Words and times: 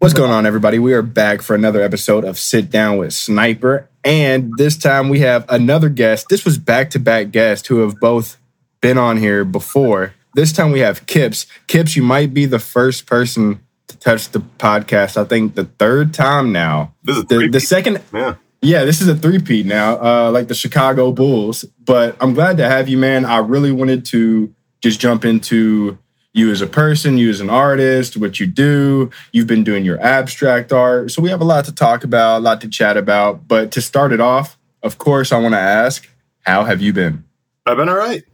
What's 0.00 0.14
going 0.14 0.30
on, 0.30 0.46
everybody? 0.46 0.78
We 0.78 0.94
are 0.94 1.02
back 1.02 1.42
for 1.42 1.54
another 1.54 1.82
episode 1.82 2.24
of 2.24 2.38
Sit 2.38 2.70
Down 2.70 2.96
with 2.96 3.12
Sniper. 3.12 3.86
And 4.02 4.56
this 4.56 4.78
time 4.78 5.10
we 5.10 5.20
have 5.20 5.44
another 5.50 5.90
guest. 5.90 6.28
This 6.30 6.42
was 6.46 6.56
back 6.56 6.88
to 6.90 6.98
back 6.98 7.30
guests 7.30 7.68
who 7.68 7.80
have 7.80 8.00
both 8.00 8.38
been 8.80 8.96
on 8.96 9.18
here 9.18 9.44
before. 9.44 10.14
This 10.34 10.52
time 10.54 10.72
we 10.72 10.80
have 10.80 11.04
Kipz. 11.04 11.44
Kipz, 11.68 11.96
you 11.96 12.02
might 12.02 12.32
be 12.32 12.46
the 12.46 12.58
first 12.58 13.04
person 13.04 13.60
to 13.88 13.96
touch 13.98 14.30
the 14.30 14.40
podcast. 14.40 15.18
I 15.18 15.24
think 15.24 15.54
the 15.54 15.64
third 15.66 16.14
time 16.14 16.50
now. 16.50 16.94
This 17.02 17.18
is 17.18 17.24
The, 17.26 17.48
the 17.48 17.60
second, 17.60 18.00
Yeah. 18.14 18.36
yeah, 18.62 18.86
this 18.86 19.02
is 19.02 19.08
a 19.08 19.14
three-peat 19.14 19.66
now, 19.66 19.98
uh, 20.02 20.30
like 20.30 20.48
the 20.48 20.54
Chicago 20.54 21.12
Bulls. 21.12 21.64
But 21.84 22.16
I'm 22.22 22.32
glad 22.32 22.56
to 22.56 22.66
have 22.66 22.88
you, 22.88 22.96
man. 22.96 23.26
I 23.26 23.38
really 23.38 23.70
wanted 23.72 24.06
to 24.06 24.54
just 24.80 24.98
jump 24.98 25.26
into 25.26 25.98
you 26.32 26.50
as 26.50 26.60
a 26.60 26.66
person, 26.66 27.18
you 27.18 27.28
as 27.30 27.40
an 27.40 27.50
artist, 27.50 28.16
what 28.16 28.38
you 28.38 28.46
do. 28.46 29.10
You've 29.32 29.46
been 29.46 29.64
doing 29.64 29.84
your 29.84 30.00
abstract 30.00 30.72
art. 30.72 31.10
So 31.10 31.22
we 31.22 31.30
have 31.30 31.40
a 31.40 31.44
lot 31.44 31.64
to 31.64 31.74
talk 31.74 32.04
about, 32.04 32.38
a 32.38 32.40
lot 32.40 32.60
to 32.60 32.68
chat 32.68 32.96
about. 32.96 33.48
But 33.48 33.72
to 33.72 33.80
start 33.80 34.12
it 34.12 34.20
off, 34.20 34.56
of 34.82 34.98
course, 34.98 35.32
I 35.32 35.38
want 35.38 35.54
to 35.54 35.60
ask, 35.60 36.08
how 36.42 36.64
have 36.64 36.80
you 36.80 36.92
been? 36.92 37.24
I've 37.66 37.76
been 37.76 37.88
all 37.88 37.96
right. 37.96 38.24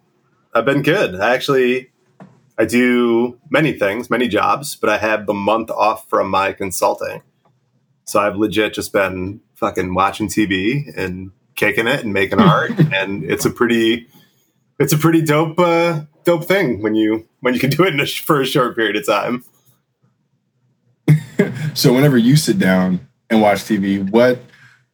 I've 0.55 0.65
been 0.65 0.83
good. 0.83 1.15
I 1.17 1.35
actually 1.35 1.91
I 2.59 2.65
do 2.65 3.39
many 3.51 3.73
things, 3.73 4.09
many 4.09 4.29
jobs, 4.29 4.77
but 4.77 4.89
I 4.89 4.99
have 4.99 5.27
the 5.27 5.35
month 5.35 5.71
off 5.71 6.09
from 6.09 6.31
my 6.31 6.53
consulting. 6.53 7.23
So 8.05 8.21
I've 8.21 8.37
legit 8.37 8.73
just 8.73 8.93
been 8.93 9.41
fucking 9.55 9.95
watching 9.95 10.29
TV 10.29 10.97
and 10.97 11.31
kicking 11.55 11.87
it 11.87 12.05
and 12.05 12.13
making 12.13 12.41
art 12.41 12.73
and 12.93 13.25
it's 13.25 13.45
a 13.45 13.51
pretty 13.51 14.07
it's 14.79 14.93
a 14.93 14.99
pretty 14.99 15.23
dope 15.23 15.59
uh 15.59 16.01
dope 16.25 16.45
thing 16.45 16.83
when 16.83 16.95
you 16.95 17.27
when 17.41 17.55
you 17.55 17.61
can 17.61 17.71
do 17.71 17.85
it 17.85 17.95
in 17.95 18.01
a, 18.01 18.07
for 18.07 18.41
a 18.41 18.47
short 18.47 18.77
period 18.77 18.97
of 18.97 19.07
time. 19.07 19.45
So 21.75 21.93
whenever 21.93 22.17
you 22.17 22.37
sit 22.37 22.59
down 22.59 23.07
and 23.29 23.43
watch 23.43 23.59
TV, 23.59 24.09
what 24.11 24.39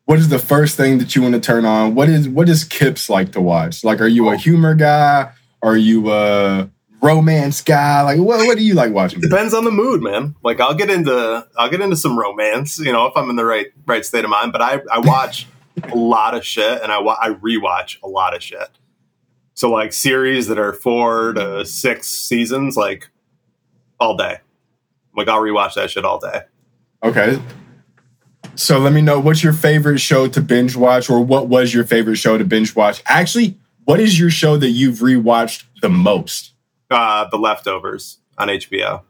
what 0.05 0.19
is 0.19 0.29
the 0.29 0.41
first 0.41 0.77
thing 0.77 0.99
that 0.99 1.15
you 1.15 1.23
want 1.23 1.35
to 1.35 1.41
turn 1.41 1.65
on? 1.65 1.95
What 1.95 2.09
is 2.09 2.29
what 2.29 2.49
is 2.49 2.65
Kipz 2.65 3.09
like 3.09 3.33
to 3.33 3.41
watch? 3.41 3.85
Like, 3.85 4.01
are 4.01 4.09
you 4.09 4.29
a 4.31 4.37
humor 4.37 4.75
guy? 4.75 5.31
Are 5.63 5.77
you 5.77 6.11
a 6.13 6.69
romance 7.01 7.63
guy? 7.63 8.03
Like, 8.03 8.19
what 8.19 8.45
what 8.47 8.59
do 8.59 8.65
you 8.65 8.75
like 8.75 8.93
watching? 8.93 9.21
depends 9.21 9.55
on 9.55 9.65
the 9.65 9.71
mood 9.71 10.03
man 10.03 10.35
like 10.43 10.61
i'll 10.61 10.75
get 10.75 10.91
into 10.91 11.47
i'll 11.57 11.71
get 11.71 11.81
into 11.81 11.97
some 11.97 12.19
romance 12.19 12.79
you 12.79 12.93
know 12.93 13.07
if 13.07 13.17
i'm 13.17 13.31
in 13.31 13.37
the 13.37 13.45
right 13.45 13.69
right 13.87 14.05
state 14.05 14.25
of 14.25 14.31
mind 14.31 14.53
but 14.53 14.61
i 14.61 14.81
i 14.93 14.99
watch 14.99 15.47
a 15.85 15.97
lot 15.97 16.35
of 16.35 16.45
shit 16.45 16.83
and 16.83 16.91
i 16.93 16.99
i 16.99 17.31
rewatch 17.31 17.99
a 18.03 18.09
lot 18.09 18.35
of 18.35 18.43
shit 18.43 18.69
so 19.63 19.71
like 19.71 19.93
series 19.93 20.49
that 20.49 20.59
are 20.59 20.73
four 20.73 21.33
to 21.33 21.65
six 21.65 22.09
seasons 22.09 22.77
like 22.77 23.09
all 24.01 24.17
day 24.17 24.39
like 25.17 25.29
i'll 25.29 25.41
rewatch 25.41 25.75
that 25.75 25.91
shit 25.91 26.05
all 26.05 26.19
day 26.19 26.43
Okay. 27.03 27.41
So 28.55 28.79
let 28.79 28.93
me 28.93 29.01
know 29.01 29.19
what's 29.19 29.43
your 29.43 29.53
favorite 29.53 29.99
show 29.99 30.29
to 30.29 30.41
binge 30.41 30.77
watch, 30.77 31.09
or 31.11 31.25
what 31.25 31.49
was 31.49 31.73
your 31.73 31.85
favorite 31.85 32.17
show 32.17 32.37
to 32.39 32.45
binge 32.45 32.77
watch? 32.77 33.03
Actually, 33.07 33.59
what 33.85 33.99
is 33.99 34.19
your 34.19 34.31
show 34.31 34.57
that 34.57 34.71
you've 34.71 34.99
rewatched 34.99 35.65
the 35.81 35.89
most? 35.89 36.51
uh 36.91 37.27
the 37.31 37.39
leftovers 37.39 38.19
on 38.37 38.49
hbo 38.49 39.01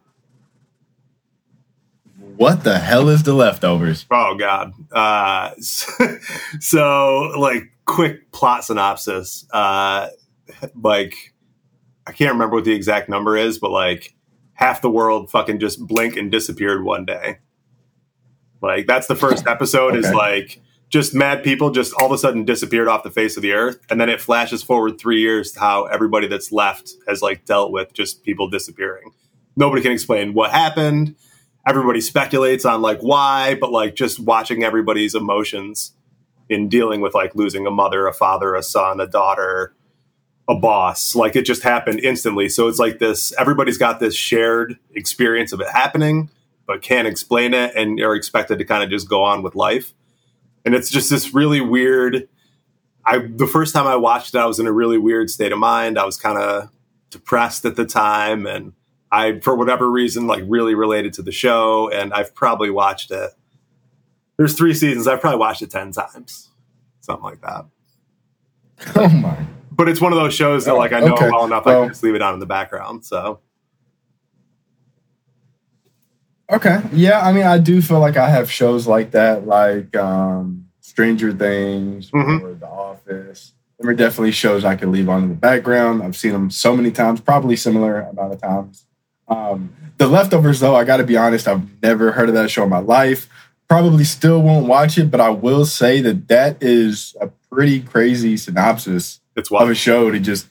What 2.37 2.63
the 2.63 2.79
hell 2.79 3.09
is 3.09 3.25
the 3.25 3.35
leftovers? 3.35 4.07
Oh 4.11 4.37
God. 4.39 4.73
Uh, 4.93 5.51
so, 6.61 7.33
like, 7.37 7.65
quick 7.85 8.31
plot 8.31 8.65
synopsis. 8.65 9.47
Uh, 9.53 10.09
like, 10.83 11.35
I 12.07 12.13
can't 12.13 12.33
remember 12.33 12.57
what 12.57 12.65
the 12.65 12.73
exact 12.73 13.09
number 13.09 13.37
is, 13.37 13.59
but 13.59 13.71
like, 13.71 14.15
half 14.55 14.83
the 14.83 14.91
world 14.91 15.31
fucking 15.31 15.59
just 15.59 15.87
blink 15.87 16.17
and 16.17 16.31
disappeared 16.31 16.85
one 16.85 17.05
day. 17.05 17.39
Like, 18.61 18.87
that's 18.87 19.07
the 19.07 19.17
first 19.17 19.47
episode. 19.49 19.97
Is 19.97 20.13
like 20.13 20.61
just 20.89 21.15
mad 21.15 21.43
people 21.43 21.71
just 21.71 21.95
all 21.95 22.07
of 22.07 22.13
a 22.13 22.19
sudden 22.19 22.45
disappeared 22.45 22.89
off 22.89 23.03
the 23.03 23.11
face 23.11 23.37
of 23.37 23.43
the 23.43 23.53
earth, 23.53 23.79
and 23.91 24.01
then 24.01 24.09
it 24.09 24.21
flashes 24.21 24.63
forward 24.63 24.99
three 24.99 25.21
years 25.21 25.53
to 25.53 25.61
how 25.61 25.85
everybody 25.85 26.27
that's 26.27 26.53
left 26.53 26.93
has 27.09 27.23
like 27.23 27.45
dealt 27.45 27.73
with 27.73 27.93
just 27.93 28.23
people 28.23 28.49
disappearing. 28.49 29.13
Nobody 29.57 29.83
can 29.83 29.93
explain 29.93 30.33
what 30.33 30.51
happened 30.51 31.17
everybody 31.67 32.01
speculates 32.01 32.65
on 32.65 32.83
like 32.83 33.01
why, 33.01 33.55
but 33.55 33.71
like 33.71 33.95
just 33.95 34.21
watching 34.21 34.63
everybody's 34.63 35.15
emotions 35.15 35.93
in 36.49 36.69
dealing 36.69 37.01
with 37.01 37.15
like 37.15 37.35
losing 37.35 37.67
a 37.67 37.71
mother, 37.71 38.07
a 38.07 38.13
father, 38.13 38.55
a 38.55 38.63
son, 38.63 39.01
a 39.01 39.07
daughter, 39.07 39.75
a 40.49 40.55
boss. 40.55 41.15
Like 41.15 41.37
it 41.37 41.43
just 41.43 41.63
happened 41.63 42.01
instantly. 42.01 42.49
So 42.49 42.69
it's 42.69 42.79
like 42.79 42.99
this 42.99 43.33
everybody's 43.39 43.79
got 43.79 44.01
this 44.01 44.15
shared 44.15 44.79
experience 44.95 45.53
of 45.53 45.61
it 45.61 45.69
happening, 45.69 46.31
but 46.67 46.83
can't 46.83 47.09
explain 47.09 47.55
it 47.55 47.75
and 47.75 48.01
are 48.01 48.15
expected 48.15 48.59
to 48.59 48.65
kind 48.65 48.83
of 48.83 48.91
just 48.91 49.09
go 49.09 49.23
on 49.23 49.43
with 49.43 49.55
life. 49.55 49.95
And 50.65 50.75
it's 50.75 50.91
just 50.91 51.11
this 51.11 51.35
really 51.35 51.61
weird 51.61 52.29
I 53.05 53.19
the 53.19 53.47
first 53.47 53.75
time 53.75 53.87
I 53.87 53.97
watched 53.97 54.35
it, 54.35 54.39
I 54.39 54.47
was 54.47 54.59
in 54.59 54.67
a 54.67 54.73
really 54.73 54.99
weird 54.99 55.31
state 55.31 55.53
of 55.53 55.59
mind. 55.59 55.99
I 55.99 56.05
was 56.05 56.17
kind 56.17 56.39
of 56.39 56.71
depressed 57.11 57.65
at 57.65 57.77
the 57.77 57.85
time 57.85 58.47
and 58.47 58.73
I, 59.13 59.41
for 59.41 59.55
whatever 59.55 59.91
reason, 59.91 60.27
like 60.27 60.43
really 60.47 60.75
related 60.75 61.13
to 61.15 61.23
the 61.23 61.33
show, 61.33 61.91
and 61.91 62.15
I've 62.15 62.35
probably 62.35 62.71
watched 62.71 63.11
it. 63.11 63.31
There's 64.39 64.55
three 64.55 64.73
seasons. 64.73 65.07
I've 65.07 65.21
probably 65.21 65.39
watched 65.39 65.61
it 65.61 65.71
ten 65.71 65.93
times, 65.93 66.49
something 67.01 67.23
like 67.23 67.43
that. 67.43 67.67
Oh 68.97 69.09
my. 69.09 69.47
But 69.75 69.89
it's 69.89 70.01
one 70.01 70.13
of 70.13 70.19
those 70.19 70.35
shows 70.35 70.65
that, 70.67 70.75
like, 70.75 70.93
I 70.93 71.01
know 71.01 71.15
okay. 71.15 71.31
well 71.31 71.45
enough, 71.45 71.67
I 71.67 71.75
can 71.75 71.89
just 71.89 72.03
leave 72.03 72.15
it 72.15 72.23
on 72.23 72.35
in 72.35 72.41
the 72.41 72.47
background. 72.47 73.05
So, 73.05 73.41
Okay. 76.51 76.83
Yeah, 76.93 77.21
I 77.21 77.33
mean, 77.33 77.45
I 77.47 77.57
do 77.59 77.81
feel 77.81 77.99
like 77.99 78.17
I 78.19 78.29
have 78.29 78.51
shows 78.51 78.87
like 78.87 79.13
that, 79.13 79.47
like 79.47 79.97
um, 79.97 80.67
Stranger 80.81 81.33
Things 81.33 82.11
Mhm. 82.11 82.43
or 82.43 82.53
The 82.55 82.67
Office. 82.67 83.55
There 83.79 83.91
are 83.91 83.95
definitely 83.95 84.33
shows 84.33 84.63
I 84.65 84.77
could 84.77 84.89
leave 84.91 85.09
on 85.09 85.23
in 85.23 85.29
the 85.31 85.35
background. 85.35 86.03
I've 86.03 86.17
seen 86.17 86.33
them 86.33 86.51
so 86.51 86.77
many 86.77 86.91
times, 86.91 87.21
probably 87.23 87.57
similar 87.57 88.01
amount 88.03 88.35
of 88.35 88.41
times. 88.43 88.85
Um, 89.29 89.71
the 89.97 90.07
Leftovers, 90.07 90.61
though, 90.61 90.77
I 90.77 90.85
got 90.85 90.99
to 90.99 91.05
be 91.05 91.17
honest, 91.17 91.49
I've 91.49 91.63
never 91.83 92.13
heard 92.13 92.29
of 92.29 92.35
that 92.35 92.51
show 92.51 92.65
in 92.65 92.69
my 92.69 92.79
life. 92.81 93.29
Probably 93.67 94.05
still 94.05 94.43
won't 94.43 94.67
watch 94.67 94.99
it, 94.99 95.11
but 95.11 95.21
I 95.23 95.31
will 95.31 95.65
say 95.65 96.03
that 96.03 96.29
that 96.29 96.59
is 96.63 97.17
a 97.21 97.29
pretty 97.51 97.81
crazy 97.81 98.37
synopsis 98.37 99.21
it's 99.37 99.51
wild. 99.51 99.65
of 99.65 99.71
a 99.71 99.75
show 99.75 100.11
to 100.11 100.19
just 100.21 100.49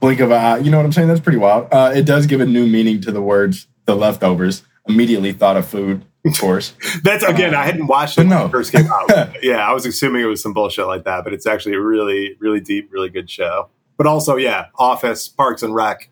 blink 0.00 0.20
of 0.20 0.30
an 0.30 0.36
eye. 0.36 0.58
You 0.58 0.70
know 0.70 0.76
what 0.76 0.86
I'm 0.86 0.92
saying? 0.92 1.08
That's 1.08 1.20
pretty 1.20 1.38
wild. 1.38 1.68
Uh, 1.72 1.92
it 1.94 2.04
does 2.04 2.26
give 2.26 2.40
a 2.40 2.46
new 2.46 2.66
meaning 2.66 3.00
to 3.02 3.12
the 3.12 3.22
words 3.22 3.66
"the 3.86 3.94
leftovers." 3.94 4.62
Immediately 4.86 5.32
thought 5.32 5.58
of 5.58 5.68
food, 5.68 6.02
of 6.24 6.40
course. 6.40 6.72
That's 7.02 7.22
again, 7.22 7.54
I 7.54 7.64
hadn't 7.66 7.88
watched 7.88 8.16
it 8.16 8.22
when 8.22 8.30
no. 8.30 8.46
it 8.46 8.50
first 8.50 8.72
came 8.72 8.86
out. 8.86 9.36
yeah, 9.42 9.68
I 9.68 9.72
was 9.72 9.84
assuming 9.84 10.22
it 10.22 10.26
was 10.26 10.42
some 10.42 10.54
bullshit 10.54 10.86
like 10.86 11.04
that, 11.04 11.24
but 11.24 11.34
it's 11.34 11.46
actually 11.46 11.74
a 11.74 11.80
really, 11.80 12.36
really 12.40 12.60
deep, 12.60 12.90
really 12.90 13.10
good 13.10 13.28
show. 13.28 13.68
But 13.98 14.06
also, 14.06 14.36
yeah, 14.36 14.66
Office, 14.76 15.28
Parks 15.28 15.62
and 15.62 15.74
Rec, 15.74 16.08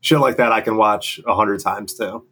shit 0.00 0.18
like 0.18 0.38
that, 0.38 0.50
I 0.50 0.60
can 0.60 0.76
watch 0.76 1.20
a 1.26 1.34
hundred 1.36 1.60
times 1.60 1.94
too. 1.94 2.24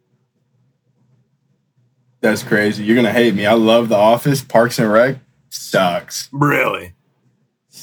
That's 2.20 2.42
crazy. 2.42 2.84
You're 2.84 2.96
gonna 2.96 3.12
hate 3.12 3.34
me. 3.34 3.46
I 3.46 3.52
love 3.52 3.88
The 3.88 3.96
Office. 3.96 4.42
Parks 4.42 4.78
and 4.78 4.90
Rec 4.90 5.18
sucks. 5.50 6.28
Really. 6.32 6.94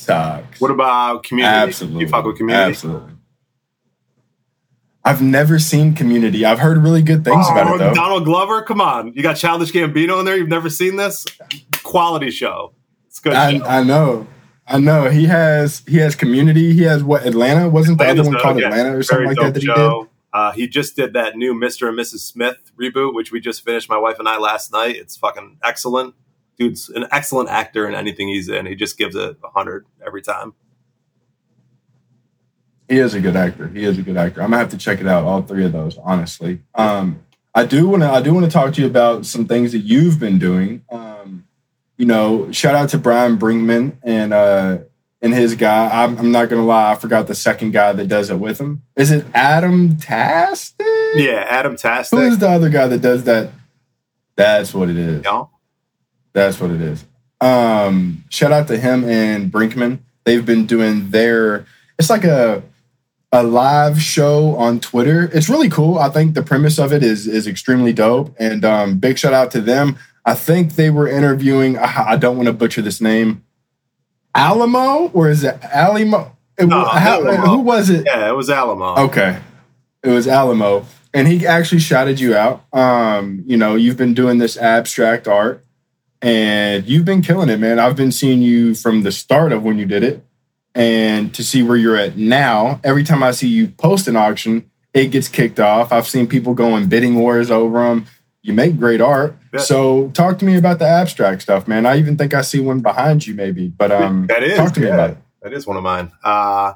Sucks. 0.05 0.59
What 0.59 0.71
about 0.71 1.23
Community? 1.23 1.55
Absolutely. 1.55 2.01
You 2.01 2.07
fuck 2.07 2.25
with 2.25 2.37
Community? 2.37 2.71
Absolutely. 2.71 3.13
I've 5.03 5.21
never 5.21 5.59
seen 5.59 5.93
Community. 5.93 6.45
I've 6.45 6.59
heard 6.59 6.77
really 6.77 7.01
good 7.01 7.23
things 7.23 7.47
about 7.49 7.67
Oh, 7.67 7.75
it 7.75 7.77
though. 7.79 7.93
Donald 7.93 8.25
Glover, 8.25 8.61
come 8.61 8.81
on! 8.81 9.13
You 9.13 9.23
got 9.23 9.35
Childish 9.35 9.71
Gambino 9.71 10.19
in 10.19 10.25
there. 10.25 10.37
You've 10.37 10.47
never 10.47 10.69
seen 10.69 10.95
this? 10.95 11.25
Quality 11.83 12.29
show. 12.31 12.73
It's 13.07 13.19
good. 13.19 13.33
I, 13.33 13.57
show. 13.57 13.65
I 13.65 13.83
know. 13.83 14.27
I 14.67 14.79
know. 14.79 15.09
He 15.09 15.25
has 15.25 15.83
he 15.87 15.97
has 15.97 16.15
Community. 16.15 16.73
He 16.73 16.83
has 16.83 17.03
what 17.03 17.25
Atlanta 17.25 17.67
wasn't 17.69 17.97
the 17.97 18.05
other 18.05 18.23
one 18.23 18.37
called 18.39 18.59
yeah, 18.59 18.67
Atlanta 18.67 18.97
or 18.97 19.03
something 19.03 19.25
very 19.25 19.35
like 19.35 19.45
that 19.45 19.53
that 19.55 19.61
he 19.63 19.67
did. 19.67 20.07
Uh, 20.33 20.51
he 20.53 20.65
just 20.67 20.95
did 20.95 21.13
that 21.13 21.35
new 21.35 21.53
Mr. 21.53 21.89
and 21.89 21.97
Mrs. 21.99 22.19
Smith 22.19 22.71
reboot, 22.79 23.13
which 23.13 23.31
we 23.33 23.41
just 23.41 23.65
finished, 23.65 23.89
my 23.89 23.97
wife 23.97 24.17
and 24.17 24.29
I, 24.29 24.37
last 24.37 24.71
night. 24.71 24.95
It's 24.95 25.17
fucking 25.17 25.57
excellent. 25.61 26.15
Dude's 26.61 26.89
an 26.89 27.07
excellent 27.11 27.49
actor 27.49 27.87
in 27.87 27.95
anything 27.95 28.27
he's 28.27 28.47
in. 28.47 28.67
He 28.67 28.75
just 28.75 28.95
gives 28.95 29.15
it 29.15 29.37
100 29.41 29.83
every 30.05 30.21
time. 30.21 30.53
He 32.87 32.99
is 32.99 33.15
a 33.15 33.19
good 33.19 33.35
actor. 33.35 33.67
He 33.67 33.83
is 33.83 33.97
a 33.97 34.03
good 34.03 34.15
actor. 34.15 34.43
I'm 34.43 34.51
gonna 34.51 34.59
have 34.59 34.69
to 34.69 34.77
check 34.77 34.99
it 34.99 35.07
out. 35.07 35.23
All 35.23 35.41
three 35.41 35.65
of 35.65 35.71
those, 35.71 35.97
honestly. 35.97 36.61
Um, 36.75 37.23
I 37.55 37.65
do 37.65 37.87
want 37.87 38.03
to. 38.03 38.11
I 38.11 38.21
do 38.21 38.31
want 38.33 38.45
to 38.45 38.51
talk 38.51 38.73
to 38.73 38.81
you 38.81 38.85
about 38.85 39.25
some 39.25 39.45
things 39.45 39.71
that 39.71 39.79
you've 39.79 40.19
been 40.19 40.37
doing. 40.37 40.83
Um, 40.91 41.47
you 41.97 42.05
know, 42.05 42.51
shout 42.51 42.75
out 42.75 42.89
to 42.89 42.97
Brian 42.97 43.37
Brinkman 43.37 43.97
and 44.03 44.33
uh, 44.33 44.79
and 45.21 45.33
his 45.33 45.55
guy. 45.55 46.03
I'm, 46.03 46.17
I'm 46.17 46.31
not 46.31 46.49
gonna 46.49 46.65
lie. 46.65 46.91
I 46.91 46.95
forgot 46.95 47.27
the 47.27 47.33
second 47.33 47.71
guy 47.71 47.93
that 47.93 48.07
does 48.07 48.29
it 48.29 48.37
with 48.37 48.59
him. 48.59 48.83
Is 48.95 49.09
it 49.09 49.25
Adam 49.33 49.95
Tastic? 49.97 50.85
Yeah, 51.15 51.45
Adam 51.49 51.77
Tastic. 51.77 52.19
Who 52.19 52.25
is 52.25 52.33
Tastic. 52.33 52.39
the 52.41 52.49
other 52.49 52.69
guy 52.69 52.87
that 52.87 53.01
does 53.01 53.23
that? 53.23 53.51
That's 54.35 54.73
what 54.73 54.89
it 54.89 54.97
is. 54.97 55.23
Yeah. 55.23 55.45
That's 56.33 56.59
what 56.59 56.71
it 56.71 56.81
is. 56.81 57.05
Um, 57.39 58.23
shout 58.29 58.51
out 58.51 58.67
to 58.67 58.77
him 58.77 59.03
and 59.03 59.51
Brinkman. 59.51 59.99
They've 60.23 60.45
been 60.45 60.65
doing 60.65 61.09
their. 61.09 61.65
It's 61.99 62.09
like 62.09 62.23
a 62.23 62.63
a 63.31 63.43
live 63.43 64.01
show 64.01 64.55
on 64.55 64.79
Twitter. 64.79 65.29
It's 65.33 65.49
really 65.49 65.69
cool. 65.69 65.97
I 65.97 66.09
think 66.09 66.33
the 66.35 66.43
premise 66.43 66.77
of 66.77 66.93
it 66.93 67.03
is 67.03 67.27
is 67.27 67.47
extremely 67.47 67.93
dope, 67.93 68.35
and 68.39 68.63
um, 68.63 68.97
big 68.99 69.17
shout 69.17 69.33
out 69.33 69.51
to 69.51 69.61
them. 69.61 69.97
I 70.25 70.35
think 70.35 70.73
they 70.75 70.89
were 70.91 71.07
interviewing. 71.07 71.77
I 71.79 72.15
don't 72.17 72.35
want 72.37 72.47
to 72.47 72.53
butcher 72.53 72.81
this 72.83 73.01
name, 73.01 73.43
Alamo, 74.35 75.09
or 75.13 75.29
is 75.29 75.43
it 75.43 75.57
Alamo? 75.63 76.35
It, 76.57 76.67
No, 76.67 76.85
how- 76.85 77.21
Alamo. 77.25 77.41
Who 77.47 77.57
was 77.59 77.89
it? 77.89 78.05
Yeah, 78.05 78.29
it 78.29 78.35
was 78.35 78.49
Alamo. 78.49 78.95
Okay. 79.05 79.39
It 80.03 80.09
was 80.09 80.27
Alamo. 80.27 80.85
And 81.13 81.27
he 81.27 81.45
actually 81.45 81.81
shouted 81.81 82.19
you 82.19 82.35
out. 82.35 82.63
Um, 82.73 83.43
you 83.45 83.57
know, 83.57 83.75
you've 83.75 83.97
been 83.97 84.13
doing 84.13 84.37
this 84.37 84.57
abstract 84.57 85.27
art 85.27 85.65
and 86.21 86.85
you've 86.85 87.05
been 87.05 87.21
killing 87.21 87.49
it, 87.49 87.59
man. 87.59 87.79
I've 87.79 87.95
been 87.95 88.11
seeing 88.11 88.41
you 88.41 88.75
from 88.75 89.03
the 89.03 89.11
start 89.11 89.51
of 89.51 89.63
when 89.63 89.77
you 89.77 89.85
did 89.85 90.03
it 90.03 90.23
and 90.75 91.33
to 91.33 91.43
see 91.43 91.63
where 91.63 91.77
you're 91.77 91.97
at 91.97 92.17
now. 92.17 92.79
Every 92.83 93.03
time 93.03 93.23
I 93.23 93.31
see 93.31 93.47
you 93.47 93.67
post 93.67 94.07
an 94.07 94.15
auction, 94.15 94.69
it 94.93 95.07
gets 95.07 95.27
kicked 95.27 95.59
off. 95.59 95.91
I've 95.91 96.07
seen 96.07 96.27
people 96.27 96.53
going 96.53 96.87
bidding 96.87 97.15
wars 97.15 97.49
over 97.49 97.79
them. 97.79 98.05
You 98.41 98.53
make 98.53 98.79
great 98.79 99.01
art. 99.01 99.35
Yeah. 99.53 99.59
So 99.59 100.09
talk 100.09 100.39
to 100.39 100.45
me 100.45 100.57
about 100.57 100.79
the 100.79 100.87
abstract 100.87 101.43
stuff, 101.43 101.67
man. 101.67 101.85
I 101.85 101.97
even 101.97 102.17
think 102.17 102.33
I 102.33 102.41
see 102.41 102.59
one 102.59 102.79
behind 102.79 103.25
you 103.25 103.33
maybe. 103.35 103.67
But 103.67 103.91
um 103.91 104.27
That 104.27 104.43
is, 104.43 104.57
talk 104.57 104.73
to 104.73 104.79
me 104.79 104.87
about 104.87 105.11
it. 105.11 105.17
That 105.41 105.53
is 105.53 105.65
one 105.65 105.77
of 105.77 105.83
mine. 105.83 106.11
Uh, 106.23 106.73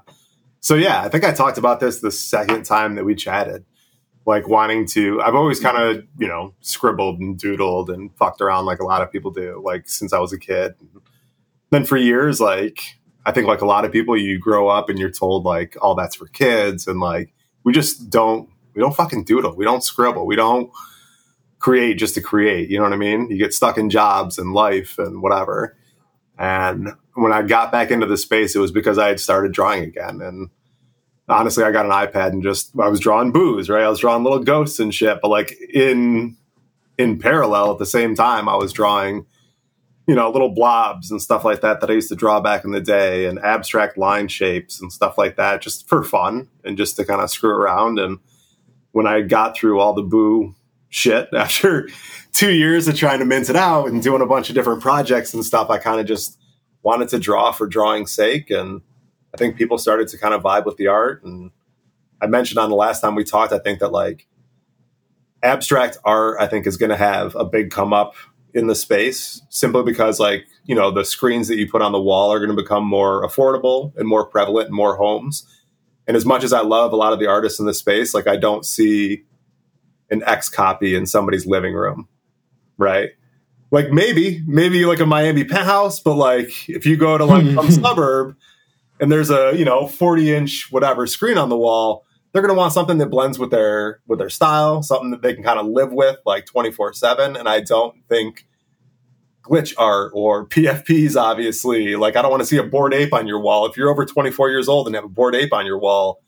so 0.60 0.76
yeah, 0.76 1.02
I 1.02 1.10
think 1.10 1.24
I 1.24 1.32
talked 1.32 1.58
about 1.58 1.80
this 1.80 2.00
the 2.00 2.12
second 2.12 2.64
time 2.64 2.96
that 2.96 3.06
we 3.06 3.14
chatted. 3.16 3.66
Like 4.26 4.48
wanting 4.48 4.88
to, 4.88 5.22
I've 5.22 5.36
always 5.36 5.60
kind 5.60 5.78
of, 5.78 6.04
you 6.18 6.28
know, 6.28 6.56
scribbled 6.62 7.20
and 7.20 7.40
doodled 7.40 7.94
and 7.94 8.16
fucked 8.18 8.42
around 8.42 8.66
like 8.66 8.80
a 8.80 8.86
lot 8.86 9.04
of 9.04 9.12
people 9.12 9.30
do, 9.30 9.62
like 9.64 9.88
since 9.88 10.14
I 10.14 10.20
was 10.20 10.34
a 10.34 10.40
kid. 10.40 10.74
Then 11.70 11.86
for 11.86 11.96
years, 11.96 12.42
like, 12.42 12.80
I 13.26 13.32
think 13.32 13.48
like 13.48 13.62
a 13.62 13.68
lot 13.68 13.86
of 13.86 13.92
people, 13.92 14.18
you 14.18 14.40
grow 14.40 14.68
up 14.68 14.90
and 14.90 14.98
you're 14.98 15.12
told 15.12 15.46
like, 15.46 15.78
oh, 15.82 15.94
that's 15.94 16.16
for 16.16 16.28
kids. 16.28 16.88
And 16.88 17.00
like, 17.00 17.34
we 17.64 17.72
just 17.72 18.10
don't, 18.10 18.50
we 18.74 18.82
don't 18.82 18.96
fucking 18.96 19.26
doodle. 19.26 19.56
We 19.56 19.66
don't 19.66 19.84
scribble. 19.84 20.26
We 20.26 20.36
don't 20.36 20.72
create 21.60 21.96
just 21.96 22.16
to 22.16 22.22
create. 22.22 22.70
You 22.70 22.78
know 22.78 22.84
what 22.84 22.94
I 22.94 22.98
mean? 22.98 23.30
You 23.30 23.38
get 23.38 23.54
stuck 23.54 23.78
in 23.78 23.90
jobs 23.90 24.38
and 24.38 24.54
life 24.54 24.98
and 24.98 25.22
whatever. 25.22 25.78
And 26.38 26.90
when 27.14 27.32
I 27.32 27.44
got 27.44 27.72
back 27.72 27.92
into 27.92 28.06
the 28.06 28.18
space, 28.18 28.56
it 28.56 28.60
was 28.60 28.72
because 28.72 28.98
I 28.98 29.08
had 29.08 29.20
started 29.20 29.52
drawing 29.52 29.84
again. 29.84 30.22
And 30.22 30.50
honestly, 31.28 31.64
I 31.64 31.72
got 31.72 31.86
an 31.86 31.92
iPad 31.92 32.30
and 32.30 32.44
just 32.44 32.72
I 32.80 32.88
was 32.88 33.00
drawing 33.00 33.32
booze, 33.32 33.70
right? 33.70 33.84
I 33.84 33.90
was 33.90 34.00
drawing 34.00 34.24
little 34.24 34.44
ghosts 34.44 34.80
and 34.80 34.94
shit. 34.94 35.20
But 35.22 35.30
like 35.30 35.58
in 35.74 36.38
in 36.98 37.20
parallel 37.20 37.72
at 37.72 37.80
the 37.80 37.86
same 37.86 38.16
time, 38.16 38.48
I 38.48 38.56
was 38.56 38.72
drawing, 38.72 39.26
you 40.08 40.16
know, 40.16 40.30
little 40.30 40.54
blobs 40.54 41.12
and 41.12 41.22
stuff 41.22 41.44
like 41.44 41.62
that 41.62 41.82
that 41.82 41.90
I 41.90 41.94
used 41.94 42.10
to 42.10 42.16
draw 42.16 42.40
back 42.40 42.64
in 42.64 42.72
the 42.72 42.82
day 42.82 43.26
and 43.26 43.40
abstract 43.40 43.98
line 43.98 44.28
shapes 44.28 44.82
and 44.82 44.92
stuff 44.92 45.18
like 45.18 45.36
that, 45.36 45.62
just 45.62 45.88
for 45.90 46.04
fun 46.04 46.48
and 46.64 46.78
just 46.78 46.96
to 46.98 47.06
kind 47.06 47.22
of 47.22 47.30
screw 47.30 47.52
around. 47.52 48.00
And 48.00 48.20
when 48.92 49.08
I 49.08 49.22
got 49.22 49.58
through 49.58 49.80
all 49.80 49.94
the 49.94 50.04
boo 50.04 50.56
shit 50.90 51.30
after 51.34 51.90
two 52.32 52.54
years 52.54 52.88
of 52.88 52.96
trying 52.96 53.20
to 53.20 53.26
mint 53.26 53.50
it 53.50 53.56
out 53.56 53.88
and 53.88 54.02
doing 54.02 54.22
a 54.22 54.28
bunch 54.28 54.50
of 54.50 54.56
different 54.56 54.82
projects 54.82 55.34
and 55.34 55.44
stuff, 55.44 55.70
I 55.70 55.80
kind 55.80 56.00
of 56.00 56.06
just 56.06 56.38
wanted 56.84 57.10
to 57.10 57.20
draw 57.20 57.52
for 57.52 57.66
drawing's 57.66 58.12
sake. 58.12 58.52
And 58.52 58.82
I 59.36 59.38
think 59.38 59.58
people 59.58 59.78
started 59.78 60.08
to 60.08 60.18
kind 60.18 60.34
of 60.34 60.44
vibe 60.44 60.64
with 60.64 60.78
the 60.78 60.88
art. 60.88 61.22
And 61.26 61.52
I 62.22 62.28
mentioned 62.28 62.58
on 62.58 62.70
the 62.70 62.76
last 62.78 63.02
time 63.02 63.16
we 63.16 63.26
talked, 63.26 63.52
I 63.52 63.60
think 63.60 63.80
that 63.80 63.92
like 63.92 64.30
abstract 65.44 65.98
art, 66.06 66.38
I 66.40 66.48
think 66.48 66.66
is 66.66 66.78
going 66.78 66.92
to 66.92 66.96
have 66.96 67.36
a 67.36 67.44
big 67.44 67.70
come 67.70 67.92
up 67.92 68.16
in 68.54 68.68
the 68.68 68.76
space 68.76 69.42
simply 69.50 69.84
because 69.84 70.22
like, 70.22 70.46
you 70.64 70.74
know, 70.74 70.90
the 70.90 71.04
screens 71.04 71.50
that 71.50 71.58
you 71.58 71.70
put 71.70 71.82
on 71.82 71.92
the 71.92 72.02
wall 72.02 72.32
are 72.32 72.40
going 72.40 72.56
to 72.56 72.56
become 72.56 72.86
more 72.86 73.28
affordable 73.28 73.94
and 73.98 74.08
more 74.08 74.26
prevalent 74.26 74.70
in 74.70 74.74
more 74.74 74.96
homes. 74.96 75.46
And 76.08 76.16
as 76.16 76.26
much 76.26 76.46
as 76.46 76.54
I 76.54 76.62
love 76.62 76.94
a 76.94 76.96
lot 76.96 77.12
of 77.12 77.20
the 77.20 77.28
artists 77.28 77.60
in 77.60 77.66
the 77.66 77.74
space, 77.74 78.14
like 78.14 78.28
I 78.28 78.38
don't 78.38 78.66
see 78.66 79.26
an 80.10 80.22
XCOPY 80.22 80.96
in 80.98 81.06
somebody's 81.06 81.46
living 81.46 81.74
room, 81.74 82.08
right? 82.78 83.10
Like 83.70 83.92
maybe, 83.92 84.42
maybe 84.48 84.86
like 84.86 85.02
a 85.02 85.06
Miami 85.06 85.44
penthouse, 85.44 86.00
but 86.00 86.16
like 86.16 86.70
if 86.70 86.86
you 86.86 86.96
go 86.96 87.18
to 87.18 87.26
like 87.26 87.54
some 87.54 87.70
suburb 87.84 88.38
and 89.00 89.12
there's 89.12 89.30
a 89.30 89.54
you 89.56 89.66
know 89.66 89.88
40 89.88 90.34
inch 90.34 90.68
whatever 90.72 91.08
screen 91.08 91.38
on 91.38 91.50
the 91.50 91.58
wall, 91.58 92.06
they're 92.32 92.42
gonna 92.42 92.54
want 92.54 92.74
something 92.74 92.98
that 93.00 93.08
blends 93.08 93.40
with 93.40 93.52
their 93.52 94.02
with 94.08 94.20
their 94.20 94.30
style, 94.30 94.84
something 94.84 95.12
that 95.12 95.22
they 95.22 95.34
can 95.34 95.44
kind 95.44 95.60
of 95.60 95.68
live 95.68 95.92
with 95.92 96.18
like 96.26 96.46
24 96.46 96.94
seven. 96.94 97.36
And 97.36 97.48
I 97.48 97.62
don't 97.62 97.96
think 98.08 98.46
glitch 99.44 99.74
art 99.78 100.12
or 100.14 100.46
PFPs, 100.50 101.16
obviously, 101.16 101.96
like 101.96 102.16
I 102.16 102.22
don't 102.22 102.32
want 102.32 102.42
to 102.42 102.48
see 102.48 102.58
a 102.58 102.64
bored 102.64 102.94
ape 102.94 103.14
on 103.14 103.28
your 103.28 103.40
wall. 103.40 103.66
If 103.66 103.78
you're 103.78 103.90
over 103.90 104.06
24 104.06 104.50
years 104.50 104.68
old 104.68 104.88
and 104.88 104.96
have 104.96 105.06
a 105.06 105.10
bored 105.10 105.36
ape 105.36 105.54
on 105.54 105.66
your 105.66 105.78
wall, 105.78 106.22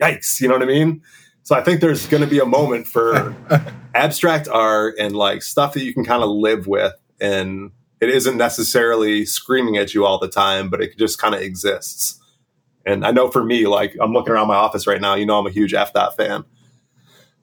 yikes, 0.00 0.40
you 0.40 0.48
know 0.48 0.54
what 0.54 0.62
I 0.62 0.66
mean? 0.66 1.02
So 1.42 1.54
I 1.54 1.62
think 1.62 1.80
there's 1.80 2.06
going 2.06 2.24
to 2.24 2.28
be 2.28 2.40
a 2.40 2.44
moment 2.44 2.88
for 2.88 3.36
abstract 3.94 4.48
art 4.48 4.96
and 4.98 5.14
like 5.14 5.44
stuff 5.44 5.74
that 5.74 5.84
you 5.84 5.94
can 5.94 6.04
kind 6.04 6.24
of 6.24 6.28
live 6.28 6.66
with 6.66 6.94
and 7.20 7.70
it 8.00 8.10
isn't 8.10 8.36
necessarily 8.36 9.24
screaming 9.24 9.76
at 9.76 9.94
you 9.94 10.04
all 10.04 10.18
the 10.18 10.28
time 10.28 10.68
but 10.68 10.80
it 10.80 10.96
just 10.98 11.18
kind 11.18 11.34
of 11.34 11.40
exists. 11.40 12.20
And 12.84 13.04
i 13.04 13.10
know 13.10 13.30
for 13.30 13.44
me 13.44 13.66
like 13.66 13.96
i'm 14.00 14.12
looking 14.12 14.32
around 14.32 14.48
my 14.48 14.54
office 14.54 14.86
right 14.86 15.00
now 15.00 15.14
you 15.14 15.26
know 15.26 15.38
i'm 15.38 15.46
a 15.46 15.50
huge 15.50 15.74
f 15.74 15.92
dot 15.92 16.16
fan. 16.16 16.44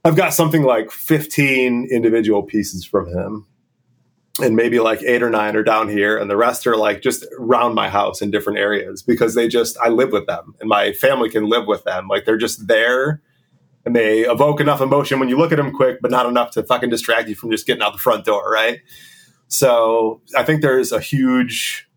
I've 0.05 0.17
got 0.17 0.33
something 0.33 0.63
like 0.63 0.91
15 0.91 1.87
individual 1.89 2.43
pieces 2.43 2.85
from 2.85 3.07
him. 3.07 3.47
And 4.41 4.55
maybe 4.55 4.79
like 4.79 5.01
eight 5.03 5.21
or 5.21 5.29
nine 5.29 5.55
are 5.55 5.63
down 5.63 5.87
here 5.87 6.17
and 6.17 6.29
the 6.29 6.35
rest 6.35 6.65
are 6.65 6.75
like 6.75 7.01
just 7.01 7.23
around 7.37 7.75
my 7.75 7.87
house 7.87 8.19
in 8.19 8.31
different 8.31 8.57
areas 8.57 9.03
because 9.03 9.35
they 9.35 9.47
just 9.47 9.77
i 9.77 9.89
live 9.89 10.11
with 10.11 10.25
them 10.25 10.55
and 10.59 10.67
my 10.67 10.91
family 10.93 11.29
can 11.29 11.47
live 11.47 11.67
with 11.67 11.83
them. 11.83 12.07
Like 12.07 12.25
they're 12.25 12.35
just 12.35 12.67
there 12.67 13.21
and 13.85 13.95
they 13.95 14.21
evoke 14.21 14.59
enough 14.59 14.81
emotion 14.81 15.19
when 15.19 15.29
you 15.29 15.37
look 15.37 15.51
at 15.51 15.57
them 15.57 15.71
quick, 15.71 15.99
but 16.01 16.09
not 16.09 16.25
enough 16.25 16.51
to 16.51 16.63
fucking 16.63 16.89
distract 16.89 17.29
you 17.29 17.35
from 17.35 17.51
just 17.51 17.67
getting 17.67 17.83
out 17.83 17.93
the 17.93 17.99
front 17.99 18.25
door, 18.25 18.49
right? 18.49 18.79
So 19.53 20.21
I 20.35 20.43
think 20.43 20.61
there's 20.61 20.91
a 20.91 20.99
huge 20.99 21.87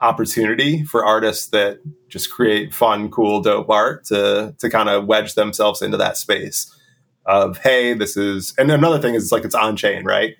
opportunity 0.00 0.82
for 0.84 1.04
artists 1.04 1.48
that 1.48 1.80
just 2.08 2.30
create 2.30 2.74
fun, 2.74 3.10
cool, 3.10 3.42
dope 3.42 3.68
art 3.68 4.04
to 4.06 4.54
to 4.58 4.70
kind 4.70 4.88
of 4.88 5.06
wedge 5.06 5.34
themselves 5.34 5.82
into 5.82 5.98
that 5.98 6.16
space 6.16 6.74
of 7.26 7.58
hey, 7.58 7.92
this 7.92 8.16
is. 8.16 8.54
And 8.56 8.70
another 8.70 8.98
thing 8.98 9.14
is 9.14 9.24
it's 9.24 9.32
like 9.32 9.44
it's 9.44 9.54
on 9.54 9.76
chain, 9.76 10.04
right? 10.04 10.36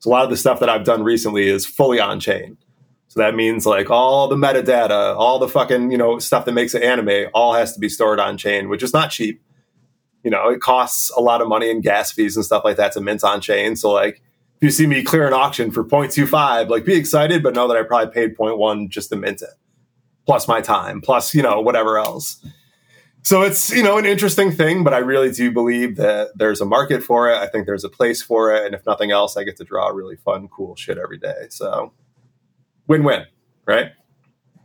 So 0.00 0.10
a 0.10 0.12
lot 0.12 0.24
of 0.24 0.30
the 0.30 0.36
stuff 0.36 0.58
that 0.60 0.68
I've 0.68 0.84
done 0.84 1.04
recently 1.04 1.46
is 1.46 1.64
fully 1.64 2.00
on 2.00 2.18
chain. 2.18 2.56
So 3.06 3.20
that 3.20 3.36
means 3.36 3.64
like 3.64 3.88
all 3.88 4.26
the 4.26 4.36
metadata, 4.36 5.16
all 5.16 5.38
the 5.38 5.48
fucking 5.48 5.92
you 5.92 5.98
know 5.98 6.18
stuff 6.18 6.44
that 6.44 6.52
makes 6.52 6.74
it 6.74 6.82
anime, 6.82 7.30
all 7.34 7.54
has 7.54 7.72
to 7.74 7.80
be 7.80 7.88
stored 7.88 8.18
on 8.18 8.36
chain, 8.36 8.68
which 8.68 8.82
is 8.82 8.92
not 8.92 9.10
cheap 9.10 9.40
you 10.22 10.30
know, 10.30 10.50
it 10.50 10.60
costs 10.60 11.10
a 11.16 11.20
lot 11.20 11.40
of 11.40 11.48
money 11.48 11.70
in 11.70 11.80
gas 11.80 12.12
fees 12.12 12.36
and 12.36 12.44
stuff 12.44 12.62
like 12.62 12.76
that 12.76 12.92
to 12.92 13.00
mint 13.00 13.24
on 13.24 13.40
chain. 13.40 13.74
So 13.76 13.90
like 13.90 14.20
if 14.60 14.66
you 14.66 14.70
see 14.70 14.86
me 14.86 15.02
clear 15.02 15.26
an 15.26 15.32
auction 15.32 15.70
for 15.70 15.82
0.25, 15.82 16.68
like 16.68 16.84
be 16.84 16.94
excited, 16.94 17.42
but 17.42 17.54
know 17.54 17.66
that 17.66 17.78
I 17.78 17.82
probably 17.82 18.12
paid 18.12 18.36
0.1 18.36 18.90
just 18.90 19.08
to 19.08 19.16
mint 19.16 19.40
it. 19.40 19.48
Plus 20.26 20.46
my 20.46 20.60
time, 20.60 21.00
plus, 21.00 21.34
you 21.34 21.42
know, 21.42 21.62
whatever 21.62 21.96
else. 21.96 22.44
So 23.22 23.40
it's, 23.40 23.70
you 23.70 23.82
know, 23.82 23.96
an 23.96 24.04
interesting 24.04 24.52
thing, 24.52 24.84
but 24.84 24.92
I 24.92 24.98
really 24.98 25.32
do 25.32 25.50
believe 25.50 25.96
that 25.96 26.32
there's 26.36 26.60
a 26.60 26.66
market 26.66 27.02
for 27.02 27.30
it. 27.30 27.36
I 27.36 27.46
think 27.46 27.64
there's 27.64 27.84
a 27.84 27.88
place 27.88 28.22
for 28.22 28.54
it. 28.54 28.66
And 28.66 28.74
if 28.74 28.84
nothing 28.84 29.10
else, 29.10 29.34
I 29.38 29.44
get 29.44 29.56
to 29.56 29.64
draw 29.64 29.88
really 29.88 30.16
fun, 30.16 30.46
cool 30.48 30.76
shit 30.76 30.98
every 30.98 31.18
day. 31.18 31.46
So 31.48 31.94
win-win, 32.86 33.24
right? 33.64 33.92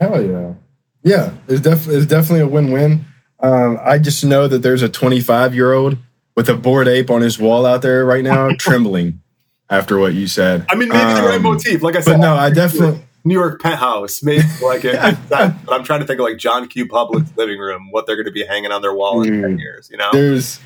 Hell 0.02 0.22
yeah. 0.22 0.56
Yeah, 1.04 1.34
it's, 1.48 1.62
def- 1.62 1.88
it's 1.88 2.06
definitely 2.06 2.42
a 2.42 2.48
win 2.48 2.72
win. 2.72 3.06
Um, 3.40 3.80
I 3.82 3.98
just 4.00 4.26
know 4.26 4.50
that 4.50 4.60
there's 4.60 4.82
a 4.82 4.90
25 4.90 5.56
year 5.56 5.72
old 5.72 5.98
with 6.36 6.50
a 6.50 6.56
bored 6.56 6.90
ape 6.90 7.10
on 7.10 7.22
his 7.22 7.40
wall 7.40 7.66
out 7.66 7.82
there 7.82 8.04
right 8.06 8.26
now, 8.26 8.50
trembling 8.60 9.22
after 9.70 9.98
what 9.98 10.14
you 10.14 10.28
said. 10.28 10.66
I 10.70 10.76
mean, 10.76 10.90
maybe 10.90 11.14
the 11.14 11.22
right 11.22 11.36
Um, 11.36 11.44
motif. 11.44 11.82
Like 11.82 11.96
I 11.96 12.02
said, 12.02 12.20
no, 12.20 12.36
I 12.36 12.50
definitely. 12.50 13.02
New 13.28 13.34
York 13.34 13.60
penthouse, 13.60 14.22
maybe 14.22 14.44
like 14.64 14.86
it. 14.86 14.96
but 15.30 15.54
I'm 15.72 15.84
trying 15.84 16.02
to 16.02 16.06
think 16.06 16.20
of 16.20 16.26
like 16.26 16.38
John 16.38 16.68
Q. 16.68 16.88
Public's 16.88 17.32
living 17.36 17.58
room, 17.58 17.90
what 17.90 18.06
they're 18.06 18.16
going 18.16 18.28
to 18.28 18.32
be 18.32 18.46
hanging 18.46 18.72
on 18.72 18.82
their 18.84 18.94
wall 18.94 19.24
in 19.24 19.42
ten 19.42 19.58
Mm. 19.58 19.60
years. 19.60 19.90
You 19.90 19.98
know, 19.98 20.10
There's 20.14 20.60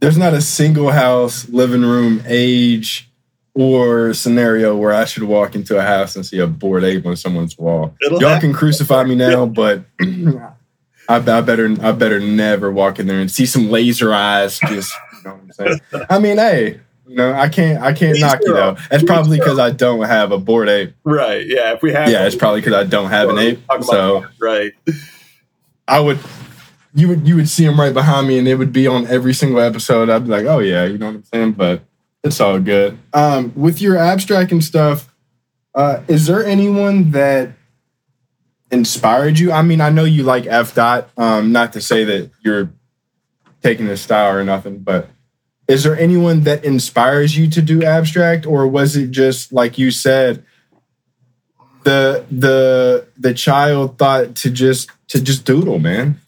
there's 0.00 0.16
not 0.18 0.34
a 0.34 0.40
single 0.40 0.90
house, 0.90 1.48
living 1.48 1.82
room, 1.82 2.22
age, 2.26 3.10
or 3.54 4.14
scenario 4.14 4.76
where 4.76 4.92
I 4.92 5.04
should 5.04 5.24
walk 5.24 5.54
into 5.56 5.76
a 5.78 5.82
house 5.82 6.14
and 6.16 6.24
see 6.24 6.38
a 6.38 6.46
bored 6.46 6.84
ape 6.84 7.04
on 7.06 7.16
someone's 7.16 7.58
wall. 7.58 7.94
It'll 8.04 8.20
Y'all 8.20 8.30
happen. 8.30 8.50
can 8.50 8.58
crucify 8.58 9.02
me 9.04 9.14
now, 9.16 9.46
but 9.60 9.84
I, 11.08 11.16
I 11.16 11.40
better 11.40 11.74
I 11.82 11.90
better 11.92 12.20
never 12.20 12.70
walk 12.70 12.98
in 13.00 13.06
there 13.08 13.18
and 13.20 13.30
see 13.30 13.46
some 13.46 13.68
laser 13.70 14.14
eyes. 14.14 14.58
Just 14.60 14.92
you 15.12 15.22
know 15.24 15.34
what 15.34 15.40
I'm 15.42 15.52
saying. 15.52 16.06
I 16.08 16.18
mean, 16.20 16.36
hey, 16.38 16.80
you 17.06 17.16
know, 17.16 17.32
I 17.32 17.48
can't 17.48 17.82
I 17.82 17.92
can't 17.92 18.18
knock 18.18 18.40
you 18.42 18.54
though. 18.54 18.76
That's 18.90 19.04
probably 19.04 19.38
because 19.38 19.58
I 19.58 19.70
don't 19.70 20.04
have 20.04 20.32
a 20.32 20.38
bored 20.38 20.68
ape. 20.68 20.94
right? 21.04 21.44
Yeah, 21.46 21.72
if 21.72 21.82
we 21.82 21.92
have, 21.92 22.08
Yeah, 22.08 22.26
it's 22.26 22.36
probably 22.36 22.60
because 22.60 22.74
I 22.74 22.84
don't 22.84 23.10
have 23.10 23.28
an 23.28 23.38
ape. 23.38 23.60
So 23.82 24.20
that, 24.20 24.30
right. 24.40 24.72
I 25.88 26.00
would 26.00 26.18
you 26.94 27.08
would 27.08 27.26
you 27.26 27.36
would 27.36 27.48
see 27.48 27.64
him 27.64 27.78
right 27.78 27.92
behind 27.92 28.28
me 28.28 28.38
and 28.38 28.46
it 28.46 28.56
would 28.56 28.72
be 28.72 28.86
on 28.86 29.06
every 29.06 29.34
single 29.34 29.60
episode. 29.60 30.10
I'd 30.10 30.24
be 30.24 30.30
like, 30.30 30.46
oh 30.46 30.58
yeah, 30.60 30.84
you 30.84 30.98
know 30.98 31.06
what 31.06 31.16
I'm 31.16 31.24
saying? 31.24 31.52
But 31.52 31.82
it's 32.22 32.40
all 32.40 32.60
good. 32.60 32.98
Um, 33.12 33.52
with 33.56 33.80
your 33.80 33.96
abstract 33.96 34.52
and 34.52 34.62
stuff, 34.62 35.12
uh, 35.74 36.02
is 36.06 36.26
there 36.26 36.44
anyone 36.44 37.10
that 37.12 37.52
inspired 38.70 39.38
you? 39.38 39.52
I 39.52 39.62
mean, 39.62 39.80
I 39.80 39.90
know 39.90 40.04
you 40.04 40.22
like 40.22 40.46
F 40.46 40.74
dot. 40.74 41.10
Um, 41.16 41.52
not 41.52 41.72
to 41.72 41.80
say 41.80 42.04
that 42.04 42.30
you're 42.44 42.70
taking 43.62 43.86
this 43.86 44.02
style 44.02 44.34
or 44.34 44.44
nothing, 44.44 44.78
but 44.78 45.08
is 45.72 45.84
there 45.84 45.98
anyone 45.98 46.42
that 46.42 46.64
inspires 46.64 47.36
you 47.36 47.48
to 47.50 47.62
do 47.62 47.82
abstract, 47.82 48.46
or 48.46 48.66
was 48.66 48.96
it 48.96 49.10
just 49.10 49.52
like 49.52 49.78
you 49.78 49.90
said? 49.90 50.44
The 51.84 52.24
the 52.30 53.06
the 53.16 53.34
child 53.34 53.98
thought 53.98 54.36
to 54.36 54.50
just 54.50 54.90
to 55.08 55.22
just 55.22 55.44
doodle, 55.44 55.78
man. 55.78 56.20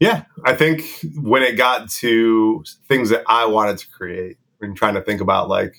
Yeah, 0.00 0.24
I 0.44 0.54
think 0.54 0.82
when 1.16 1.42
it 1.42 1.56
got 1.56 1.90
to 1.90 2.64
things 2.88 3.10
that 3.10 3.24
I 3.26 3.46
wanted 3.46 3.78
to 3.78 3.90
create, 3.90 4.38
and 4.60 4.76
trying 4.76 4.94
to 4.94 5.02
think 5.02 5.20
about 5.20 5.48
like 5.48 5.74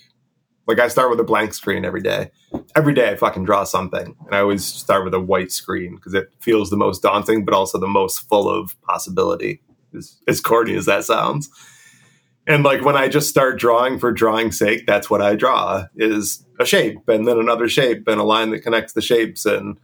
like 0.67 0.79
I 0.79 0.87
start 0.87 1.09
with 1.09 1.19
a 1.19 1.23
blank 1.23 1.55
screen 1.55 1.83
every 1.83 2.01
day. 2.01 2.29
Every 2.75 2.93
day 2.93 3.09
I 3.09 3.15
fucking 3.15 3.43
draw 3.43 3.63
something. 3.63 4.15
And 4.25 4.35
I 4.35 4.39
always 4.39 4.63
start 4.63 5.03
with 5.03 5.15
a 5.15 5.19
white 5.19 5.51
screen 5.51 5.95
because 5.95 6.13
it 6.13 6.29
feels 6.39 6.69
the 6.69 6.77
most 6.77 7.01
daunting, 7.01 7.43
but 7.43 7.55
also 7.55 7.79
the 7.79 7.87
most 7.87 8.29
full 8.29 8.47
of 8.47 8.79
possibility. 8.83 9.61
As, 9.97 10.17
as 10.27 10.39
corny 10.39 10.75
as 10.75 10.85
that 10.85 11.05
sounds. 11.05 11.49
And 12.49 12.63
like 12.63 12.83
when 12.83 12.97
I 12.97 13.07
just 13.07 13.29
start 13.29 13.59
drawing 13.59 13.99
for 13.99 14.11
drawing's 14.11 14.57
sake, 14.57 14.87
that's 14.87 15.07
what 15.07 15.21
I 15.21 15.35
draw 15.35 15.85
is 15.95 16.43
a 16.59 16.65
shape 16.65 17.07
and 17.07 17.27
then 17.27 17.37
another 17.37 17.69
shape 17.69 18.07
and 18.07 18.19
a 18.19 18.23
line 18.23 18.49
that 18.49 18.61
connects 18.61 18.93
the 18.93 19.01
shapes. 19.01 19.45
And 19.45 19.77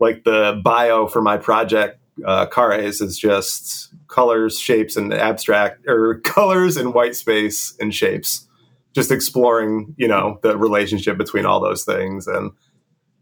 like 0.00 0.24
the 0.24 0.60
bio 0.64 1.06
for 1.06 1.22
my 1.22 1.36
project, 1.36 2.00
uh, 2.26 2.46
Cares, 2.46 3.00
is 3.00 3.16
just 3.16 3.94
colors, 4.08 4.58
shapes, 4.58 4.96
and 4.96 5.14
abstract, 5.14 5.86
or 5.86 6.18
colors 6.24 6.76
and 6.76 6.92
white 6.92 7.14
space 7.14 7.76
and 7.78 7.94
shapes 7.94 8.48
just 8.92 9.12
exploring, 9.12 9.94
you 9.96 10.08
know, 10.08 10.40
the 10.42 10.58
relationship 10.58 11.16
between 11.16 11.46
all 11.46 11.60
those 11.60 11.84
things. 11.84 12.26
And 12.26 12.50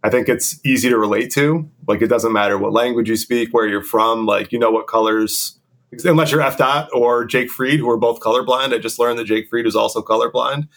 I 0.02 0.08
think 0.08 0.30
it's 0.30 0.58
easy 0.64 0.88
to 0.88 0.96
relate 0.96 1.30
to. 1.32 1.68
Like, 1.86 2.00
it 2.00 2.06
doesn't 2.06 2.32
matter 2.32 2.56
what 2.56 2.72
language 2.72 3.10
you 3.10 3.16
speak, 3.16 3.52
where 3.52 3.66
you're 3.66 3.82
from, 3.82 4.24
like, 4.24 4.50
you 4.50 4.58
know 4.58 4.70
what 4.70 4.86
colors, 4.86 5.57
unless 6.04 6.32
you're 6.32 6.42
F. 6.42 6.58
Dot 6.58 6.88
or 6.92 7.24
Jake 7.24 7.50
Fried, 7.50 7.78
who 7.78 7.90
are 7.90 7.96
both 7.96 8.20
colorblind. 8.20 8.74
I 8.74 8.78
just 8.78 8.98
learned 8.98 9.18
that 9.18 9.24
Jake 9.24 9.48
Fried 9.48 9.66
is 9.66 9.76
also 9.76 10.02
colorblind. 10.02 10.68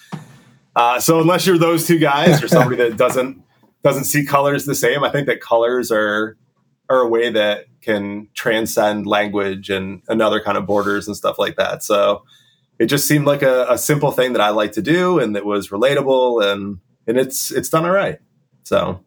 Uh, 0.75 0.99
so 0.99 1.19
unless 1.19 1.45
you're 1.45 1.57
those 1.57 1.85
two 1.85 1.99
guys 1.99 2.41
or 2.41 2.47
somebody 2.47 2.77
that 2.77 2.97
doesn't 2.97 3.43
doesn't 3.83 4.05
see 4.05 4.25
colors 4.25 4.65
the 4.65 4.75
same, 4.75 5.03
I 5.03 5.09
think 5.09 5.27
that 5.27 5.41
colors 5.41 5.91
are 5.91 6.37
are 6.89 6.99
a 6.99 7.07
way 7.07 7.29
that 7.29 7.65
can 7.81 8.27
transcend 8.33 9.07
language 9.07 9.69
and 9.69 10.01
another 10.07 10.39
kind 10.39 10.57
of 10.57 10.65
borders 10.65 11.07
and 11.07 11.15
stuff 11.15 11.39
like 11.39 11.55
that. 11.55 11.83
So 11.83 12.23
it 12.79 12.87
just 12.87 13.07
seemed 13.07 13.25
like 13.25 13.41
a, 13.41 13.65
a, 13.69 13.77
simple 13.77 14.11
thing 14.11 14.33
that 14.33 14.41
I 14.41 14.49
like 14.49 14.73
to 14.73 14.81
do 14.81 15.17
and 15.17 15.35
that 15.35 15.45
was 15.45 15.69
relatable 15.69 16.43
and 16.43 16.79
and 17.07 17.17
it's 17.17 17.51
it's 17.51 17.69
done 17.69 17.85
all 17.85 17.91
right. 17.91 18.19
So 18.63 19.03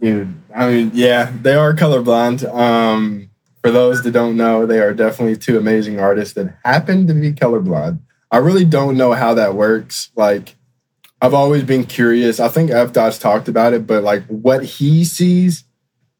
Dude, 0.00 0.34
I 0.54 0.70
mean, 0.70 0.90
yeah, 0.94 1.32
they 1.42 1.54
are 1.54 1.74
colorblind. 1.74 2.48
Um, 2.52 3.30
for 3.62 3.70
those 3.70 4.02
that 4.02 4.12
don't 4.12 4.36
know, 4.36 4.64
they 4.64 4.80
are 4.80 4.94
definitely 4.94 5.36
two 5.36 5.58
amazing 5.58 6.00
artists 6.00 6.34
that 6.34 6.56
happen 6.64 7.06
to 7.06 7.14
be 7.14 7.32
colorblind. 7.32 8.00
I 8.30 8.38
really 8.38 8.64
don't 8.64 8.96
know 8.96 9.12
how 9.12 9.34
that 9.34 9.54
works. 9.54 10.10
Like, 10.16 10.56
I've 11.20 11.34
always 11.34 11.64
been 11.64 11.84
curious. 11.84 12.40
I 12.40 12.48
think 12.48 12.70
F 12.70 12.92
Dot's 12.92 13.18
talked 13.18 13.48
about 13.48 13.74
it, 13.74 13.86
but 13.86 14.02
like 14.02 14.24
what 14.26 14.64
he 14.64 15.04
sees 15.04 15.64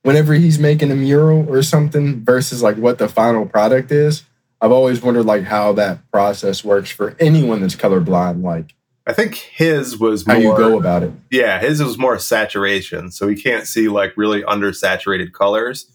whenever 0.02 0.34
he's 0.34 0.58
making 0.58 0.90
a 0.90 0.96
mural 0.96 1.48
or 1.48 1.62
something 1.62 2.22
versus 2.24 2.62
like 2.62 2.76
what 2.76 2.98
the 2.98 3.08
final 3.08 3.46
product 3.46 3.90
is. 3.92 4.24
I've 4.60 4.72
always 4.72 5.00
wondered 5.00 5.24
like 5.24 5.44
how 5.44 5.72
that 5.74 6.10
process 6.10 6.62
works 6.62 6.90
for 6.90 7.16
anyone 7.18 7.62
that's 7.62 7.76
colorblind. 7.76 8.42
Like, 8.42 8.74
I 9.10 9.12
think 9.12 9.34
his 9.34 9.98
was 9.98 10.24
more, 10.24 10.36
how 10.36 10.40
you 10.40 10.56
go 10.56 10.78
about 10.78 11.02
it. 11.02 11.12
Yeah, 11.32 11.58
his 11.58 11.82
was 11.82 11.98
more 11.98 12.16
saturation, 12.16 13.10
so 13.10 13.26
he 13.26 13.34
can't 13.34 13.66
see 13.66 13.88
like 13.88 14.16
really 14.16 14.42
undersaturated 14.42 15.32
colors. 15.32 15.90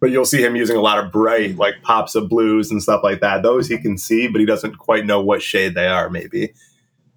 But 0.00 0.10
you'll 0.10 0.24
see 0.24 0.42
him 0.42 0.56
using 0.56 0.76
a 0.76 0.80
lot 0.80 0.98
of 0.98 1.12
bright, 1.12 1.56
like 1.56 1.74
pops 1.82 2.16
of 2.16 2.28
blues 2.28 2.72
and 2.72 2.82
stuff 2.82 3.04
like 3.04 3.20
that. 3.20 3.44
Those 3.44 3.68
he 3.68 3.78
can 3.78 3.96
see, 3.96 4.26
but 4.26 4.40
he 4.40 4.46
doesn't 4.46 4.78
quite 4.78 5.06
know 5.06 5.20
what 5.20 5.42
shade 5.42 5.76
they 5.76 5.86
are. 5.86 6.10
Maybe. 6.10 6.52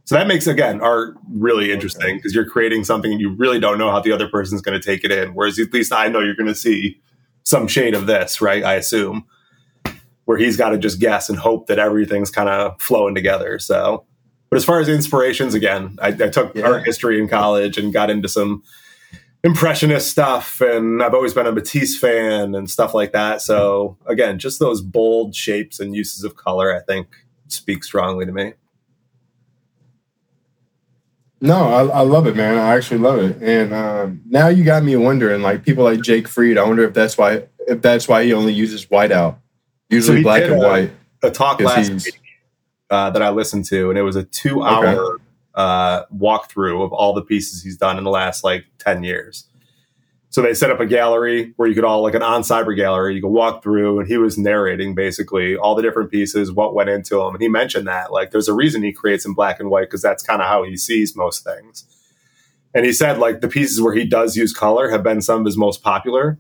So 0.04 0.14
that 0.14 0.28
makes 0.28 0.46
again 0.46 0.82
art 0.82 1.18
really 1.32 1.72
interesting 1.72 2.18
because 2.18 2.36
you're 2.36 2.48
creating 2.48 2.84
something 2.84 3.12
and 3.12 3.20
you 3.20 3.34
really 3.34 3.60
don't 3.60 3.80
know 3.80 3.90
how 3.90 4.02
the 4.02 4.12
other 4.12 4.28
person's 4.28 4.62
going 4.62 4.80
to 4.80 4.86
take 4.86 5.04
it 5.04 5.12
in. 5.12 5.34
Whereas 5.34 5.58
at 5.58 5.74
least 5.74 5.92
I 5.92 6.10
know 6.10 6.20
you're 6.20 6.36
going 6.36 6.46
to 6.46 6.54
see 6.54 7.02
some 7.42 7.68
shade 7.68 7.96
of 7.96 8.06
this, 8.06 8.40
right? 8.40 8.64
I 8.64 8.76
assume 8.76 9.26
where 10.26 10.38
he's 10.38 10.58
got 10.58 10.70
to 10.70 10.78
just 10.78 11.00
guess 11.00 11.28
and 11.28 11.40
hope 11.40 11.66
that 11.68 11.80
everything's 11.80 12.30
kind 12.30 12.50
of 12.50 12.80
flowing 12.80 13.16
together. 13.16 13.58
So, 13.58 14.06
but 14.54 14.58
as 14.58 14.66
far 14.66 14.80
as 14.80 14.88
inspirations, 14.88 15.56
again, 15.56 15.98
I, 16.00 16.10
I 16.10 16.30
took 16.30 16.54
yeah. 16.54 16.68
art 16.68 16.86
history 16.86 17.20
in 17.20 17.28
college 17.28 17.76
and 17.76 17.92
got 17.92 18.12
into 18.12 18.30
some 18.30 18.62
impressionist 19.44 20.12
stuff, 20.12 20.62
and 20.62 21.02
I've 21.02 21.16
always 21.16 21.34
been 21.34 21.48
a 21.48 21.52
Matisse 21.52 21.98
fan 21.98 22.54
and 22.54 22.70
stuff 22.70 22.94
like 22.94 23.14
that. 23.14 23.42
So, 23.42 23.98
again, 24.06 24.38
just 24.38 24.60
those 24.60 24.80
bold 24.80 25.34
shapes 25.34 25.80
and 25.80 25.96
uses 25.96 26.24
of 26.24 26.36
color, 26.36 26.72
I 26.72 26.82
think, 26.82 27.08
speak 27.48 27.84
strongly 27.84 28.28
to 28.28 28.32
me. 28.32 28.54
No, 31.42 31.56
I, 31.56 31.86
I, 31.86 32.02
love 32.02 32.28
it, 32.28 32.36
man. 32.36 32.56
I 32.56 32.76
actually 32.76 33.00
love 33.00 33.18
it. 33.18 33.42
And 33.42 33.74
um, 33.74 34.22
now 34.28 34.50
you 34.50 34.64
got 34.64 34.84
me 34.84 34.96
wondering, 34.98 35.42
like 35.42 35.66
people 35.66 35.84
like 35.84 36.02
Jake 36.02 36.28
Fried. 36.28 36.60
I 36.60 36.64
wonder 36.64 36.84
if 36.84 36.94
that's 36.94 37.18
why 37.18 37.48
if 37.68 37.82
that's 37.82 38.08
why 38.08 38.24
he 38.24 38.34
only 38.34 38.54
uses 38.54 38.86
whiteout. 38.86 39.38
Usually 39.90 40.20
so 40.20 40.24
black 40.24 40.44
and 40.44 40.54
a, 40.54 40.58
white. 40.60 40.92
A 41.24 41.32
talk 41.32 41.60
last 41.60 42.06
week 42.06 42.23
uh, 42.94 43.10
that 43.10 43.24
I 43.24 43.32
listened 43.32 43.66
to, 43.66 43.90
and 43.90 43.98
it 43.98 44.04
was 44.04 44.16
a 44.16 44.24
two-hour 44.24 44.86
okay. 44.86 45.24
uh, 45.56 46.04
walkthrough 46.16 46.86
of 46.86 46.94
all 46.94 47.12
the 47.12 47.24
pieces 47.24 47.64
he's 47.64 47.76
done 47.76 47.98
in 47.98 48.04
the 48.04 48.12
last 48.12 48.44
like 48.44 48.66
ten 48.78 49.04
years. 49.04 49.48
So 50.30 50.44
they 50.44 50.54
set 50.54 50.70
up 50.70 50.80
a 50.80 50.86
gallery 50.86 51.54
where 51.58 51.68
you 51.68 51.74
could 51.74 51.86
all 51.86 52.04
like 52.04 52.14
an 52.14 52.22
oncyber 52.22 52.76
gallery. 52.76 53.16
You 53.16 53.22
could 53.22 53.30
walk 53.30 53.64
through, 53.64 54.00
and 54.00 54.08
he 54.08 54.18
was 54.18 54.38
narrating 54.38 54.94
basically 54.94 55.58
all 55.58 55.74
the 55.74 55.82
different 55.82 56.12
pieces, 56.12 56.52
what 56.52 56.76
went 56.76 56.92
into 56.92 57.18
them, 57.18 57.34
and 57.34 57.42
he 57.42 57.50
mentioned 57.50 57.88
that 57.88 58.12
like 58.12 58.30
there's 58.30 58.48
a 58.48 58.54
reason 58.54 58.84
he 58.84 58.94
creates 58.94 59.26
in 59.26 59.34
black 59.34 59.60
and 59.60 59.72
white 59.72 59.88
because 59.88 60.04
that's 60.04 60.22
kind 60.22 60.44
of 60.44 60.48
how 60.48 60.62
he 60.62 60.78
sees 60.78 61.16
most 61.16 61.44
things. 61.44 61.86
And 62.76 62.86
he 62.86 62.94
said 62.94 63.18
like 63.18 63.42
the 63.42 63.48
pieces 63.48 63.82
where 63.82 63.96
he 63.96 64.06
does 64.06 64.38
use 64.38 64.54
color 64.54 64.92
have 64.92 65.02
been 65.02 65.24
some 65.24 65.40
of 65.40 65.46
his 65.48 65.58
most 65.58 65.82
popular 65.82 66.38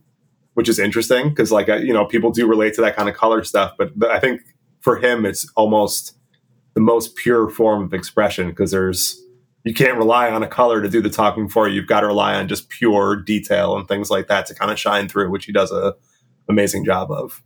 which 0.56 0.70
is 0.70 0.78
interesting 0.78 1.30
because 1.30 1.52
like 1.52 1.68
you 1.68 1.92
know 1.92 2.06
people 2.06 2.30
do 2.30 2.46
relate 2.46 2.76
to 2.76 2.82
that 2.82 2.96
kind 2.96 3.10
of 3.10 3.16
color 3.16 3.44
stuff 3.44 3.74
but 3.76 3.92
i 4.12 4.20
think 4.20 4.40
for 4.82 4.98
him 4.98 5.26
it's 5.26 5.50
almost 5.56 6.16
the 6.74 6.82
most 6.82 7.16
pure 7.16 7.50
form 7.50 7.84
of 7.84 7.94
expression 7.94 8.50
because 8.50 8.72
there's 8.72 9.20
you 9.64 9.74
can't 9.74 9.98
rely 9.98 10.30
on 10.30 10.44
a 10.44 10.48
color 10.48 10.82
to 10.82 10.90
do 10.90 11.02
the 11.02 11.10
talking 11.10 11.48
for 11.48 11.70
you. 11.70 11.76
You've 11.76 11.88
got 11.88 12.02
to 12.02 12.08
rely 12.08 12.36
on 12.36 12.50
just 12.50 12.68
pure 12.68 13.16
detail 13.16 13.78
and 13.78 13.88
things 13.88 14.12
like 14.12 14.28
that 14.28 14.46
to 14.48 14.56
kind 14.56 14.72
of 14.72 14.78
shine 14.78 15.08
through 15.08 15.30
which 15.30 15.46
he 15.46 15.54
does 15.54 15.72
a 15.72 15.96
amazing 16.50 16.84
job 16.86 17.12
of. 17.12 17.42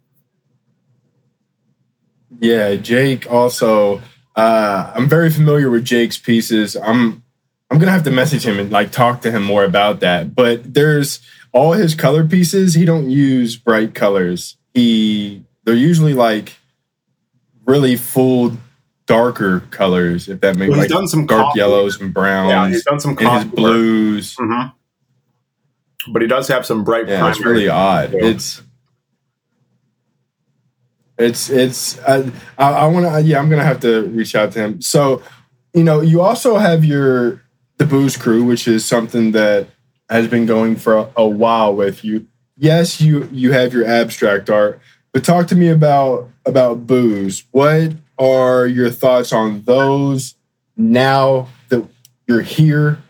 Yeah 2.39 2.75
jake 2.75 3.31
also 3.31 4.01
uh, 4.35 4.91
i'm 4.93 5.07
very 5.07 5.29
familiar 5.29 5.69
with 5.69 5.85
jake's 5.85 6.17
pieces. 6.17 6.75
I'm 6.75 7.23
i'm 7.69 7.79
gonna 7.79 7.91
have 7.91 8.03
to 8.03 8.11
message 8.11 8.45
him 8.45 8.59
and 8.59 8.71
like 8.71 8.91
talk 8.91 9.21
to 9.21 9.31
him 9.31 9.43
more 9.43 9.63
about 9.63 9.99
that. 10.01 10.35
But 10.35 10.73
there's 10.73 11.19
all 11.53 11.73
his 11.73 11.95
color 11.95 12.25
pieces, 12.25 12.73
he 12.73 12.85
don't 12.85 13.09
use 13.09 13.55
bright 13.55 13.95
colors. 13.95 14.57
He 14.73 15.43
they're 15.63 15.75
usually 15.75 16.13
like 16.13 16.57
really 17.65 17.95
full 17.95 18.57
darker 19.07 19.61
colors, 19.71 20.27
if 20.27 20.41
that 20.41 20.55
makes 20.57 20.69
well, 20.69 20.79
like 20.79 20.89
done 20.89 21.07
some 21.07 21.25
dark 21.25 21.45
coffee. 21.47 21.59
yellows 21.59 21.99
and 21.99 22.13
browns. 22.13 22.49
Yeah, 22.49 22.67
he's 22.67 22.83
done 22.83 22.99
some 22.99 23.17
his 23.17 23.45
blues. 23.45 24.35
Mm-hmm. 24.35 26.13
But 26.13 26.21
he 26.21 26.27
does 26.27 26.47
have 26.49 26.65
some 26.65 26.83
bright. 26.83 27.07
Yeah, 27.07 27.27
it's 27.29 27.41
really 27.41 27.67
odd. 27.67 28.13
It's 28.13 28.61
it's 31.17 31.49
it's 31.49 31.99
I 32.01 32.31
I, 32.57 32.71
I 32.71 32.85
want 32.87 33.05
to 33.05 33.21
yeah 33.21 33.39
I'm 33.39 33.49
gonna 33.49 33.63
have 33.63 33.79
to 33.81 34.03
reach 34.07 34.35
out 34.35 34.51
to 34.51 34.59
him. 34.59 34.81
So 34.81 35.23
you 35.73 35.83
know 35.83 36.01
you 36.01 36.21
also 36.21 36.57
have 36.57 36.85
your 36.85 37.41
the 37.77 37.85
booze 37.85 38.17
crew, 38.17 38.43
which 38.43 38.67
is 38.67 38.85
something 38.85 39.31
that 39.31 39.67
has 40.09 40.27
been 40.27 40.45
going 40.45 40.75
for 40.75 40.97
a, 40.97 41.09
a 41.17 41.27
while 41.27 41.75
with 41.75 42.03
you. 42.03 42.27
Yes, 42.55 43.01
you 43.01 43.27
you 43.31 43.51
have 43.51 43.73
your 43.73 43.85
abstract 43.85 44.49
art, 44.49 44.79
but 45.11 45.23
talk 45.23 45.47
to 45.47 45.55
me 45.55 45.69
about 45.69 46.29
about 46.45 46.87
booze. 46.87 47.43
What 47.51 47.93
are 48.19 48.65
your 48.65 48.89
thoughts 48.89 49.31
on 49.31 49.61
those 49.63 50.35
now 50.75 51.47
that 51.69 51.87
you're 52.27 52.41
here? 52.41 53.01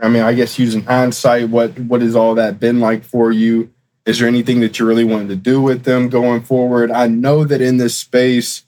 I 0.00 0.08
mean, 0.08 0.22
I 0.22 0.34
guess 0.34 0.58
using 0.58 0.82
hindsight, 0.82 1.48
what 1.48 1.78
what 1.78 2.02
has 2.02 2.16
all 2.16 2.34
that 2.34 2.58
been 2.58 2.80
like 2.80 3.04
for 3.04 3.30
you? 3.30 3.70
Is 4.04 4.18
there 4.18 4.28
anything 4.28 4.60
that 4.60 4.78
you 4.78 4.86
really 4.86 5.04
wanted 5.04 5.28
to 5.28 5.36
do 5.36 5.62
with 5.62 5.84
them 5.84 6.08
going 6.08 6.42
forward? 6.42 6.90
I 6.90 7.06
know 7.06 7.44
that 7.44 7.60
in 7.60 7.76
this 7.76 7.96
space, 7.96 8.64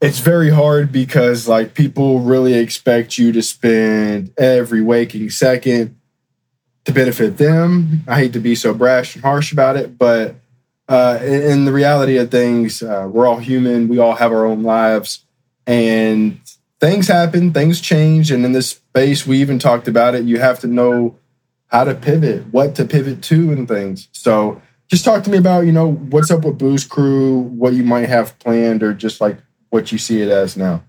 it's 0.00 0.20
very 0.20 0.50
hard 0.50 0.90
because 0.92 1.46
like 1.46 1.74
people 1.74 2.20
really 2.20 2.54
expect 2.54 3.18
you 3.18 3.32
to 3.32 3.42
spend 3.42 4.32
every 4.38 4.80
waking 4.80 5.30
second 5.30 5.96
to 6.84 6.92
benefit 6.92 7.36
them. 7.36 8.02
I 8.06 8.18
hate 8.18 8.32
to 8.34 8.40
be 8.40 8.54
so 8.54 8.74
brash 8.74 9.14
and 9.14 9.24
harsh 9.24 9.52
about 9.52 9.76
it, 9.76 9.98
but 9.98 10.36
uh, 10.88 11.18
in 11.22 11.64
the 11.64 11.72
reality 11.72 12.18
of 12.18 12.30
things, 12.30 12.82
uh, 12.82 13.08
we're 13.10 13.26
all 13.26 13.38
human. 13.38 13.88
We 13.88 13.98
all 13.98 14.14
have 14.14 14.32
our 14.32 14.44
own 14.44 14.62
lives, 14.62 15.24
and 15.66 16.40
things 16.80 17.08
happen, 17.08 17.52
things 17.52 17.80
change. 17.80 18.30
And 18.30 18.44
in 18.44 18.52
this 18.52 18.70
space, 18.70 19.26
we 19.26 19.40
even 19.40 19.58
talked 19.58 19.88
about 19.88 20.14
it. 20.14 20.24
You 20.24 20.38
have 20.40 20.60
to 20.60 20.66
know 20.66 21.18
how 21.68 21.84
to 21.84 21.94
pivot, 21.94 22.52
what 22.52 22.74
to 22.76 22.84
pivot 22.84 23.22
to, 23.22 23.52
and 23.52 23.66
things. 23.66 24.08
So 24.12 24.60
just 24.88 25.04
talk 25.04 25.24
to 25.24 25.30
me 25.30 25.38
about 25.38 25.66
you 25.66 25.72
know 25.72 25.92
what's 25.92 26.30
up 26.30 26.44
with 26.44 26.58
Booze 26.58 26.84
Crew, 26.84 27.38
what 27.38 27.72
you 27.72 27.82
might 27.82 28.08
have 28.08 28.38
planned, 28.38 28.82
or 28.82 28.92
just 28.92 29.20
like 29.20 29.38
what 29.70 29.90
you 29.90 29.98
see 29.98 30.20
it 30.20 30.28
as 30.28 30.56
now. 30.56 30.84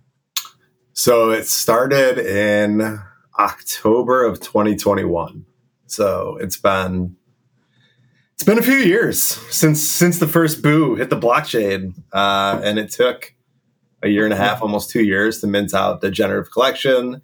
So 0.94 1.32
it 1.32 1.48
started 1.48 2.18
in 2.20 3.02
October 3.38 4.24
of 4.24 4.40
2021. 4.40 5.46
So 5.88 6.38
it's 6.40 6.58
been 6.58 7.16
it's 8.36 8.44
been 8.44 8.60
a 8.60 8.64
few 8.64 8.76
years 8.76 9.22
since 9.22 9.82
since 9.82 10.20
the 10.20 10.28
first 10.28 10.62
boo 10.62 10.96
hit 10.96 11.10
the 11.10 11.20
blockchain, 11.20 11.94
uh, 12.12 12.60
and 12.64 12.78
it 12.78 12.92
took 12.92 13.34
a 14.04 14.10
year 14.10 14.26
and 14.26 14.34
a 14.34 14.38
half, 14.38 14.62
almost 14.62 14.90
two 14.90 15.04
years, 15.04 15.40
to 15.40 15.48
mint 15.48 15.74
out 15.74 16.02
the 16.02 16.12
generative 16.12 16.52
collection. 16.52 17.22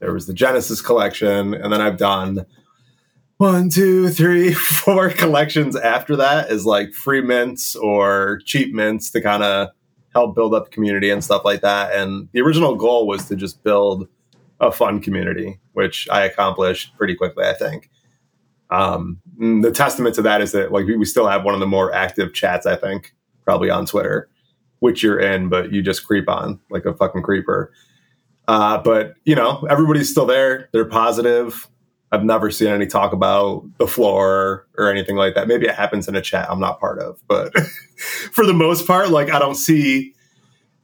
There 0.00 0.12
was 0.12 0.26
the 0.26 0.34
Genesis 0.34 0.82
collection, 0.82 1.54
and 1.54 1.72
then 1.72 1.80
I've 1.80 1.96
done 1.96 2.44
one, 3.38 3.70
two, 3.70 4.10
three, 4.10 4.52
four 4.54 5.08
collections 5.08 5.76
after 5.76 6.14
that 6.16 6.50
is 6.50 6.66
like 6.66 6.92
free 6.92 7.22
mints 7.22 7.74
or 7.74 8.40
cheap 8.44 8.74
mints 8.74 9.10
to 9.12 9.22
kind 9.22 9.42
of 9.42 9.68
help 10.12 10.34
build 10.34 10.52
up 10.52 10.66
the 10.66 10.70
community 10.70 11.08
and 11.08 11.24
stuff 11.24 11.42
like 11.42 11.62
that. 11.62 11.94
And 11.94 12.28
the 12.32 12.42
original 12.42 12.76
goal 12.76 13.06
was 13.06 13.26
to 13.28 13.36
just 13.36 13.62
build 13.62 14.08
a 14.60 14.70
fun 14.70 15.00
community, 15.00 15.58
which 15.72 16.06
I 16.12 16.24
accomplished 16.24 16.94
pretty 16.98 17.14
quickly, 17.14 17.46
I 17.46 17.54
think. 17.54 17.88
Um, 18.68 19.20
the 19.40 19.70
testament 19.70 20.14
to 20.16 20.22
that 20.22 20.42
is 20.42 20.52
that 20.52 20.70
like 20.70 20.86
we 20.86 21.04
still 21.06 21.26
have 21.26 21.44
one 21.44 21.54
of 21.54 21.60
the 21.60 21.66
more 21.66 21.92
active 21.94 22.34
chats, 22.34 22.66
I 22.66 22.76
think, 22.76 23.14
probably 23.44 23.70
on 23.70 23.86
Twitter, 23.86 24.28
which 24.80 25.02
you're 25.02 25.18
in, 25.18 25.48
but 25.48 25.72
you 25.72 25.80
just 25.80 26.06
creep 26.06 26.28
on 26.28 26.60
like 26.70 26.84
a 26.84 26.92
fucking 26.92 27.22
creeper. 27.22 27.72
Uh, 28.48 28.78
but 28.78 29.14
you 29.24 29.34
know, 29.34 29.66
everybody's 29.70 30.10
still 30.10 30.26
there. 30.26 30.68
They're 30.72 30.84
positive. 30.84 31.68
I've 32.12 32.24
never 32.24 32.50
seen 32.50 32.68
any 32.68 32.86
talk 32.86 33.12
about 33.12 33.64
the 33.78 33.86
floor 33.86 34.66
or 34.76 34.90
anything 34.90 35.16
like 35.16 35.34
that. 35.36 35.48
Maybe 35.48 35.66
it 35.66 35.74
happens 35.74 36.06
in 36.06 36.16
a 36.16 36.20
chat 36.20 36.50
I'm 36.50 36.60
not 36.60 36.78
part 36.78 36.98
of, 36.98 37.20
but 37.26 37.56
for 38.32 38.44
the 38.44 38.52
most 38.52 38.86
part, 38.86 39.08
like 39.10 39.30
I 39.30 39.38
don't 39.38 39.54
see 39.54 40.12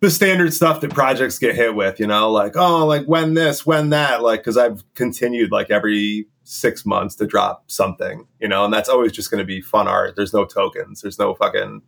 the 0.00 0.10
standard 0.10 0.52
stuff 0.52 0.80
that 0.80 0.92
projects 0.92 1.38
get 1.38 1.54
hit 1.54 1.74
with, 1.74 1.98
you 1.98 2.06
know, 2.06 2.30
like, 2.30 2.56
oh, 2.56 2.84
like 2.86 3.06
when 3.06 3.34
this, 3.34 3.64
when 3.64 3.90
that, 3.90 4.22
like, 4.22 4.42
cause 4.42 4.56
I've 4.56 4.84
continued 4.94 5.50
like 5.50 5.70
every 5.70 6.26
six 6.44 6.84
months 6.84 7.14
to 7.16 7.26
drop 7.26 7.64
something, 7.70 8.26
you 8.40 8.48
know, 8.48 8.64
and 8.64 8.72
that's 8.72 8.88
always 8.88 9.12
just 9.12 9.30
going 9.30 9.38
to 9.38 9.44
be 9.44 9.60
fun 9.60 9.88
art. 9.88 10.14
There's 10.14 10.34
no 10.34 10.44
tokens. 10.44 11.00
There's 11.00 11.18
no 11.18 11.34
fucking 11.34 11.82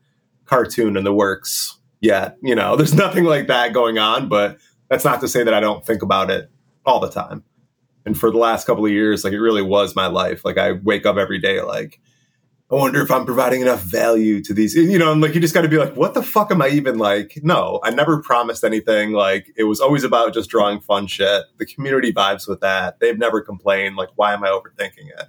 cartoon 0.47 0.97
in 0.97 1.05
the 1.05 1.13
works 1.13 1.79
yet. 2.01 2.37
You 2.43 2.55
know, 2.55 2.77
there's 2.77 2.95
nothing 2.95 3.25
like 3.25 3.47
that 3.49 3.73
going 3.73 3.99
on, 3.99 4.29
but 4.29 4.59
that's 4.89 5.05
not 5.05 5.21
to 5.21 5.29
say 5.29 5.45
that 5.45 5.55
I 5.55 5.61
don't 5.61 5.85
think 5.85 6.03
about 6.03 6.31
it 6.31 6.51
all 6.87 7.01
the 7.01 7.11
time. 7.11 7.45
And 8.07 8.19
for 8.19 8.31
the 8.31 8.39
last 8.39 8.67
couple 8.67 8.87
of 8.87 8.91
years, 8.91 9.23
like 9.23 9.35
it 9.35 9.41
really 9.41 9.61
was 9.61 9.95
my 9.95 10.07
life. 10.07 10.45
Like 10.45 10.57
I 10.57 10.73
wake 10.73 11.05
up 11.05 11.19
every 11.19 11.39
day, 11.39 11.61
like, 11.61 12.01
I 12.71 12.75
wonder 12.75 13.01
if 13.01 13.11
I'm 13.11 13.25
providing 13.25 13.63
enough 13.63 13.81
value 13.81 14.43
to 14.43 14.53
these, 14.53 14.75
you 14.75 14.99
know, 14.99 15.11
and 15.11 15.23
like 15.23 15.35
you 15.35 15.41
just 15.41 15.55
got 15.55 15.63
to 15.63 15.69
be 15.69 15.79
like, 15.79 15.97
what 15.97 16.13
the 16.13 16.23
fuck 16.23 16.51
am 16.51 16.61
I 16.61 16.69
even 16.69 16.99
like? 16.99 17.39
No, 17.43 17.81
I 17.83 17.91
never 17.91 18.21
promised 18.21 18.63
anything. 18.63 19.13
Like 19.13 19.51
it 19.57 19.65
was 19.65 19.81
always 19.81 20.05
about 20.05 20.35
just 20.35 20.51
drawing 20.51 20.81
fun 20.81 21.07
shit. 21.07 21.45
The 21.57 21.65
community 21.65 22.13
vibes 22.13 22.47
with 22.47 22.61
that. 22.61 23.01
They've 23.01 23.19
never 23.19 23.41
complained. 23.41 23.97
Like, 23.97 24.11
why 24.17 24.35
am 24.35 24.45
I 24.45 24.49
overthinking 24.49 25.09
it? 25.09 25.29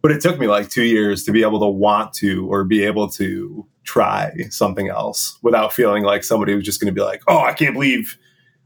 But 0.00 0.12
it 0.12 0.22
took 0.22 0.38
me 0.38 0.46
like 0.46 0.70
two 0.70 0.84
years 0.84 1.22
to 1.24 1.32
be 1.32 1.42
able 1.42 1.60
to 1.60 1.66
want 1.66 2.14
to 2.14 2.50
or 2.50 2.64
be 2.64 2.82
able 2.84 3.10
to 3.10 3.66
try 3.84 4.32
something 4.48 4.88
else 4.88 5.38
without 5.42 5.74
feeling 5.74 6.02
like 6.02 6.24
somebody 6.24 6.54
was 6.54 6.64
just 6.64 6.80
going 6.80 6.92
to 6.92 6.98
be 6.98 7.04
like, 7.04 7.20
oh, 7.26 7.40
I 7.40 7.52
can't 7.52 7.74
believe 7.74 8.16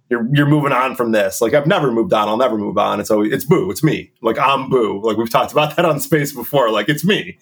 you're 0.09 0.29
you're 0.33 0.47
moving 0.47 0.73
on 0.73 0.95
from 0.95 1.11
this. 1.11 1.41
Like 1.41 1.55
I've 1.55 1.67
never 1.67 1.91
moved 1.91 2.13
on. 2.13 2.29
I'll 2.29 2.37
never 2.37 2.59
move 2.59 2.79
on. 2.79 3.01
It's 3.01 3.11
always 3.11 3.33
it's 3.33 3.45
boo. 3.45 3.73
It's 3.73 3.83
me. 3.83 4.13
Like 4.21 4.39
I'm 4.39 4.69
boo. 4.69 5.01
Like 5.03 5.17
we've 5.17 5.31
talked 5.31 5.51
about 5.51 5.75
that 5.75 5.85
on 5.85 5.99
space 5.99 6.33
before. 6.33 6.71
Like 6.71 6.89
it's 6.89 7.05
me. 7.05 7.39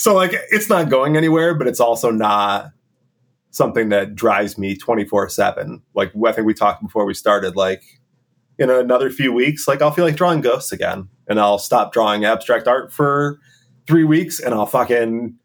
So 0.00 0.14
like 0.14 0.32
it's 0.50 0.70
not 0.70 0.88
going 0.88 1.18
anywhere, 1.18 1.54
but 1.54 1.66
it's 1.66 1.78
also 1.78 2.10
not 2.10 2.72
something 3.50 3.90
that 3.90 4.14
drives 4.14 4.56
me 4.56 4.74
24 4.74 5.28
7. 5.28 5.82
Like 5.94 6.12
I 6.26 6.32
think 6.32 6.46
we 6.46 6.54
talked 6.54 6.82
before 6.82 7.04
we 7.04 7.12
started, 7.12 7.54
like 7.54 7.82
in 8.58 8.70
another 8.70 9.10
few 9.10 9.30
weeks, 9.30 9.68
like 9.68 9.82
I'll 9.82 9.90
feel 9.90 10.06
like 10.06 10.16
drawing 10.16 10.40
ghosts 10.40 10.72
again. 10.72 11.10
And 11.28 11.38
I'll 11.38 11.58
stop 11.58 11.92
drawing 11.92 12.24
abstract 12.24 12.66
art 12.66 12.90
for 12.90 13.40
three 13.86 14.04
weeks 14.04 14.40
and 14.40 14.54
I'll 14.54 14.64
fucking 14.64 15.36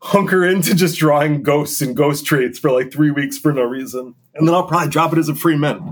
hunker 0.00 0.46
into 0.46 0.74
just 0.74 0.98
drawing 0.98 1.42
ghosts 1.42 1.82
and 1.82 1.94
ghost 1.94 2.24
traits 2.24 2.58
for 2.58 2.70
like 2.70 2.90
three 2.90 3.10
weeks 3.10 3.36
for 3.36 3.52
no 3.52 3.64
reason. 3.64 4.14
And 4.34 4.48
then 4.48 4.54
I'll 4.54 4.66
probably 4.66 4.88
drop 4.88 5.12
it 5.12 5.18
as 5.18 5.28
a 5.28 5.34
free 5.34 5.58
mint. 5.58 5.82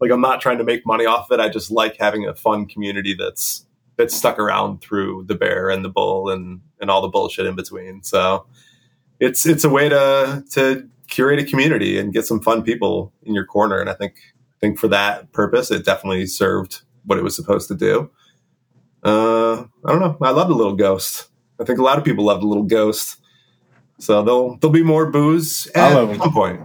Like 0.00 0.10
I'm 0.10 0.20
not 0.20 0.40
trying 0.40 0.58
to 0.58 0.64
make 0.64 0.84
money 0.84 1.06
off 1.06 1.30
of 1.30 1.38
it. 1.38 1.40
I 1.40 1.48
just 1.48 1.70
like 1.70 1.96
having 2.00 2.26
a 2.26 2.34
fun 2.34 2.66
community 2.66 3.14
that's 3.14 3.66
that's 3.96 4.14
stuck 4.14 4.38
around 4.38 4.80
through 4.80 5.24
the 5.26 5.34
bear 5.34 5.70
and 5.70 5.84
the 5.84 5.88
bull 5.88 6.30
and 6.30 6.60
and 6.80 6.90
all 6.90 7.02
the 7.02 7.08
bullshit 7.08 7.46
in 7.46 7.54
between. 7.54 8.02
So 8.02 8.46
it's 9.20 9.46
it's 9.46 9.64
a 9.64 9.68
way 9.68 9.88
to 9.88 10.44
to 10.52 10.88
curate 11.08 11.38
a 11.38 11.44
community 11.44 11.98
and 11.98 12.12
get 12.12 12.26
some 12.26 12.40
fun 12.40 12.62
people 12.62 13.12
in 13.22 13.34
your 13.34 13.44
corner. 13.44 13.78
And 13.78 13.90
I 13.90 13.94
think 13.94 14.14
I 14.16 14.58
think 14.60 14.78
for 14.78 14.88
that 14.88 15.32
purpose, 15.32 15.70
it 15.70 15.84
definitely 15.84 16.26
served 16.26 16.82
what 17.04 17.18
it 17.18 17.24
was 17.24 17.36
supposed 17.36 17.68
to 17.68 17.74
do. 17.74 18.10
Uh, 19.02 19.64
I 19.84 19.90
don't 19.90 20.00
know. 20.00 20.16
I 20.22 20.30
love 20.30 20.48
the 20.48 20.54
little 20.54 20.76
ghost. 20.76 21.28
I 21.60 21.64
think 21.64 21.78
a 21.78 21.82
lot 21.82 21.98
of 21.98 22.04
people 22.04 22.24
love 22.24 22.40
the 22.40 22.46
little 22.46 22.64
ghost. 22.64 23.18
So 23.98 24.22
there'll 24.22 24.56
there'll 24.58 24.72
be 24.72 24.82
more 24.82 25.10
booze 25.10 25.68
at 25.74 25.92
some 26.18 26.32
point. 26.32 26.60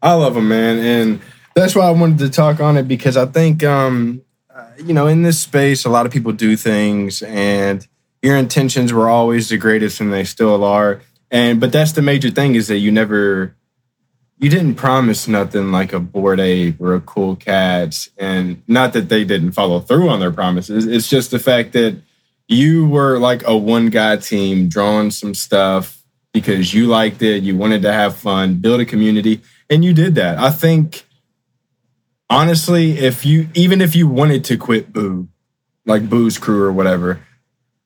I 0.00 0.14
love 0.14 0.34
them, 0.34 0.48
man, 0.48 0.78
and 0.78 1.20
that's 1.60 1.74
why 1.74 1.86
I 1.86 1.90
wanted 1.90 2.18
to 2.18 2.30
talk 2.30 2.60
on 2.60 2.76
it 2.76 2.86
because 2.86 3.16
I 3.16 3.26
think, 3.26 3.64
um, 3.64 4.22
uh, 4.54 4.66
you 4.84 4.92
know, 4.92 5.06
in 5.06 5.22
this 5.22 5.40
space, 5.40 5.84
a 5.84 5.88
lot 5.88 6.06
of 6.06 6.12
people 6.12 6.32
do 6.32 6.56
things, 6.56 7.22
and 7.22 7.86
your 8.22 8.36
intentions 8.36 8.92
were 8.92 9.08
always 9.08 9.48
the 9.48 9.56
greatest, 9.56 10.00
and 10.00 10.12
they 10.12 10.24
still 10.24 10.62
are. 10.64 11.00
And 11.30 11.60
but 11.60 11.72
that's 11.72 11.92
the 11.92 12.02
major 12.02 12.30
thing 12.30 12.54
is 12.54 12.68
that 12.68 12.78
you 12.78 12.90
never, 12.90 13.54
you 14.38 14.50
didn't 14.50 14.74
promise 14.74 15.28
nothing 15.28 15.72
like 15.72 15.92
a 15.92 16.00
Bored 16.00 16.40
Ape 16.40 16.80
or 16.80 16.94
a 16.94 17.00
cool 17.00 17.36
cats, 17.36 18.10
and 18.18 18.62
not 18.66 18.92
that 18.92 19.08
they 19.08 19.24
didn't 19.24 19.52
follow 19.52 19.80
through 19.80 20.08
on 20.08 20.20
their 20.20 20.32
promises. 20.32 20.86
It's 20.86 21.08
just 21.08 21.30
the 21.30 21.38
fact 21.38 21.72
that 21.72 22.00
you 22.46 22.88
were 22.88 23.18
like 23.18 23.46
a 23.46 23.56
one 23.56 23.90
guy 23.90 24.16
team 24.16 24.68
drawing 24.68 25.10
some 25.10 25.34
stuff 25.34 26.02
because 26.32 26.72
you 26.72 26.86
liked 26.86 27.22
it, 27.22 27.42
you 27.42 27.56
wanted 27.56 27.82
to 27.82 27.92
have 27.92 28.16
fun, 28.16 28.56
build 28.56 28.80
a 28.80 28.86
community, 28.86 29.40
and 29.70 29.84
you 29.84 29.92
did 29.92 30.14
that. 30.14 30.38
I 30.38 30.50
think 30.50 31.04
honestly, 32.30 32.98
if 32.98 33.24
you 33.24 33.48
even 33.54 33.80
if 33.80 33.94
you 33.94 34.08
wanted 34.08 34.44
to 34.46 34.56
quit 34.56 34.92
Boo, 34.92 35.28
like 35.86 36.08
Boo's 36.08 36.38
crew 36.38 36.62
or 36.62 36.72
whatever, 36.72 37.20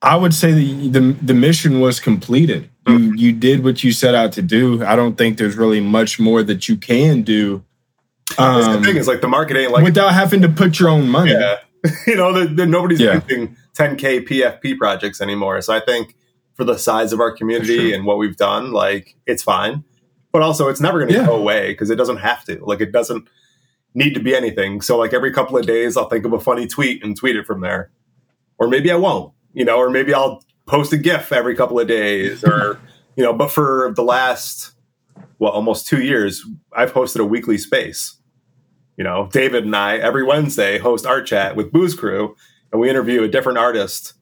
I 0.01 0.17
would 0.17 0.35
say 0.35 0.53
the 0.53 0.89
the, 0.89 1.01
the 1.23 1.35
mission 1.35 1.81
was 1.81 2.01
completed. 2.01 2.71
You 2.87 2.99
mm-hmm. 2.99 3.15
you 3.15 3.33
did 3.33 3.65
what 3.65 3.85
you 3.85 3.93
set 3.93 4.15
out 4.15 4.33
to 4.33 4.43
do. 4.43 4.85
I 4.85 4.97
don't 4.97 5.17
think 5.17 5.39
there's 5.39 5.57
really 5.57 5.81
much 5.81 6.19
more 6.19 6.43
that 6.43 6.69
you 6.69 6.77
can 6.77 7.23
do. 7.23 7.65
Um, 8.39 8.81
the 8.81 8.87
thing 8.87 8.97
is, 8.97 9.07
like 9.07 9.21
the 9.21 9.29
market 9.29 9.57
ain't 9.57 9.73
like 9.73 9.85
without 9.85 10.13
having 10.13 10.43
to 10.43 10.49
put 10.49 10.81
your 10.81 10.89
own 10.89 11.09
money. 11.09 11.33
Yeah. 11.33 11.57
you 12.07 12.15
know, 12.15 12.33
the, 12.33 12.47
the, 12.47 12.65
nobody's 12.65 13.01
yeah. 13.01 13.19
doing 13.21 13.57
10k 13.77 14.29
PFP 14.29 14.79
projects 14.79 15.21
anymore. 15.21 15.61
So 15.63 15.75
I 15.75 15.81
think 15.81 16.15
for 16.55 16.63
the 16.63 16.79
size 16.79 17.13
of 17.13 17.19
our 17.19 17.33
community 17.33 17.93
and 17.93 18.07
what 18.07 18.19
we've 18.19 18.37
done, 18.37 18.73
like 18.73 19.17
it's 19.27 19.43
fine. 19.43 19.85
But 20.33 20.43
also, 20.43 20.69
it's 20.69 20.81
never 20.81 20.99
going 20.99 21.13
to 21.13 21.19
yeah. 21.19 21.27
go 21.27 21.37
away 21.37 21.73
because 21.73 21.91
it 21.91 21.97
doesn't 21.97 22.19
have 22.19 22.45
to. 22.45 22.65
Like 22.65 22.81
it 22.81 22.91
doesn't 22.91 23.29
need 23.95 24.15
to 24.15 24.21
be 24.21 24.35
anything. 24.35 24.81
So 24.81 24.97
like 24.97 25.13
every 25.13 25.33
couple 25.33 25.57
of 25.57 25.67
days, 25.67 25.97
I'll 25.97 26.09
think 26.09 26.25
of 26.25 26.33
a 26.33 26.41
funny 26.41 26.67
tweet 26.67 27.05
and 27.05 27.17
tweet 27.17 27.37
it 27.37 27.47
from 27.47 27.61
there, 27.61 27.91
or 28.59 28.69
maybe 28.69 28.91
I 28.91 28.97
won't. 28.97 29.33
You 29.55 29.65
know, 29.65 29.77
or 29.77 29.91
maybe 29.91 30.15
I'll 30.15 30.43
post 30.67 30.93
a 30.93 30.97
GIF 30.97 31.31
every 31.33 31.55
couple 31.55 31.79
of 31.79 31.87
days, 31.87 32.43
or 32.43 32.81
you 33.17 33.23
know. 33.23 33.33
But 33.33 33.51
for 33.51 33.93
the 33.95 34.03
last 34.03 34.73
well, 35.39 35.53
almost 35.53 35.87
two 35.87 36.01
years, 36.01 36.47
I've 36.73 36.93
hosted 36.93 37.21
a 37.21 37.25
weekly 37.25 37.59
space. 37.59 38.17
You 38.97 39.05
know, 39.05 39.29
David 39.33 39.65
and 39.65 39.75
I 39.75 39.97
every 39.97 40.23
Wednesday 40.23 40.79
host 40.79 41.05
Art 41.05 41.27
Chat 41.27 41.57
with 41.57 41.73
Booze 41.73 41.95
Crew, 41.95 42.37
and 42.71 42.81
we 42.81 42.89
interview 42.89 43.23
a 43.23 43.29
different 43.29 43.59
artist. 43.59 44.15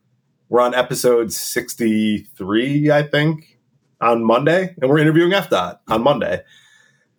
We're 0.49 0.63
on 0.63 0.75
episode 0.75 1.33
63, 1.33 2.91
I 2.91 3.03
think, 3.03 3.59
on 4.01 4.25
Monday, 4.25 4.75
and 4.81 4.91
we're 4.91 4.99
interviewing 4.99 5.33
F 5.33 5.51
Dot 5.51 5.83
on 5.89 6.03
Monday. 6.03 6.43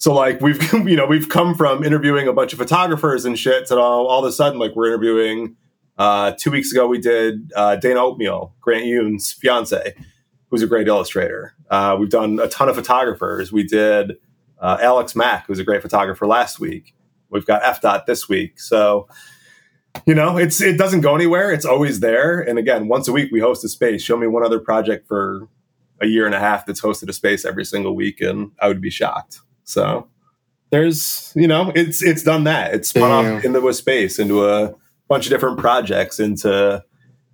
So 0.01 0.15
like 0.15 0.41
we've 0.41 0.73
you 0.73 0.95
know 0.95 1.05
we've 1.05 1.29
come 1.29 1.53
from 1.53 1.83
interviewing 1.83 2.27
a 2.27 2.33
bunch 2.33 2.53
of 2.53 2.59
photographers 2.59 3.23
and 3.23 3.37
shit, 3.37 3.69
and 3.69 3.79
all, 3.79 4.07
all 4.07 4.25
of 4.25 4.25
a 4.25 4.31
sudden 4.31 4.57
like 4.57 4.75
we're 4.75 4.87
interviewing. 4.87 5.55
Uh, 5.95 6.31
two 6.31 6.49
weeks 6.49 6.71
ago, 6.71 6.87
we 6.87 6.97
did 6.97 7.51
uh, 7.55 7.75
Dana 7.75 7.99
Oatmeal, 7.99 8.55
Grant 8.61 8.85
Yun's 8.85 9.31
fiance, 9.31 9.93
who's 10.49 10.63
a 10.63 10.67
great 10.67 10.87
illustrator. 10.87 11.53
Uh, 11.69 11.95
we've 11.99 12.09
done 12.09 12.39
a 12.39 12.47
ton 12.47 12.67
of 12.67 12.75
photographers. 12.75 13.51
We 13.51 13.63
did 13.63 14.13
uh, 14.59 14.79
Alex 14.81 15.15
Mack, 15.15 15.45
who's 15.45 15.59
a 15.59 15.63
great 15.63 15.83
photographer 15.83 16.25
last 16.25 16.59
week. 16.59 16.95
We've 17.29 17.45
got 17.45 17.63
F 17.63 17.81
Dot 17.81 18.07
this 18.07 18.27
week. 18.27 18.59
So 18.59 19.07
you 20.07 20.15
know, 20.15 20.35
it's 20.35 20.61
it 20.61 20.79
doesn't 20.79 21.01
go 21.01 21.13
anywhere. 21.13 21.51
It's 21.51 21.65
always 21.65 21.99
there. 21.99 22.39
And 22.39 22.57
again, 22.57 22.87
once 22.87 23.07
a 23.07 23.11
week 23.11 23.31
we 23.31 23.39
host 23.39 23.63
a 23.65 23.69
space. 23.69 24.01
Show 24.01 24.17
me 24.17 24.25
one 24.25 24.43
other 24.43 24.59
project 24.59 25.07
for 25.07 25.47
a 26.01 26.07
year 26.07 26.25
and 26.25 26.33
a 26.33 26.39
half 26.39 26.65
that's 26.65 26.81
hosted 26.81 27.09
a 27.09 27.13
space 27.13 27.45
every 27.45 27.65
single 27.65 27.95
week, 27.95 28.19
and 28.19 28.49
I 28.59 28.67
would 28.67 28.81
be 28.81 28.89
shocked. 28.89 29.41
So 29.71 30.07
there's, 30.69 31.34
you 31.36 31.47
know, 31.47 31.71
it's 31.75 32.03
it's 32.03 32.23
done 32.23 32.43
that. 32.45 32.73
It's 32.73 32.89
spun 32.89 33.10
Damn. 33.10 33.38
off 33.38 33.45
into 33.45 33.67
a 33.67 33.73
space, 33.73 34.19
into 34.19 34.47
a 34.47 34.73
bunch 35.07 35.25
of 35.25 35.29
different 35.29 35.57
projects 35.57 36.19
into 36.19 36.84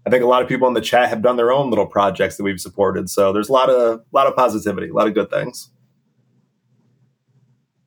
I 0.07 0.09
think 0.09 0.23
a 0.23 0.27
lot 0.27 0.41
of 0.41 0.47
people 0.47 0.69
in 0.69 0.73
the 0.73 0.81
chat 0.81 1.09
have 1.09 1.21
done 1.21 1.35
their 1.35 1.51
own 1.51 1.69
little 1.69 1.85
projects 1.85 2.37
that 2.37 2.43
we've 2.43 2.61
supported. 2.61 3.09
So 3.09 3.33
there's 3.33 3.49
a 3.49 3.51
lot 3.51 3.69
of 3.69 3.99
a 3.99 4.03
lot 4.13 4.25
of 4.25 4.35
positivity, 4.37 4.87
a 4.87 4.93
lot 4.93 5.07
of 5.07 5.13
good 5.13 5.29
things. 5.29 5.69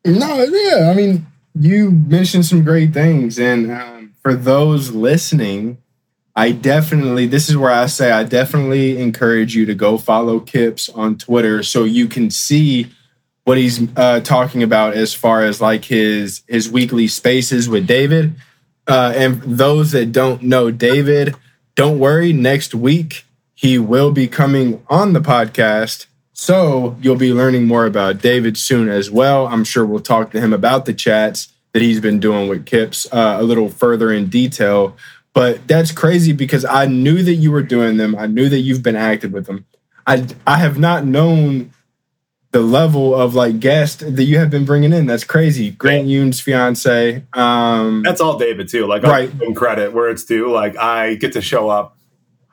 No, 0.04 0.44
yeah, 0.44 0.90
I 0.90 0.94
mean, 0.94 1.26
you 1.54 1.90
mentioned 1.90 2.44
some 2.44 2.62
great 2.62 2.92
things, 2.92 3.38
and 3.38 3.70
um, 3.70 4.14
for 4.22 4.34
those 4.34 4.90
listening, 4.90 5.78
I 6.36 6.52
definitely 6.52 7.26
this 7.26 7.48
is 7.48 7.56
where 7.56 7.72
I 7.72 7.86
say 7.86 8.10
I 8.10 8.24
definitely 8.24 9.00
encourage 9.00 9.54
you 9.54 9.64
to 9.66 9.74
go 9.74 9.96
follow 9.96 10.40
Kipz 10.40 10.94
on 10.96 11.16
Twitter 11.16 11.62
so 11.62 11.84
you 11.84 12.06
can 12.06 12.30
see 12.30 12.90
what 13.50 13.58
he's 13.58 13.80
uh, 13.96 14.20
talking 14.20 14.62
about 14.62 14.94
as 14.94 15.12
far 15.12 15.42
as 15.42 15.60
like 15.60 15.84
his 15.84 16.42
his 16.46 16.70
weekly 16.70 17.08
spaces 17.08 17.68
with 17.68 17.84
David. 17.84 18.32
Uh, 18.86 19.12
and 19.16 19.42
those 19.42 19.90
that 19.90 20.12
don't 20.12 20.40
know 20.40 20.70
David 20.70 21.34
don't 21.74 21.98
worry, 21.98 22.32
next 22.32 22.76
week 22.76 23.24
he 23.52 23.76
will 23.76 24.12
be 24.12 24.28
coming 24.28 24.80
on 24.88 25.14
the 25.14 25.20
podcast. 25.20 26.06
So 26.32 26.96
you'll 27.02 27.16
be 27.16 27.32
learning 27.32 27.66
more 27.66 27.86
about 27.86 28.22
David 28.22 28.56
soon 28.56 28.88
as 28.88 29.10
well. 29.10 29.48
I'm 29.48 29.64
sure 29.64 29.84
we'll 29.84 29.98
talk 29.98 30.30
to 30.30 30.40
him 30.40 30.52
about 30.52 30.84
the 30.84 30.94
chats 30.94 31.52
that 31.72 31.82
he's 31.82 32.00
been 32.00 32.20
doing 32.20 32.48
with 32.48 32.64
Kipz 32.66 33.12
uh, 33.12 33.40
a 33.40 33.42
little 33.42 33.68
further 33.68 34.12
in 34.12 34.28
detail. 34.28 34.96
But 35.32 35.66
that's 35.66 35.90
crazy 35.90 36.32
because 36.32 36.64
I 36.64 36.86
knew 36.86 37.24
that 37.24 37.34
you 37.34 37.50
were 37.50 37.64
doing 37.64 37.96
them. 37.96 38.14
I 38.14 38.26
knew 38.28 38.48
that 38.48 38.60
you've 38.60 38.84
been 38.84 38.94
active 38.94 39.32
with 39.32 39.46
them. 39.46 39.66
I 40.06 40.24
I 40.46 40.58
have 40.58 40.78
not 40.78 41.04
known 41.04 41.72
the 42.52 42.60
level 42.60 43.14
of 43.14 43.34
like 43.34 43.60
guest 43.60 44.00
that 44.00 44.24
you 44.24 44.38
have 44.38 44.50
been 44.50 44.64
bringing 44.64 44.92
in. 44.92 45.06
That's 45.06 45.24
crazy. 45.24 45.70
Grant 45.70 46.08
Yun's 46.08 46.40
fiance. 46.40 47.24
Um, 47.32 48.02
That's 48.02 48.20
all 48.20 48.38
David 48.38 48.68
too. 48.68 48.86
Like 48.86 49.02
right. 49.02 49.30
in 49.42 49.54
credit 49.54 49.92
where 49.92 50.10
it's 50.10 50.24
due. 50.24 50.50
Like 50.50 50.76
I 50.76 51.14
get 51.14 51.32
to 51.34 51.42
show 51.42 51.68
up 51.68 51.96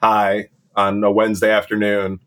high 0.02 0.50
on 0.76 1.04
a 1.04 1.12
Wednesday 1.12 1.50
afternoon, 1.52 2.20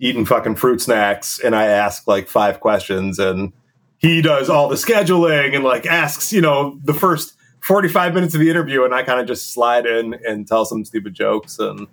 eating 0.00 0.24
fucking 0.24 0.56
fruit 0.56 0.80
snacks, 0.80 1.38
and 1.38 1.54
I 1.54 1.66
ask 1.66 2.06
like 2.06 2.28
five 2.28 2.60
questions, 2.60 3.18
and 3.18 3.52
he 3.98 4.22
does 4.22 4.48
all 4.48 4.68
the 4.68 4.76
scheduling 4.76 5.54
and 5.54 5.64
like 5.64 5.84
asks, 5.84 6.32
you 6.32 6.40
know, 6.40 6.78
the 6.82 6.94
first 6.94 7.34
forty 7.60 7.88
five 7.88 8.14
minutes 8.14 8.32
of 8.34 8.40
the 8.40 8.48
interview, 8.48 8.84
and 8.84 8.94
I 8.94 9.02
kind 9.02 9.20
of 9.20 9.26
just 9.26 9.52
slide 9.52 9.84
in 9.84 10.14
and 10.26 10.48
tell 10.48 10.64
some 10.64 10.86
stupid 10.86 11.12
jokes 11.12 11.58
and 11.58 11.86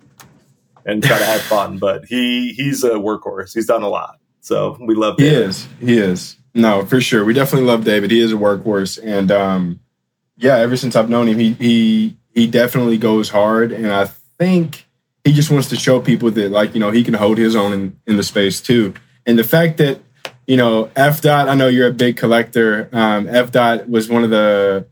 and 0.86 1.04
try 1.04 1.18
to 1.18 1.24
have 1.26 1.42
fun. 1.42 1.76
But 1.76 2.06
he 2.06 2.54
he's 2.54 2.82
a 2.82 2.92
workhorse. 2.92 3.52
He's 3.52 3.66
done 3.66 3.82
a 3.82 3.88
lot. 3.90 4.19
So 4.40 4.76
we 4.80 4.94
love 4.94 5.16
David. 5.16 5.32
He 5.32 5.38
is. 5.38 5.68
He 5.80 5.98
is. 5.98 6.36
No, 6.54 6.84
for 6.84 7.00
sure. 7.00 7.24
We 7.24 7.34
definitely 7.34 7.68
love 7.68 7.84
David. 7.84 8.10
He 8.10 8.20
is 8.20 8.32
a 8.32 8.36
workhorse. 8.36 8.98
And 9.02 9.30
um, 9.30 9.80
yeah, 10.36 10.56
ever 10.56 10.76
since 10.76 10.96
I've 10.96 11.10
known 11.10 11.28
him, 11.28 11.38
he 11.38 11.52
he 11.52 12.16
he 12.34 12.46
definitely 12.46 12.98
goes 12.98 13.28
hard. 13.30 13.72
And 13.72 13.92
I 13.92 14.06
think 14.06 14.86
he 15.24 15.32
just 15.32 15.50
wants 15.50 15.68
to 15.68 15.76
show 15.76 16.00
people 16.00 16.30
that 16.30 16.50
like, 16.50 16.74
you 16.74 16.80
know, 16.80 16.90
he 16.90 17.04
can 17.04 17.14
hold 17.14 17.38
his 17.38 17.54
own 17.54 17.72
in, 17.72 18.00
in 18.06 18.16
the 18.16 18.22
space 18.22 18.60
too. 18.60 18.94
And 19.26 19.38
the 19.38 19.44
fact 19.44 19.76
that, 19.78 20.00
you 20.46 20.56
know, 20.56 20.90
F 20.96 21.20
dot, 21.20 21.48
I 21.48 21.54
know 21.54 21.68
you're 21.68 21.88
a 21.88 21.92
big 21.92 22.16
collector. 22.16 22.88
Um, 22.92 23.28
F 23.28 23.52
dot 23.52 23.88
was 23.88 24.08
one 24.08 24.24
of 24.24 24.30
the 24.30 24.86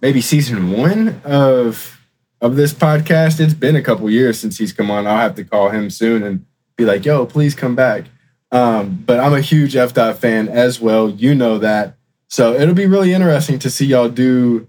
maybe 0.00 0.20
season 0.20 0.70
one 0.70 1.20
of 1.24 2.00
of 2.40 2.54
this 2.54 2.72
podcast. 2.72 3.40
It's 3.40 3.54
been 3.54 3.76
a 3.76 3.82
couple 3.82 4.08
years 4.08 4.38
since 4.38 4.56
he's 4.58 4.72
come 4.72 4.90
on. 4.90 5.06
I'll 5.06 5.18
have 5.18 5.34
to 5.34 5.44
call 5.44 5.70
him 5.70 5.90
soon 5.90 6.22
and 6.22 6.46
be 6.76 6.84
like, 6.84 7.04
yo, 7.04 7.26
please 7.26 7.54
come 7.54 7.74
back. 7.74 8.04
Um, 8.50 9.02
but 9.04 9.20
I'm 9.20 9.34
a 9.34 9.40
huge 9.40 9.76
F 9.76 9.94
dot 9.94 10.18
fan 10.18 10.48
as 10.48 10.80
well. 10.80 11.10
You 11.10 11.34
know 11.34 11.58
that. 11.58 11.96
So 12.28 12.54
it'll 12.54 12.74
be 12.74 12.86
really 12.86 13.12
interesting 13.12 13.58
to 13.60 13.70
see 13.70 13.86
y'all 13.86 14.08
do 14.08 14.68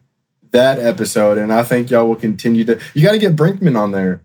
that 0.51 0.79
episode. 0.79 1.37
And 1.37 1.53
I 1.53 1.63
think 1.63 1.89
y'all 1.89 2.07
will 2.07 2.15
continue 2.15 2.65
to 2.65 2.79
you 2.93 3.03
gotta 3.03 3.17
get 3.17 3.35
Brinkman 3.35 3.77
on 3.77 3.91
there. 3.91 4.21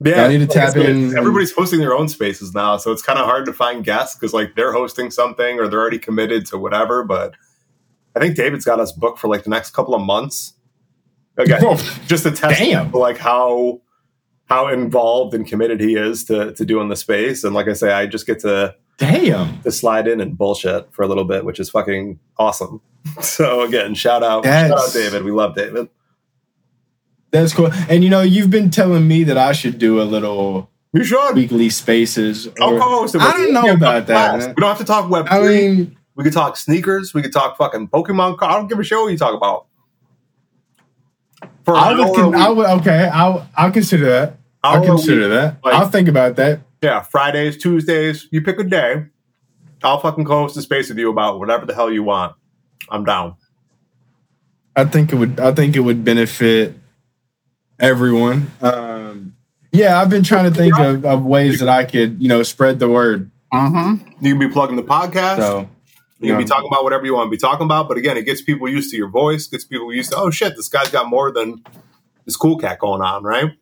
Yeah, 0.00 0.24
I 0.24 0.28
need 0.28 0.40
to 0.40 0.46
tap 0.46 0.76
in. 0.76 1.16
Everybody's 1.16 1.52
hosting 1.52 1.80
their 1.80 1.94
own 1.94 2.08
spaces 2.08 2.52
now, 2.52 2.76
so 2.76 2.92
it's 2.92 3.02
kind 3.02 3.18
of 3.18 3.26
hard 3.26 3.46
to 3.46 3.52
find 3.52 3.84
guests 3.84 4.16
because 4.16 4.34
like 4.34 4.54
they're 4.54 4.72
hosting 4.72 5.10
something 5.10 5.58
or 5.58 5.68
they're 5.68 5.80
already 5.80 5.98
committed 5.98 6.46
to 6.46 6.58
whatever. 6.58 7.04
But 7.04 7.34
I 8.14 8.20
think 8.20 8.36
David's 8.36 8.64
got 8.64 8.80
us 8.80 8.92
booked 8.92 9.18
for 9.18 9.28
like 9.28 9.44
the 9.44 9.50
next 9.50 9.70
couple 9.70 9.94
of 9.94 10.02
months. 10.02 10.54
Okay, 11.38 11.58
just 12.06 12.24
to 12.24 12.32
test 12.32 12.58
Damn. 12.58 12.90
like 12.92 13.18
how 13.18 13.80
how 14.46 14.68
involved 14.68 15.32
and 15.32 15.46
committed 15.46 15.80
he 15.80 15.96
is 15.96 16.24
to 16.24 16.52
to 16.52 16.64
doing 16.64 16.88
the 16.88 16.96
space. 16.96 17.44
And 17.44 17.54
like 17.54 17.68
I 17.68 17.72
say, 17.72 17.92
I 17.92 18.06
just 18.06 18.26
get 18.26 18.40
to 18.40 18.74
Damn. 18.98 19.60
To 19.62 19.72
slide 19.72 20.06
in 20.06 20.20
and 20.20 20.36
bullshit 20.36 20.92
for 20.92 21.02
a 21.02 21.08
little 21.08 21.24
bit, 21.24 21.44
which 21.44 21.58
is 21.58 21.70
fucking 21.70 22.18
awesome. 22.38 22.80
So 23.20 23.60
again, 23.60 23.94
shout 23.94 24.22
out, 24.22 24.44
That's, 24.44 24.70
shout 24.70 24.88
out 24.88 24.92
David. 24.94 25.24
We 25.24 25.30
love 25.30 25.54
David. 25.54 25.90
That's 27.30 27.52
cool. 27.52 27.70
And 27.88 28.02
you 28.02 28.08
know, 28.08 28.22
you've 28.22 28.48
been 28.48 28.70
telling 28.70 29.06
me 29.06 29.24
that 29.24 29.36
I 29.36 29.52
should 29.52 29.78
do 29.78 30.00
a 30.00 30.04
little 30.04 30.70
you 30.94 31.04
should. 31.04 31.34
weekly 31.34 31.68
spaces. 31.68 32.46
Or, 32.46 32.54
I 32.60 33.32
don't 33.36 33.52
know 33.52 33.72
about 33.72 34.06
that. 34.06 34.38
We 34.38 34.54
don't 34.54 34.68
have 34.68 34.78
to 34.78 34.84
talk 34.84 35.10
web. 35.10 35.26
I 35.28 35.40
mean, 35.40 35.98
we 36.14 36.24
could 36.24 36.32
talk 36.32 36.56
sneakers. 36.56 37.12
We 37.12 37.22
could 37.22 37.32
talk 37.32 37.56
fucking 37.56 37.88
Pokemon. 37.88 38.38
I 38.40 38.52
don't 38.54 38.68
give 38.68 38.78
a 38.78 38.84
shit 38.84 38.96
what 38.96 39.08
you 39.08 39.18
talk 39.18 39.34
about. 39.34 39.66
For 41.64 41.76
I 41.76 41.92
would, 41.94 42.14
con- 42.14 42.34
I 42.34 42.48
would. 42.48 42.66
Okay, 42.80 43.10
I'll. 43.12 43.48
I'll 43.56 43.72
consider 43.72 44.08
that. 44.10 44.38
I'll 44.62 44.84
consider 44.84 45.28
that. 45.28 45.56
Like, 45.64 45.74
I'll 45.74 45.88
think 45.88 46.08
about 46.08 46.36
that. 46.36 46.60
Yeah, 46.84 47.00
Fridays, 47.00 47.56
Tuesdays, 47.56 48.28
you 48.30 48.42
pick 48.42 48.58
a 48.58 48.62
day. 48.62 49.06
I'll 49.82 50.00
fucking 50.00 50.26
co-host 50.26 50.54
a 50.58 50.60
space 50.60 50.90
with 50.90 50.98
you 50.98 51.08
about 51.08 51.38
whatever 51.38 51.64
the 51.64 51.74
hell 51.74 51.90
you 51.90 52.02
want. 52.02 52.36
I'm 52.90 53.06
down. 53.06 53.36
I 54.76 54.84
think 54.84 55.10
it 55.10 55.16
would. 55.16 55.40
I 55.40 55.54
think 55.54 55.76
it 55.76 55.80
would 55.80 56.04
benefit 56.04 56.74
everyone. 57.80 58.50
Um, 58.60 59.34
yeah, 59.72 59.98
I've 59.98 60.10
been 60.10 60.24
trying 60.24 60.52
to 60.52 60.54
think 60.54 60.78
of, 60.78 61.06
of, 61.06 61.24
ways 61.24 61.60
that 61.60 61.70
I 61.70 61.84
could, 61.84 62.20
you 62.20 62.28
know, 62.28 62.42
spread 62.42 62.80
the 62.80 62.90
word. 62.90 63.30
Mm-hmm. 63.54 64.06
You 64.22 64.32
can 64.32 64.38
be 64.38 64.52
plugging 64.52 64.76
the 64.76 64.82
podcast. 64.82 65.38
So, 65.38 65.70
you 66.20 66.32
can 66.32 66.38
be 66.38 66.44
talking 66.44 66.68
about 66.70 66.84
whatever 66.84 67.06
you 67.06 67.14
want 67.14 67.28
to 67.28 67.30
be 67.30 67.38
talking 67.38 67.64
about. 67.64 67.88
But 67.88 67.96
again, 67.96 68.18
it 68.18 68.24
gets 68.24 68.42
people 68.42 68.68
used 68.68 68.90
to 68.90 68.98
your 68.98 69.08
voice. 69.08 69.46
Gets 69.46 69.64
people 69.64 69.90
used 69.90 70.10
to, 70.10 70.18
oh 70.18 70.30
shit, 70.30 70.54
this 70.54 70.68
guy's 70.68 70.90
got 70.90 71.08
more 71.08 71.32
than 71.32 71.64
this 72.26 72.36
cool 72.36 72.58
cat 72.58 72.78
going 72.78 73.00
on, 73.00 73.22
right? 73.22 73.52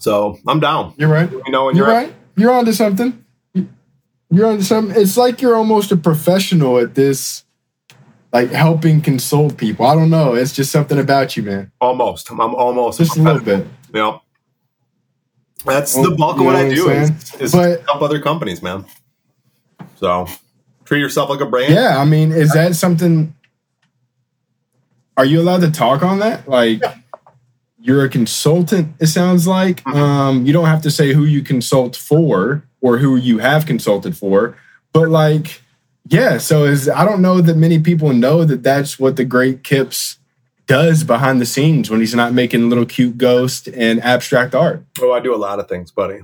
So 0.00 0.38
I'm 0.48 0.60
down. 0.60 0.94
You're 0.96 1.10
right. 1.10 1.30
You 1.30 1.42
know, 1.50 1.68
you're, 1.68 1.76
you're 1.76 1.86
right. 1.86 2.14
You're 2.34 2.52
onto 2.52 2.72
something. 2.72 3.22
You're 4.30 4.46
onto 4.46 4.62
something. 4.62 5.00
It's 5.00 5.16
like 5.18 5.42
you're 5.42 5.54
almost 5.54 5.92
a 5.92 5.96
professional 5.96 6.78
at 6.78 6.94
this, 6.94 7.44
like 8.32 8.50
helping 8.50 9.02
console 9.02 9.50
people. 9.50 9.86
I 9.86 9.94
don't 9.94 10.08
know. 10.08 10.34
It's 10.34 10.54
just 10.54 10.72
something 10.72 10.98
about 10.98 11.36
you, 11.36 11.42
man. 11.42 11.70
Almost. 11.82 12.30
I'm 12.30 12.40
almost 12.40 12.98
just 12.98 13.16
a, 13.18 13.22
little 13.22 13.42
bit. 13.42 13.66
Yeah. 13.92 14.18
That's 15.66 15.94
well, 15.94 16.10
the 16.10 16.16
bulk 16.16 16.38
of 16.38 16.46
what 16.46 16.56
I 16.56 16.70
do 16.70 16.88
is, 16.88 17.34
is 17.34 17.52
but, 17.52 17.82
help 17.82 18.00
other 18.00 18.20
companies, 18.20 18.62
man. 18.62 18.86
So 19.96 20.26
treat 20.86 21.00
yourself 21.00 21.28
like 21.28 21.40
a 21.40 21.46
brand. 21.46 21.74
Yeah, 21.74 21.98
I 21.98 22.06
mean, 22.06 22.32
is 22.32 22.54
that 22.54 22.74
something? 22.74 23.34
Are 25.18 25.26
you 25.26 25.42
allowed 25.42 25.60
to 25.60 25.70
talk 25.70 26.02
on 26.02 26.20
that? 26.20 26.48
Like, 26.48 26.80
yeah 26.80 26.94
you're 27.80 28.04
a 28.04 28.08
consultant 28.08 28.94
it 29.00 29.06
sounds 29.06 29.46
like. 29.46 29.82
Mm-hmm. 29.84 29.98
um, 29.98 30.46
you 30.46 30.52
don't 30.52 30.66
have 30.66 30.82
to 30.82 30.90
say 30.90 31.12
who 31.12 31.24
you 31.24 31.42
consult 31.42 31.96
for 31.96 32.64
or 32.80 32.98
who 32.98 33.16
you 33.16 33.38
have 33.38 33.66
consulted 33.66 34.16
for 34.16 34.56
but 34.92 35.08
like 35.08 35.62
yeah 36.08 36.38
so 36.38 36.64
is 36.64 36.88
i 36.88 37.04
don't 37.04 37.22
know 37.22 37.40
that 37.40 37.56
many 37.56 37.78
people 37.78 38.12
know 38.12 38.44
that 38.44 38.62
that's 38.62 38.98
what 38.98 39.16
the 39.16 39.24
great 39.24 39.62
Kipz 39.62 40.16
does 40.66 41.02
behind 41.02 41.40
the 41.40 41.46
scenes 41.46 41.90
when 41.90 42.00
he's 42.00 42.14
not 42.14 42.32
making 42.32 42.68
little 42.68 42.86
cute 42.86 43.18
ghost 43.18 43.66
and 43.66 44.00
abstract 44.04 44.54
art. 44.54 44.84
Oh 45.00 45.12
i 45.12 45.20
do 45.20 45.34
a 45.34 45.36
lot 45.36 45.58
of 45.58 45.68
things 45.68 45.90
buddy. 45.90 46.20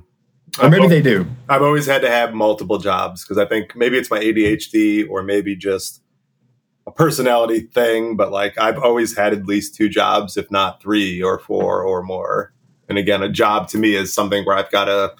Or 0.62 0.70
maybe 0.70 0.86
they 0.86 1.02
do. 1.02 1.26
I've 1.50 1.60
always 1.60 1.84
had 1.84 2.00
to 2.00 2.08
have 2.08 2.32
multiple 2.32 2.78
jobs 2.78 3.22
because 3.22 3.38
i 3.38 3.46
think 3.46 3.74
maybe 3.74 3.98
it's 3.98 4.10
my 4.10 4.20
adhd 4.20 5.08
or 5.10 5.22
maybe 5.22 5.56
just 5.56 6.00
personality 6.96 7.60
thing, 7.60 8.16
but 8.16 8.32
like 8.32 8.58
I've 8.58 8.78
always 8.78 9.16
had 9.16 9.32
at 9.32 9.46
least 9.46 9.74
two 9.74 9.88
jobs, 9.88 10.36
if 10.36 10.50
not 10.50 10.82
three 10.82 11.22
or 11.22 11.38
four 11.38 11.82
or 11.82 12.02
more. 12.02 12.52
And 12.88 12.98
again, 12.98 13.22
a 13.22 13.28
job 13.28 13.68
to 13.68 13.78
me 13.78 13.94
is 13.94 14.12
something 14.12 14.44
where 14.44 14.56
I've 14.56 14.70
got 14.70 14.86
to 14.86 15.14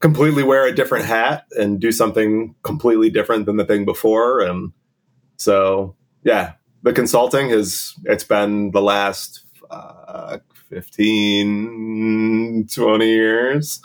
completely 0.00 0.42
wear 0.42 0.66
a 0.66 0.74
different 0.74 1.04
hat 1.06 1.46
and 1.52 1.80
do 1.80 1.92
something 1.92 2.54
completely 2.62 3.10
different 3.10 3.46
than 3.46 3.56
the 3.56 3.64
thing 3.64 3.84
before. 3.84 4.40
And 4.40 4.72
so, 5.36 5.96
yeah, 6.24 6.54
the 6.82 6.92
consulting 6.92 7.48
has, 7.50 7.94
it's 8.04 8.24
been 8.24 8.72
the 8.72 8.82
last 8.82 9.46
uh, 9.70 10.38
15, 10.68 12.66
20 12.66 13.06
years. 13.06 13.80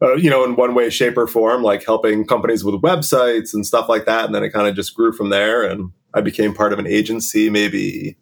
Uh, 0.00 0.14
you 0.14 0.28
know, 0.28 0.44
in 0.44 0.56
one 0.56 0.74
way, 0.74 0.90
shape, 0.90 1.16
or 1.16 1.28
form, 1.28 1.62
like 1.62 1.84
helping 1.84 2.26
companies 2.26 2.64
with 2.64 2.74
websites 2.82 3.54
and 3.54 3.64
stuff 3.64 3.88
like 3.88 4.04
that. 4.04 4.24
And 4.24 4.34
then 4.34 4.42
it 4.42 4.50
kind 4.50 4.66
of 4.66 4.74
just 4.74 4.96
grew 4.96 5.12
from 5.12 5.30
there. 5.30 5.62
And 5.62 5.92
I 6.14 6.20
became 6.20 6.54
part 6.54 6.72
of 6.72 6.78
an 6.78 6.86
agency 6.86 7.50
maybe 7.50 8.16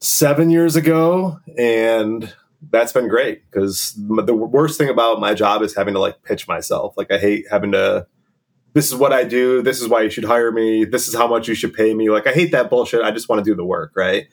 seven 0.00 0.50
years 0.50 0.76
ago, 0.76 1.38
and 1.58 2.32
that's 2.70 2.92
been 2.92 3.08
great 3.08 3.42
because 3.50 3.94
the 3.96 4.34
worst 4.34 4.78
thing 4.78 4.88
about 4.88 5.20
my 5.20 5.34
job 5.34 5.62
is 5.62 5.74
having 5.74 5.94
to 5.94 6.00
like 6.00 6.22
pitch 6.22 6.48
myself. 6.48 6.94
Like 6.96 7.10
I 7.10 7.18
hate 7.18 7.46
having 7.50 7.72
to. 7.72 8.06
This 8.72 8.88
is 8.88 8.94
what 8.94 9.12
I 9.12 9.24
do. 9.24 9.62
This 9.62 9.80
is 9.80 9.88
why 9.88 10.02
you 10.02 10.10
should 10.10 10.24
hire 10.24 10.52
me. 10.52 10.84
This 10.84 11.08
is 11.08 11.14
how 11.14 11.26
much 11.26 11.48
you 11.48 11.54
should 11.54 11.72
pay 11.72 11.94
me. 11.94 12.10
Like 12.10 12.26
I 12.26 12.32
hate 12.32 12.52
that 12.52 12.68
bullshit. 12.68 13.02
I 13.02 13.10
just 13.10 13.28
want 13.28 13.42
to 13.42 13.50
do 13.50 13.54
the 13.56 13.64
work, 13.64 13.92
right? 13.96 14.26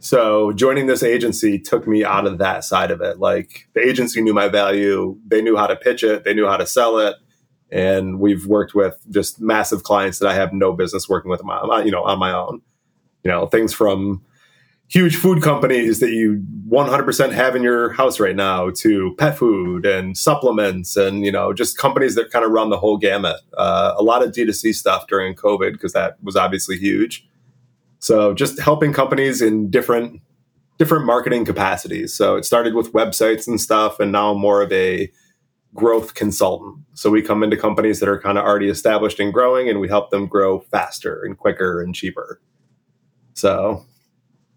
So 0.00 0.52
joining 0.52 0.86
this 0.86 1.02
agency 1.02 1.58
took 1.58 1.86
me 1.86 2.04
out 2.04 2.26
of 2.26 2.36
that 2.36 2.64
side 2.64 2.90
of 2.90 3.00
it. 3.00 3.20
Like 3.20 3.68
the 3.72 3.80
agency 3.80 4.20
knew 4.20 4.34
my 4.34 4.48
value, 4.48 5.18
they 5.26 5.40
knew 5.40 5.56
how 5.56 5.66
to 5.66 5.76
pitch 5.76 6.02
it, 6.02 6.24
they 6.24 6.34
knew 6.34 6.46
how 6.46 6.58
to 6.58 6.66
sell 6.66 6.98
it, 6.98 7.16
and 7.74 8.20
we've 8.20 8.46
worked 8.46 8.74
with 8.74 8.98
just 9.10 9.40
massive 9.40 9.82
clients 9.82 10.20
that 10.20 10.28
I 10.28 10.34
have 10.34 10.52
no 10.52 10.72
business 10.72 11.08
working 11.08 11.30
with, 11.30 11.42
my, 11.44 11.82
you 11.84 11.90
know, 11.90 12.04
on 12.04 12.18
my 12.18 12.32
own. 12.32 12.62
You 13.24 13.30
know, 13.30 13.46
things 13.46 13.72
from 13.72 14.22
huge 14.88 15.16
food 15.16 15.42
companies 15.42 15.98
that 16.00 16.10
you 16.10 16.44
100% 16.68 17.32
have 17.32 17.56
in 17.56 17.62
your 17.62 17.92
house 17.92 18.20
right 18.20 18.36
now 18.36 18.70
to 18.70 19.14
pet 19.18 19.36
food 19.36 19.84
and 19.86 20.16
supplements 20.16 20.94
and 20.94 21.24
you 21.24 21.32
know 21.32 21.54
just 21.54 21.78
companies 21.78 22.14
that 22.14 22.30
kind 22.30 22.44
of 22.44 22.50
run 22.50 22.68
the 22.68 22.76
whole 22.76 22.98
gamut 22.98 23.40
uh, 23.56 23.94
a 23.96 24.02
lot 24.02 24.22
of 24.22 24.30
d2c 24.30 24.74
stuff 24.74 25.06
during 25.06 25.34
covid 25.34 25.72
because 25.72 25.94
that 25.94 26.22
was 26.22 26.36
obviously 26.36 26.76
huge 26.76 27.26
so 27.98 28.34
just 28.34 28.60
helping 28.60 28.92
companies 28.92 29.40
in 29.40 29.70
different 29.70 30.20
different 30.78 31.06
marketing 31.06 31.44
capacities. 31.44 32.12
So 32.14 32.36
it 32.36 32.44
started 32.44 32.74
with 32.74 32.92
websites 32.92 33.46
and 33.46 33.60
stuff, 33.60 34.00
and 34.00 34.12
now 34.12 34.34
more 34.34 34.62
of 34.62 34.72
a 34.72 35.10
growth 35.74 36.14
consultant. 36.14 36.76
So 36.94 37.10
we 37.10 37.20
come 37.20 37.42
into 37.42 37.56
companies 37.56 38.00
that 38.00 38.08
are 38.08 38.20
kind 38.20 38.38
of 38.38 38.44
already 38.44 38.68
established 38.68 39.20
and 39.20 39.32
growing, 39.32 39.68
and 39.68 39.80
we 39.80 39.88
help 39.88 40.10
them 40.10 40.26
grow 40.26 40.60
faster 40.60 41.22
and 41.24 41.36
quicker 41.36 41.82
and 41.82 41.94
cheaper. 41.94 42.40
So 43.34 43.84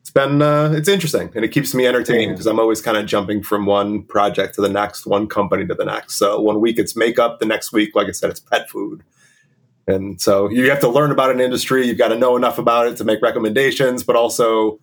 it's 0.02 0.12
been 0.12 0.42
uh, 0.42 0.72
it's 0.76 0.88
interesting, 0.88 1.32
and 1.36 1.44
it 1.44 1.50
keeps 1.50 1.74
me 1.74 1.88
entertained 1.88 2.34
because 2.34 2.46
I'm 2.46 2.60
always 2.60 2.82
kind 2.82 2.98
of 2.98 3.06
jumping 3.08 3.44
from 3.44 3.66
one 3.66 4.04
project 4.04 4.56
to 4.56 4.62
the 4.62 4.70
next, 4.70 5.06
one 5.06 5.28
company 5.28 5.66
to 5.68 5.74
the 5.74 5.86
next. 5.86 6.16
So 6.16 6.40
one 6.40 6.62
week 6.62 6.78
it's 6.78 6.96
makeup, 6.96 7.40
the 7.40 7.46
next 7.46 7.74
week, 7.74 7.96
like 7.96 8.08
I 8.08 8.12
said, 8.12 8.30
it's 8.30 8.40
pet 8.40 8.70
food. 8.70 9.04
And 9.88 10.20
so 10.22 10.50
you 10.50 10.70
have 10.70 10.82
to 10.82 10.90
learn 10.90 11.12
about 11.12 11.32
an 11.32 11.40
industry. 11.40 11.88
You've 11.88 11.98
got 11.98 12.10
to 12.10 12.18
know 12.18 12.36
enough 12.36 12.58
about 12.58 12.88
it 12.88 12.98
to 12.98 13.06
make 13.06 13.22
recommendations, 13.22 14.04
but 14.04 14.16
also 14.16 14.80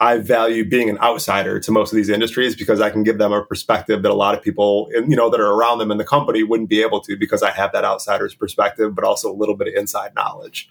I 0.00 0.18
value 0.18 0.68
being 0.68 0.90
an 0.90 0.98
outsider 0.98 1.60
to 1.60 1.70
most 1.70 1.92
of 1.92 1.96
these 1.96 2.08
industries 2.08 2.56
because 2.56 2.80
I 2.80 2.90
can 2.90 3.04
give 3.04 3.18
them 3.18 3.32
a 3.32 3.44
perspective 3.44 4.02
that 4.02 4.10
a 4.10 4.14
lot 4.14 4.34
of 4.34 4.42
people, 4.42 4.88
you 4.92 5.16
know, 5.16 5.30
that 5.30 5.40
are 5.40 5.52
around 5.52 5.78
them 5.78 5.90
in 5.90 5.98
the 5.98 6.04
company 6.04 6.42
wouldn't 6.42 6.68
be 6.68 6.82
able 6.82 7.00
to 7.02 7.16
because 7.16 7.42
I 7.42 7.50
have 7.52 7.72
that 7.72 7.84
outsider's 7.84 8.34
perspective, 8.34 8.94
but 8.94 9.04
also 9.04 9.32
a 9.32 9.36
little 9.36 9.56
bit 9.56 9.68
of 9.68 9.74
inside 9.74 10.14
knowledge. 10.14 10.68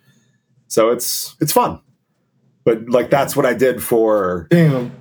So 0.67 0.89
it's 0.89 1.35
it's 1.39 1.53
fun. 1.53 1.79
But 2.65 2.89
like 2.89 3.09
that's 3.09 3.35
what 3.35 3.45
I 3.45 3.53
did 3.53 3.81
for 3.81 4.47
Damn. 4.49 4.91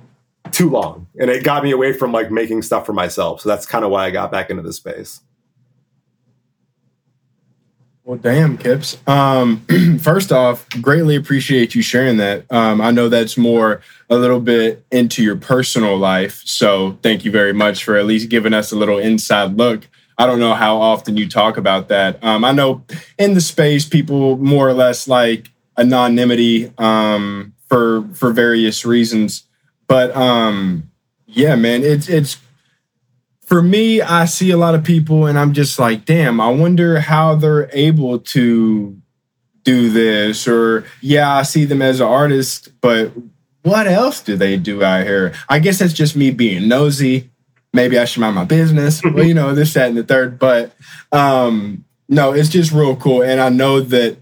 too 0.51 0.69
long. 0.69 1.07
And 1.19 1.29
it 1.29 1.43
got 1.43 1.63
me 1.63 1.71
away 1.71 1.93
from 1.93 2.11
like 2.11 2.31
making 2.31 2.61
stuff 2.61 2.85
for 2.85 2.93
myself. 2.93 3.41
So 3.41 3.49
that's 3.49 3.65
kind 3.65 3.83
of 3.83 3.91
why 3.91 4.05
I 4.05 4.11
got 4.11 4.31
back 4.31 4.49
into 4.49 4.63
the 4.63 4.73
space. 4.73 5.21
Well, 8.05 8.17
damn, 8.17 8.57
Kipz. 8.57 8.97
Um, 9.07 9.97
first 9.99 10.33
off, 10.33 10.67
greatly 10.81 11.15
appreciate 11.15 11.73
you 11.73 11.81
sharing 11.81 12.17
that. 12.17 12.45
Um, 12.51 12.81
I 12.81 12.91
know 12.91 13.07
that's 13.07 13.37
more 13.37 13.81
a 14.09 14.17
little 14.17 14.41
bit 14.41 14.85
into 14.91 15.23
your 15.23 15.37
personal 15.37 15.97
life. 15.97 16.41
So 16.43 16.97
thank 17.01 17.23
you 17.23 17.31
very 17.31 17.53
much 17.53 17.85
for 17.85 17.95
at 17.95 18.05
least 18.05 18.27
giving 18.27 18.53
us 18.53 18.73
a 18.73 18.75
little 18.75 18.97
inside 18.97 19.55
look. 19.55 19.87
I 20.17 20.25
don't 20.25 20.39
know 20.39 20.53
how 20.53 20.77
often 20.77 21.15
you 21.15 21.29
talk 21.29 21.55
about 21.55 21.87
that. 21.87 22.21
Um, 22.21 22.43
I 22.43 22.51
know 22.51 22.83
in 23.17 23.35
the 23.35 23.41
space, 23.41 23.85
people 23.87 24.37
more 24.37 24.67
or 24.67 24.73
less 24.73 25.07
like 25.07 25.49
anonymity 25.77 26.73
um, 26.77 27.53
for 27.69 28.03
for 28.13 28.33
various 28.33 28.85
reasons. 28.85 29.43
But 29.87 30.15
um, 30.15 30.91
yeah, 31.25 31.55
man, 31.55 31.83
it's 31.83 32.09
it's 32.09 32.37
for 33.53 33.61
me, 33.61 34.01
I 34.01 34.25
see 34.25 34.49
a 34.49 34.57
lot 34.57 34.73
of 34.73 34.83
people 34.83 35.27
and 35.27 35.37
I'm 35.37 35.53
just 35.53 35.77
like, 35.77 36.05
damn, 36.05 36.41
I 36.41 36.49
wonder 36.49 36.99
how 36.99 37.35
they're 37.35 37.69
able 37.71 38.17
to 38.17 38.99
do 39.61 39.91
this. 39.91 40.47
Or, 40.47 40.85
yeah, 41.01 41.35
I 41.35 41.43
see 41.43 41.63
them 41.65 41.79
as 41.79 41.99
an 41.99 42.07
artist, 42.07 42.69
but 42.81 43.11
what 43.61 43.85
else 43.85 44.21
do 44.21 44.35
they 44.35 44.57
do 44.57 44.83
out 44.83 45.05
here? 45.05 45.35
I 45.47 45.59
guess 45.59 45.77
that's 45.77 45.93
just 45.93 46.15
me 46.15 46.31
being 46.31 46.67
nosy. 46.67 47.29
Maybe 47.73 47.99
I 47.99 48.05
should 48.05 48.21
mind 48.21 48.33
my 48.33 48.43
business, 48.43 49.03
well, 49.13 49.23
you 49.23 49.35
know, 49.35 49.53
this, 49.53 49.75
that, 49.75 49.87
and 49.87 49.97
the 49.99 50.03
third. 50.03 50.39
But 50.39 50.73
um, 51.11 51.85
no, 52.09 52.31
it's 52.31 52.49
just 52.49 52.71
real 52.71 52.95
cool. 52.95 53.21
And 53.21 53.39
I 53.39 53.49
know 53.49 53.81
that 53.81 54.17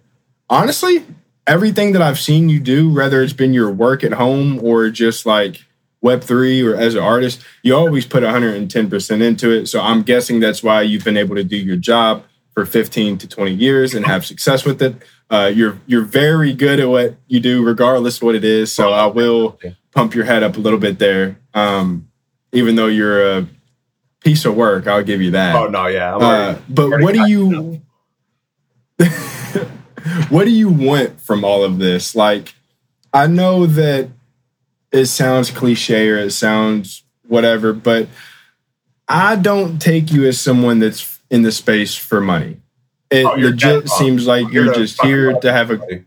honestly, 0.49 1.05
everything 1.47 1.93
that 1.93 2.01
I've 2.01 2.19
seen 2.19 2.49
you 2.49 2.59
do, 2.59 2.93
whether 2.93 3.23
it's 3.23 3.31
been 3.31 3.53
your 3.53 3.71
work 3.71 4.03
at 4.03 4.11
home 4.11 4.59
or 4.61 4.89
just 4.89 5.25
like 5.25 5.63
Web3 6.03 6.65
or 6.65 6.75
as 6.75 6.95
an 6.95 7.03
artist, 7.03 7.41
you 7.61 7.75
always 7.75 8.05
put 8.05 8.23
110% 8.23 9.21
into 9.21 9.51
it. 9.51 9.67
So 9.67 9.79
I'm 9.79 10.01
guessing 10.01 10.39
that's 10.39 10.63
why 10.63 10.81
you've 10.81 11.03
been 11.03 11.17
able 11.17 11.35
to 11.35 11.43
do 11.43 11.57
your 11.57 11.77
job 11.77 12.23
for 12.53 12.65
15 12.65 13.17
to 13.19 13.27
20 13.27 13.53
years 13.53 13.93
and 13.93 14.05
have 14.05 14.25
success 14.25 14.65
with 14.65 14.81
it. 14.81 14.95
Uh, 15.29 15.49
you're 15.53 15.79
you're 15.87 16.03
very 16.03 16.53
good 16.53 16.79
at 16.79 16.89
what 16.89 17.15
you 17.27 17.39
do, 17.39 17.63
regardless 17.63 18.17
of 18.17 18.23
what 18.23 18.35
it 18.35 18.43
is. 18.43 18.71
So 18.71 18.91
I 18.91 19.05
will 19.05 19.57
pump 19.91 20.13
your 20.13 20.25
head 20.25 20.43
up 20.43 20.57
a 20.57 20.59
little 20.59 20.79
bit 20.79 20.99
there. 20.99 21.37
Um, 21.53 22.09
even 22.51 22.75
though 22.75 22.87
you're 22.87 23.37
a 23.37 23.47
piece 24.19 24.43
of 24.43 24.55
work, 24.55 24.87
I'll 24.87 25.03
give 25.03 25.21
you 25.21 25.31
that. 25.31 25.55
Oh 25.55 25.67
no, 25.67 25.87
yeah. 25.87 26.17
Uh, 26.17 26.57
but 26.67 26.89
what 27.01 27.13
do 27.13 27.29
you 27.29 27.81
what 30.29 30.45
do 30.45 30.51
you 30.51 30.69
want 30.69 31.21
from 31.21 31.45
all 31.45 31.63
of 31.63 31.79
this? 31.79 32.15
Like, 32.15 32.53
I 33.13 33.27
know 33.27 33.65
that 33.65 34.09
it 34.91 35.05
sounds 35.05 35.49
cliche 35.51 36.09
or 36.09 36.17
it 36.17 36.31
sounds 36.31 37.03
whatever, 37.27 37.73
but 37.73 38.07
I 39.07 39.35
don't 39.35 39.79
take 39.79 40.11
you 40.11 40.27
as 40.27 40.39
someone 40.39 40.79
that's 40.79 41.19
in 41.29 41.41
the 41.41 41.51
space 41.51 41.95
for 41.95 42.21
money. 42.21 42.57
It 43.09 43.25
oh, 43.25 43.33
legit 43.33 43.89
seems 43.89 44.25
like 44.25 44.45
I'm 44.45 44.51
you're 44.53 44.73
just 44.73 45.01
here 45.01 45.33
to 45.33 45.51
have 45.51 45.71
a. 45.71 46.03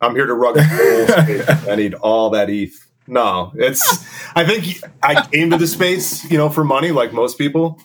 I'm 0.00 0.14
here 0.14 0.26
to 0.26 0.34
rug. 0.34 0.56
I 0.60 1.74
need 1.76 1.94
all 1.94 2.30
that 2.30 2.48
ETH. 2.50 2.86
No, 3.06 3.52
it's. 3.56 4.06
I 4.36 4.44
think 4.44 4.80
I 5.02 5.26
came 5.26 5.50
to 5.50 5.56
the 5.56 5.66
space, 5.66 6.30
you 6.30 6.38
know, 6.38 6.48
for 6.48 6.62
money, 6.62 6.92
like 6.92 7.12
most 7.12 7.36
people. 7.36 7.80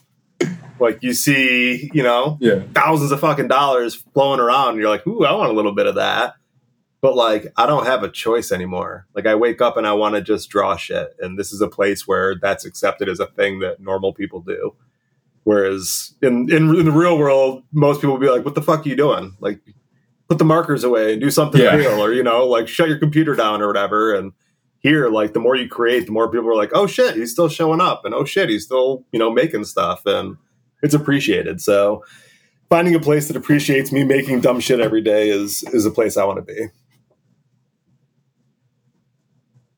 Like 0.79 1.01
you 1.01 1.13
see, 1.13 1.89
you 1.93 2.03
know, 2.03 2.37
yeah. 2.41 2.61
thousands 2.73 3.11
of 3.11 3.19
fucking 3.19 3.47
dollars 3.47 3.95
flowing 4.13 4.39
around, 4.39 4.71
and 4.71 4.79
you're 4.79 4.89
like, 4.89 5.07
"Ooh, 5.07 5.25
I 5.25 5.31
want 5.33 5.49
a 5.49 5.53
little 5.53 5.73
bit 5.73 5.87
of 5.87 5.95
that." 5.95 6.35
But 7.05 7.15
like 7.15 7.53
I 7.55 7.67
don't 7.67 7.85
have 7.85 8.01
a 8.01 8.09
choice 8.09 8.51
anymore. 8.51 9.05
Like 9.13 9.27
I 9.27 9.35
wake 9.35 9.61
up 9.61 9.77
and 9.77 9.85
I 9.85 9.93
want 9.93 10.15
to 10.15 10.21
just 10.21 10.49
draw 10.49 10.75
shit, 10.75 11.15
and 11.19 11.37
this 11.37 11.53
is 11.53 11.61
a 11.61 11.67
place 11.67 12.07
where 12.07 12.33
that's 12.33 12.65
accepted 12.65 13.07
as 13.07 13.19
a 13.19 13.27
thing 13.27 13.59
that 13.59 13.79
normal 13.79 14.11
people 14.11 14.41
do. 14.41 14.73
Whereas 15.43 16.15
in 16.23 16.51
in, 16.51 16.75
in 16.75 16.85
the 16.85 16.91
real 16.91 17.19
world, 17.19 17.61
most 17.71 18.01
people 18.01 18.17
be 18.17 18.27
like, 18.27 18.43
"What 18.43 18.55
the 18.55 18.61
fuck 18.63 18.83
are 18.83 18.89
you 18.89 18.95
doing?" 18.95 19.37
Like, 19.39 19.59
put 20.27 20.39
the 20.39 20.45
markers 20.45 20.83
away 20.83 21.13
and 21.13 21.21
do 21.21 21.29
something 21.29 21.61
yeah. 21.61 21.75
real, 21.75 22.03
or 22.03 22.11
you 22.11 22.23
know, 22.23 22.47
like 22.47 22.67
shut 22.67 22.89
your 22.89 22.97
computer 22.97 23.35
down 23.35 23.61
or 23.61 23.67
whatever. 23.67 24.15
And 24.15 24.31
here, 24.79 25.07
like 25.07 25.33
the 25.33 25.39
more 25.39 25.55
you 25.55 25.69
create, 25.69 26.07
the 26.07 26.11
more 26.11 26.31
people 26.31 26.49
are 26.49 26.55
like, 26.55 26.71
"Oh 26.73 26.87
shit, 26.87 27.15
he's 27.15 27.31
still 27.31 27.49
showing 27.49 27.81
up," 27.81 28.03
and 28.03 28.15
"Oh 28.15 28.25
shit, 28.25 28.49
he's 28.49 28.65
still 28.65 29.05
you 29.11 29.19
know 29.19 29.29
making 29.31 29.65
stuff," 29.65 30.07
and 30.07 30.37
it's 30.81 30.95
appreciated. 30.95 31.61
So 31.61 32.03
finding 32.67 32.95
a 32.95 32.99
place 32.99 33.27
that 33.27 33.37
appreciates 33.37 33.91
me 33.91 34.03
making 34.03 34.41
dumb 34.41 34.59
shit 34.59 34.79
every 34.79 35.01
day 35.01 35.29
is 35.29 35.61
is 35.71 35.85
a 35.85 35.91
place 35.91 36.17
I 36.17 36.25
want 36.25 36.37
to 36.37 36.41
be. 36.51 36.69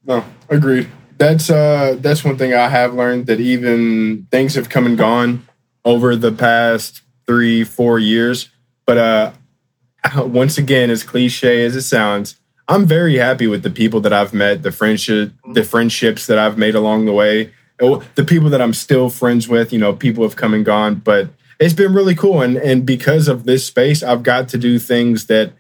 No, 0.08 0.24
agreed. 0.50 0.90
That's 1.18 1.50
uh 1.50 1.98
that's 2.00 2.24
one 2.24 2.38
thing 2.38 2.54
I 2.54 2.70
have 2.70 2.94
learned 2.94 3.28
that 3.28 3.40
even 3.40 4.28
things 4.32 4.56
have 4.56 4.70
come 4.70 4.86
and 4.86 4.98
gone 4.98 5.46
over 5.84 6.16
the 6.16 6.32
past 6.32 7.02
three, 7.28 7.64
four 7.64 8.00
years. 8.00 8.50
But 8.86 8.98
uh 8.98 9.32
once 10.16 10.58
again, 10.58 10.90
as 10.90 11.04
cliche 11.04 11.66
as 11.66 11.76
it 11.76 11.82
sounds, 11.82 12.40
I'm 12.68 12.86
very 12.86 13.18
happy 13.18 13.48
with 13.48 13.64
the 13.64 13.70
people 13.70 14.00
that 14.02 14.14
I've 14.14 14.34
met, 14.34 14.64
the 14.64 14.72
friendship, 14.72 15.34
the 15.54 15.64
friendships 15.64 16.28
that 16.28 16.40
I've 16.40 16.58
made 16.58 16.76
along 16.76 17.06
the 17.06 17.14
way, 17.14 17.52
oh, 17.82 18.04
the 18.16 18.24
people 18.24 18.50
that 18.52 18.62
I'm 18.62 18.74
still 18.74 19.10
friends 19.10 19.48
with. 19.48 19.74
You 19.74 19.80
know, 19.80 19.94
people 19.94 20.24
have 20.24 20.36
come 20.38 20.54
and 20.54 20.64
gone, 20.64 20.96
but 20.96 21.30
it's 21.60 21.74
been 21.74 21.94
really 21.94 22.16
cool. 22.16 22.42
And 22.42 22.56
and 22.58 22.86
because 22.86 23.28
of 23.28 23.44
this 23.44 23.66
space, 23.66 24.04
I've 24.04 24.24
got 24.24 24.48
to 24.50 24.58
do 24.58 24.80
things 24.80 25.26
that 25.26 25.52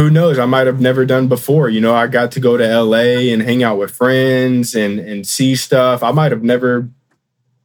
who 0.00 0.08
knows? 0.08 0.38
I 0.38 0.46
might 0.46 0.66
have 0.66 0.80
never 0.80 1.04
done 1.04 1.28
before. 1.28 1.68
You 1.68 1.82
know, 1.82 1.94
I 1.94 2.06
got 2.06 2.32
to 2.32 2.40
go 2.40 2.56
to 2.56 2.82
LA 2.82 3.32
and 3.32 3.42
hang 3.42 3.62
out 3.62 3.76
with 3.76 3.90
friends 3.90 4.74
and 4.74 4.98
and 4.98 5.26
see 5.26 5.54
stuff. 5.54 6.02
I 6.02 6.10
might 6.10 6.32
have 6.32 6.42
never 6.42 6.88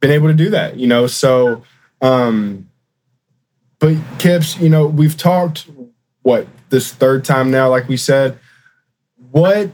been 0.02 0.12
able 0.12 0.28
to 0.28 0.34
do 0.34 0.50
that, 0.50 0.78
you 0.78 0.86
know. 0.86 1.08
So 1.08 1.64
um 2.02 2.70
but 3.80 3.94
Kipz, 4.18 4.60
you 4.60 4.68
know, 4.68 4.86
we've 4.86 5.16
talked 5.16 5.70
what 6.24 6.48
this 6.70 6.92
third 6.92 7.24
time 7.24 7.52
now, 7.52 7.70
like 7.70 7.88
we 7.88 7.96
said. 7.96 8.38
What 9.32 9.72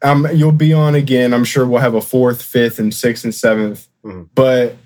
um 0.00 0.28
you'll 0.32 0.52
be 0.52 0.72
on 0.72 0.94
again. 0.94 1.34
I'm 1.34 1.44
sure 1.44 1.66
we'll 1.66 1.80
have 1.80 1.94
a 1.94 2.00
fourth, 2.00 2.42
fifth, 2.42 2.78
and 2.78 2.94
sixth 2.94 3.24
and 3.24 3.32
7th 3.32 3.88
mm-hmm. 4.04 4.22
But 4.36 4.76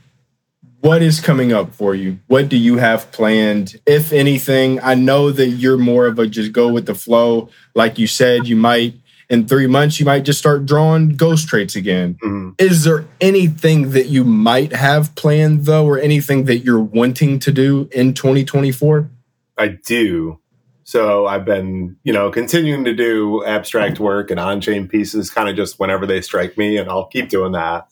what 0.80 1.02
is 1.02 1.20
coming 1.20 1.52
up 1.52 1.74
for 1.74 1.94
you? 1.94 2.18
What 2.26 2.48
do 2.48 2.56
you 2.56 2.76
have 2.76 3.10
planned, 3.10 3.80
if 3.86 4.12
anything? 4.12 4.80
I 4.80 4.94
know 4.94 5.30
that 5.30 5.48
you're 5.48 5.78
more 5.78 6.06
of 6.06 6.18
a 6.18 6.26
just 6.26 6.52
go 6.52 6.68
with 6.68 6.86
the 6.86 6.94
flow. 6.94 7.50
Like 7.74 7.98
you 7.98 8.06
said, 8.06 8.46
you 8.46 8.56
might 8.56 8.94
in 9.28 9.46
three 9.46 9.66
months 9.66 10.00
you 10.00 10.06
might 10.06 10.24
just 10.24 10.38
start 10.38 10.64
drawing 10.64 11.16
ghost 11.16 11.48
traits 11.48 11.76
again. 11.76 12.14
Mm-hmm. 12.24 12.50
Is 12.58 12.84
there 12.84 13.04
anything 13.20 13.90
that 13.90 14.06
you 14.06 14.24
might 14.24 14.72
have 14.72 15.14
planned 15.14 15.64
though, 15.64 15.86
or 15.86 15.98
anything 15.98 16.44
that 16.44 16.58
you're 16.58 16.80
wanting 16.80 17.38
to 17.40 17.52
do 17.52 17.88
in 17.92 18.14
2024? 18.14 19.10
I 19.56 19.68
do. 19.68 20.40
So 20.84 21.26
I've 21.26 21.44
been, 21.44 21.96
you 22.02 22.14
know, 22.14 22.30
continuing 22.30 22.84
to 22.84 22.94
do 22.94 23.44
abstract 23.44 24.00
work 24.00 24.30
and 24.30 24.40
on 24.40 24.62
chain 24.62 24.88
pieces 24.88 25.30
kind 25.30 25.48
of 25.48 25.56
just 25.56 25.78
whenever 25.78 26.06
they 26.06 26.22
strike 26.22 26.56
me, 26.56 26.78
and 26.78 26.88
I'll 26.88 27.06
keep 27.06 27.28
doing 27.28 27.52
that. 27.52 27.88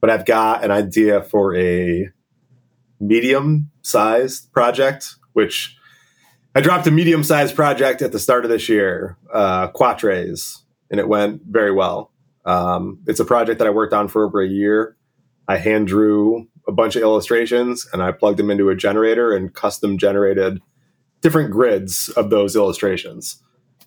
But 0.00 0.10
I've 0.10 0.24
got 0.24 0.64
an 0.64 0.70
idea 0.70 1.22
for 1.22 1.54
a 1.56 2.10
medium 2.98 3.70
sized 3.82 4.52
project, 4.52 5.16
which 5.32 5.76
I 6.54 6.60
dropped 6.60 6.86
a 6.86 6.90
medium 6.90 7.22
sized 7.22 7.54
project 7.54 8.02
at 8.02 8.12
the 8.12 8.18
start 8.18 8.44
of 8.44 8.50
this 8.50 8.68
year, 8.68 9.16
uh, 9.32 9.68
Quatrays, 9.68 10.62
and 10.90 10.98
it 10.98 11.08
went 11.08 11.42
very 11.44 11.72
well. 11.72 12.12
Um, 12.44 13.00
it's 13.06 13.20
a 13.20 13.24
project 13.24 13.58
that 13.58 13.68
I 13.68 13.70
worked 13.70 13.92
on 13.92 14.08
for 14.08 14.24
over 14.24 14.40
a 14.40 14.48
year. 14.48 14.96
I 15.46 15.58
hand 15.58 15.86
drew 15.86 16.48
a 16.66 16.72
bunch 16.72 16.96
of 16.96 17.02
illustrations 17.02 17.88
and 17.92 18.02
I 18.02 18.12
plugged 18.12 18.38
them 18.38 18.50
into 18.50 18.70
a 18.70 18.76
generator 18.76 19.34
and 19.34 19.52
custom 19.52 19.98
generated 19.98 20.60
different 21.20 21.50
grids 21.50 22.08
of 22.10 22.30
those 22.30 22.56
illustrations, 22.56 23.42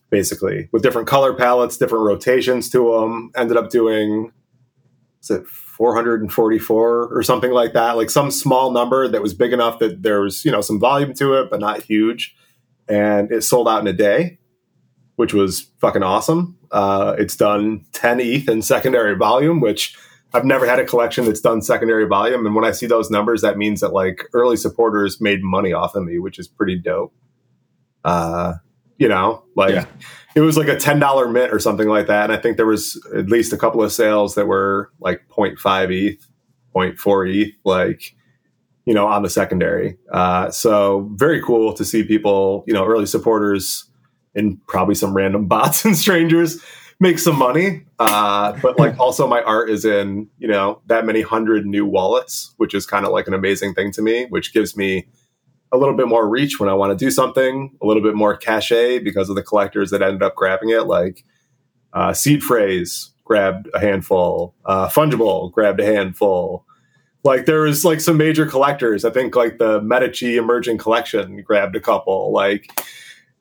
basically, 0.10 0.70
with 0.72 0.84
different 0.84 1.08
color 1.08 1.34
palettes, 1.34 1.78
different 1.78 2.06
rotations 2.06 2.70
to 2.70 2.92
them. 2.92 3.32
Ended 3.36 3.58
up 3.58 3.70
doing, 3.70 4.32
is 5.22 5.32
it 5.32 5.48
444 5.84 7.10
or 7.12 7.24
something 7.24 7.52
like 7.52 7.74
that? 7.74 7.98
Like 7.98 8.10
some 8.10 8.32
small 8.32 8.72
number 8.72 9.06
that 9.10 9.22
was 9.22 9.34
big 9.34 9.52
enough 9.52 9.80
that 9.80 10.02
there 10.02 10.22
was, 10.22 10.46
you 10.46 10.52
know, 10.52 10.62
some 10.62 10.80
volume 10.80 11.14
to 11.16 11.34
it, 11.34 11.50
but 11.50 11.60
not 11.60 11.84
huge. 11.84 12.38
And 12.88 13.30
it 13.34 13.42
sold 13.42 13.68
out 13.68 13.82
in 13.82 13.88
a 13.88 13.94
day, 13.94 14.40
which 15.18 15.34
was 15.34 15.68
fucking 15.82 16.02
awesome. 16.02 16.58
Uh, 16.72 17.16
it's 17.20 17.36
done 17.36 17.86
10 17.92 18.22
ETH 18.22 18.48
in 18.48 18.62
secondary 18.62 19.18
volume, 19.18 19.60
which 19.60 19.98
I've 20.34 20.46
never 20.46 20.66
had 20.66 20.80
a 20.80 20.86
collection 20.86 21.26
that's 21.26 21.42
done 21.42 21.62
secondary 21.62 22.08
volume. 22.08 22.46
And 22.46 22.56
when 22.56 22.64
I 22.64 22.72
see 22.72 22.86
those 22.86 23.12
numbers, 23.12 23.42
that 23.42 23.58
means 23.58 23.82
that 23.82 23.92
like 23.92 24.24
early 24.32 24.56
supporters 24.56 25.20
made 25.20 25.44
money 25.44 25.74
off 25.74 25.96
of 25.96 26.06
me, 26.06 26.18
which 26.18 26.40
is 26.40 26.48
pretty 26.48 26.78
dope. 26.78 27.14
Uh, 28.06 28.54
you 29.04 29.10
know, 29.10 29.44
like 29.58 29.74
yeah. 29.74 29.86
it 30.34 30.40
was 30.40 30.56
like 30.56 30.70
a 30.70 30.78
ten 30.78 30.98
dollar 30.98 31.28
mint 31.28 31.52
or 31.52 31.60
something 31.60 31.90
like 31.90 32.08
that, 32.08 32.24
and 32.24 32.32
I 32.32 32.38
think 32.38 32.56
there 32.56 32.66
was 32.66 33.06
at 33.14 33.28
least 33.28 33.52
a 33.52 33.58
couple 33.58 33.84
of 33.84 33.92
sales 33.92 34.36
that 34.36 34.48
were 34.48 34.94
like 35.02 35.24
0.5 35.28 35.92
ETH, 35.92 36.26
0.4 36.74 37.36
ETH, 37.36 37.54
like 37.66 38.16
you 38.86 38.94
know, 38.94 39.06
on 39.06 39.22
the 39.22 39.30
secondary. 39.30 39.98
Uh, 40.10 40.50
so 40.52 41.10
very 41.16 41.42
cool 41.42 41.74
to 41.74 41.84
see 41.84 42.04
people, 42.04 42.64
you 42.66 42.74
know, 42.74 42.86
early 42.86 43.06
supporters 43.06 43.90
and 44.36 44.58
probably 44.68 44.96
some 44.96 45.14
random 45.14 45.48
bots 45.50 45.84
and 45.84 45.98
strangers 45.98 46.64
make 47.02 47.20
some 47.20 47.38
money. 47.38 47.84
Uh, 48.00 48.54
but 48.62 48.80
like 48.80 48.98
also 49.02 49.28
my 49.28 49.42
art 49.44 49.70
is 49.70 49.84
in, 49.84 50.30
you 50.38 50.48
know, 50.48 50.82
that 50.86 51.06
many 51.06 51.22
hundred 51.22 51.66
new 51.66 51.86
wallets, 51.86 52.54
which 52.56 52.74
is 52.74 52.86
kind 52.86 53.06
of 53.06 53.12
like 53.12 53.28
an 53.28 53.34
amazing 53.34 53.74
thing 53.74 53.92
to 53.92 54.02
me, 54.02 54.28
which 54.30 54.54
gives 54.54 54.78
me 54.78 55.08
a 55.74 55.78
little 55.78 55.96
bit 55.96 56.08
more 56.08 56.30
reach 56.30 56.60
when 56.60 56.70
I 56.70 56.74
want 56.74 56.98
to 56.98 57.06
do 57.06 57.10
something, 57.10 57.76
a 57.82 57.86
little 57.86 58.04
bit 58.04 58.14
more 58.14 58.38
cachet 58.38 59.00
because 59.00 59.28
of 59.30 59.36
the 59.36 59.42
collectors 59.42 59.90
that 59.90 60.04
ended 60.04 60.22
up 60.22 60.36
grabbing 60.36 60.70
it, 60.70 60.86
like 60.86 61.26
uh, 61.94 62.14
Seed 62.14 62.44
Phrase 62.44 63.10
grabbed 63.26 63.68
a 63.74 63.80
handful, 63.80 64.54
uh, 64.66 64.88
Fungible 64.88 65.52
grabbed 65.52 65.80
a 65.80 65.86
handful. 65.86 66.66
Like 67.24 67.46
there 67.46 67.62
was 67.62 67.84
like 67.84 68.02
some 68.02 68.18
major 68.18 68.46
collectors. 68.46 69.04
I 69.04 69.10
think 69.10 69.36
like 69.36 69.58
the 69.58 69.82
Medici 69.82 70.38
Emerging 70.38 70.78
Collection 70.78 71.42
grabbed 71.42 71.76
a 71.76 71.82
couple. 71.82 72.32
Like 72.32 72.70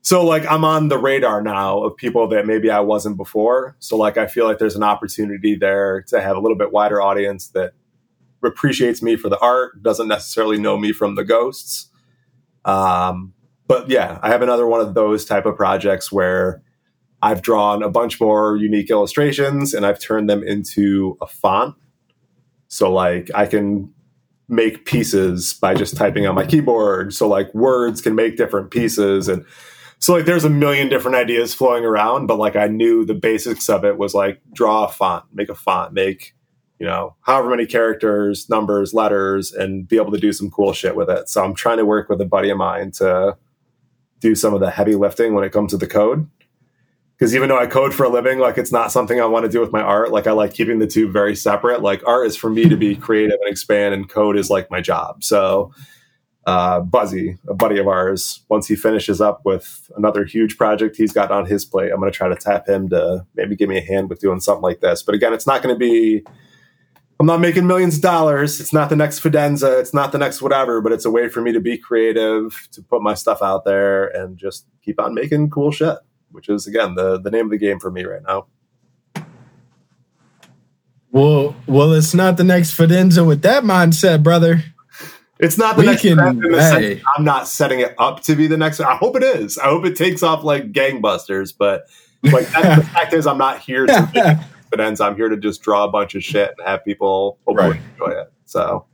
so 0.01 0.25
like 0.25 0.51
I'm 0.51 0.65
on 0.65 0.89
the 0.89 0.99
radar 0.99 1.43
now 1.43 1.83
of 1.83 1.97
people 1.97 2.29
that 2.29 2.47
maybe 2.47 2.71
I 2.71 2.81
wasn't 2.81 3.17
before. 3.17 3.77
So 3.79 3.97
like 3.97 4.17
I 4.17 4.27
feel 4.27 4.47
like 4.47 4.59
there's 4.59 4.77
an 4.77 4.85
opportunity 4.85 5.55
there 5.55 6.03
to 6.09 6.23
have 6.23 6.37
a 6.37 6.41
little 6.41 6.57
bit 6.57 6.73
wider 6.73 7.03
audience 7.03 7.49
that 7.49 7.73
appreciates 8.43 9.03
me 9.03 9.17
for 9.17 9.29
the 9.29 9.39
art, 9.41 9.83
doesn't 9.83 10.09
necessarily 10.09 10.59
know 10.59 10.79
me 10.79 10.93
from 10.93 11.17
the 11.17 11.25
ghosts 11.25 11.89
um, 12.65 13.33
but 13.67 13.89
yeah, 13.89 14.19
I 14.23 14.29
have 14.29 14.43
another 14.43 14.67
one 14.67 14.81
of 14.81 14.95
those 14.95 15.25
type 15.25 15.47
of 15.47 15.57
projects 15.57 16.13
where 16.13 16.63
I've 17.23 17.43
drawn 17.43 17.83
a 17.83 17.89
bunch 17.89 18.21
more 18.21 18.57
unique 18.57 18.91
illustrations 18.91 19.75
and 19.75 19.87
I've 19.87 20.01
turned 20.01 20.29
them 20.29 20.43
into 20.43 21.17
a 21.21 21.27
font. 21.27 21.77
So 22.69 22.93
like 22.93 23.31
I 23.35 23.47
can 23.47 23.93
make 24.49 24.85
pieces 24.85 25.55
by 25.55 25.75
just 25.75 25.97
typing 25.97 26.27
on 26.27 26.35
my 26.35 26.45
keyboard. 26.45 27.15
So 27.15 27.29
like 27.29 27.55
words 27.55 28.01
can 28.01 28.15
make 28.15 28.37
different 28.37 28.71
pieces 28.71 29.29
and 29.29 29.45
so 30.01 30.15
like 30.15 30.25
there's 30.25 30.45
a 30.45 30.51
million 30.51 30.89
different 30.89 31.17
ideas 31.17 31.55
flowing 31.55 31.85
around, 31.85 32.27
but 32.27 32.37
like 32.37 32.57
I 32.57 32.67
knew 32.67 33.05
the 33.05 33.15
basics 33.15 33.69
of 33.69 33.85
it 33.85 33.99
was 33.99 34.15
like 34.15 34.41
draw 34.53 34.87
a 34.87 34.89
font, 34.89 35.25
make 35.33 35.49
a 35.49 35.55
font, 35.55 35.93
make 35.93 36.35
you 36.83 36.89
know, 36.89 37.15
however 37.21 37.49
many 37.49 37.65
characters, 37.65 38.51
numbers, 38.51 38.93
letters, 38.93 39.53
and 39.53 39.87
be 39.87 39.99
able 39.99 40.11
to 40.11 40.19
do 40.19 40.33
some 40.33 40.51
cool 40.51 40.73
shit 40.73 40.97
with 40.97 41.09
it. 41.09 41.29
So 41.29 41.45
I'm 41.45 41.55
trying 41.55 41.77
to 41.77 41.85
work 41.85 42.09
with 42.09 42.21
a 42.21 42.25
buddy 42.25 42.51
of 42.51 42.59
mine 42.59 42.91
to 42.97 43.37
do 44.19 44.35
some 44.35 44.53
of 44.53 44.59
the 44.59 44.69
heavy 44.69 44.97
lifting 44.97 45.33
when 45.33 45.45
it 45.45 45.53
comes 45.53 45.71
to 45.71 45.77
the 45.77 45.87
code. 45.87 46.29
Because 47.17 47.37
even 47.37 47.49
though 47.49 47.59
I 47.61 47.69
code 47.69 47.95
for 47.95 48.03
a 48.03 48.09
living, 48.09 48.41
like 48.41 48.59
it's 48.59 48.73
not 48.73 48.91
something 48.91 49.21
I 49.21 49.27
want 49.27 49.45
to 49.45 49.49
do 49.49 49.61
with 49.61 49.71
my 49.71 49.81
art. 49.81 50.11
Like 50.11 50.27
I 50.27 50.33
like 50.33 50.55
keeping 50.55 50.81
the 50.81 50.89
two 50.89 51.09
very 51.09 51.37
separate. 51.37 51.83
Like 51.83 52.03
art 52.05 52.27
is 52.27 52.35
for 52.35 52.51
me 52.51 52.69
to 52.69 52.77
be 52.77 52.97
creative 53.07 53.39
and 53.41 53.49
expand, 53.49 53.95
and 53.95 54.09
code 54.09 54.37
is 54.37 54.51
like 54.51 54.69
my 54.69 54.81
job. 54.81 55.23
So 55.23 55.73
uh, 56.47 56.81
Buzzy, 56.81 57.39
a 57.47 57.55
buddy 57.55 57.79
of 57.79 57.87
ours, 57.87 58.41
once 58.49 58.67
he 58.67 58.75
finishes 58.75 59.21
up 59.21 59.45
with 59.45 59.89
another 59.97 60.25
huge 60.25 60.59
project 60.59 60.97
he's 60.97 61.13
got 61.13 61.31
on 61.31 61.47
his 61.47 61.65
plate, 61.65 61.93
I'm 61.93 62.01
going 62.01 62.11
to 62.11 62.17
try 62.17 62.29
to 62.29 62.35
tap 62.35 62.69
him 62.69 62.89
to 62.89 63.25
maybe 63.37 63.55
give 63.55 63.69
me 63.69 63.79
a 63.79 63.85
hand 63.85 64.11
with 64.11 64.19
doing 64.19 64.41
something 64.41 64.63
like 64.63 64.81
this. 64.81 65.05
But 65.05 65.15
again, 65.15 65.33
it's 65.33 65.47
not 65.47 65.63
going 65.63 65.73
to 65.73 65.79
be 65.79 66.25
I'm 67.21 67.27
not 67.27 67.41
making 67.41 67.67
millions 67.67 67.97
of 67.97 68.03
dollars. 68.03 68.61
It's 68.61 68.73
not 68.73 68.89
the 68.89 68.97
next 68.97 69.21
Fidenza. 69.21 69.79
It's 69.81 69.95
not 69.95 70.11
the 70.13 70.19
next 70.19 70.43
whatever, 70.43 70.81
but 70.81 70.93
it's 70.93 71.05
a 71.05 71.11
way 71.11 71.29
for 71.29 71.41
me 71.41 71.53
to 71.53 71.61
be 71.61 71.79
creative, 71.79 72.69
to 72.73 72.83
put 72.83 73.01
my 73.01 73.15
stuff 73.15 73.43
out 73.43 73.65
there 73.65 74.09
and 74.09 74.37
just 74.37 74.67
keep 74.85 75.01
on 75.01 75.15
making 75.15 75.51
cool 75.51 75.71
shit, 75.71 75.99
which 76.33 76.49
is 76.49 76.67
again 76.67 76.95
the 76.95 77.21
the 77.21 77.31
name 77.31 77.45
of 77.45 77.51
the 77.51 77.59
game 77.59 77.79
for 77.79 77.91
me 77.91 78.05
right 78.05 78.23
now. 78.27 78.47
Well, 81.13 81.55
well, 81.67 81.93
it's 81.93 82.15
not 82.15 82.39
the 82.39 82.45
next 82.45 82.77
Fidenza 82.77 83.25
with 83.25 83.43
that 83.43 83.65
mindset, 83.65 84.23
brother. 84.23 84.65
It's 85.39 85.59
not 85.59 85.77
the 85.77 85.83
we 85.83 85.87
next. 85.87 86.03
Can, 86.03 86.41
hey. 86.53 87.03
I'm 87.17 87.25
not 87.25 87.49
setting 87.49 87.81
it 87.81 87.95
up 87.99 88.23
to 88.23 88.35
be 88.35 88.47
the 88.47 88.57
next. 88.57 88.81
I 88.81 88.97
hope 88.97 89.17
it 89.17 89.23
is. 89.23 89.59
I 89.59 89.65
hope 89.65 89.85
it 89.85 89.97
takes 89.97 90.23
off 90.23 90.43
like 90.43 90.73
gangbusters. 90.73 91.53
But 91.57 91.85
like 92.23 92.47
the 92.47 92.89
fact 92.93 93.13
is, 93.13 93.27
I'm 93.27 93.39
not 93.39 93.59
here 93.61 93.87
to 93.87 94.47
it 94.73 94.81
ends, 94.81 95.01
I'm 95.01 95.17
here 95.17 95.29
to 95.29 95.37
just 95.37 95.63
draw 95.63 95.85
a 95.85 95.91
bunch 95.91 96.15
of 96.15 96.23
shit 96.23 96.55
and 96.59 96.67
have 96.67 96.85
people 96.85 97.39
hopefully 97.47 97.71
right. 97.71 97.81
enjoy 97.93 98.21
it. 98.21 98.33
So, 98.45 98.87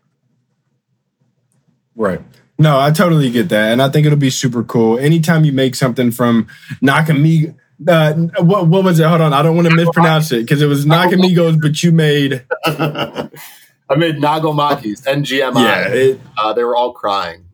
right. 1.97 2.21
No, 2.59 2.79
I 2.79 2.91
totally 2.91 3.31
get 3.31 3.49
that, 3.51 3.73
and 3.73 3.81
I 3.81 3.88
think 3.88 4.07
it'll 4.07 4.19
be 4.19 4.31
super 4.31 4.64
cool. 4.64 4.99
Anytime 4.99 5.45
you 5.45 5.53
make 5.53 5.77
something 5.77 6.11
from 6.11 6.49
Nakamigos, 6.83 7.55
uh, 7.87 8.14
what 8.43 8.67
what 8.67 8.83
was 8.83 8.99
it? 8.99 9.07
Hold 9.07 9.21
on, 9.21 9.33
I 9.33 9.43
don't 9.43 9.55
want 9.55 9.69
to 9.69 9.75
mispronounce 9.77 10.33
it 10.33 10.41
because 10.41 10.61
it 10.61 10.67
was 10.67 10.85
Nakamigos, 10.85 11.61
but 11.61 11.81
you 11.83 11.93
made. 11.93 12.45
I 12.67 13.95
made 13.97 14.17
Nagomakis, 14.17 15.05
NGMI. 15.05 15.55
Yeah, 15.55 15.88
it, 15.88 16.21
uh, 16.37 16.53
they 16.53 16.64
were 16.64 16.77
all 16.77 16.93
crying. 16.93 17.45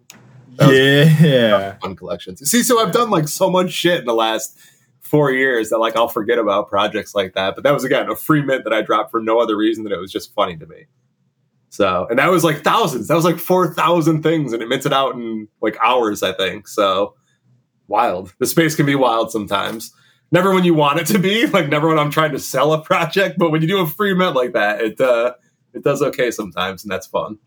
yeah, 0.59 1.77
fun 1.79 1.97
collections. 1.97 2.49
See, 2.51 2.63
so 2.63 2.81
I've 2.81 2.93
done 2.93 3.11
like 3.11 3.29
so 3.29 3.51
much 3.51 3.73
shit 3.73 4.01
in 4.01 4.07
the 4.07 4.15
last 4.15 4.59
four 5.05 5.31
years 5.31 5.69
that 5.71 5.79
like 5.79 5.95
I'll 5.97 6.09
forget 6.09 6.38
about 6.38 6.69
projects 6.69 7.14
like 7.14 7.35
that. 7.35 7.55
But 7.55 7.62
that 7.64 7.73
was 7.73 7.85
again 7.85 8.11
a 8.11 8.17
free 8.17 8.43
mint 8.43 8.64
that 8.64 8.73
I 8.73 8.83
dropped 8.83 9.11
for 9.11 9.21
no 9.21 9.38
other 9.38 9.57
reason 9.57 9.85
than 9.85 9.93
it 9.93 10.01
was 10.01 10.11
just 10.11 10.35
funny 10.35 10.57
to 10.57 10.67
me. 10.67 10.87
So, 11.69 12.07
and 12.09 12.19
that 12.19 12.31
was 12.31 12.45
like 12.45 12.62
thousands. 12.62 13.09
That 13.09 13.14
was 13.14 13.25
like 13.25 13.38
four 13.38 13.73
thousand 13.73 14.23
things, 14.23 14.53
and 14.53 14.62
it 14.62 14.69
minted 14.69 14.93
out 14.93 15.14
in 15.14 15.49
like 15.61 15.77
hours, 15.83 16.23
I 16.23 16.33
think. 16.33 16.67
So, 16.67 17.14
wild. 17.87 18.33
The 18.38 18.47
space 18.47 18.75
can 18.75 18.87
be 18.87 18.95
wild 18.95 19.31
sometimes. 19.31 19.93
Never 20.33 20.53
when 20.53 20.64
you 20.64 20.75
want 20.75 21.01
it 21.01 21.07
to 21.09 21.19
be. 21.19 21.47
Like 21.55 21.69
never 21.69 21.88
when 21.88 21.99
I'm 21.99 22.11
trying 22.11 22.33
to 22.33 22.38
sell 22.38 22.73
a 22.73 22.83
project, 22.83 23.38
but 23.38 23.51
when 23.51 23.62
you 23.62 23.69
do 23.69 23.81
a 23.81 23.87
free 23.87 24.14
mint 24.14 24.35
like 24.35 24.55
that, 24.55 24.81
it 24.81 25.01
uh, 25.01 25.35
it 25.73 25.85
does 25.85 26.03
okay 26.03 26.31
sometimes, 26.31 26.83
and 26.83 26.90
that's 26.90 27.07
fun. 27.07 27.38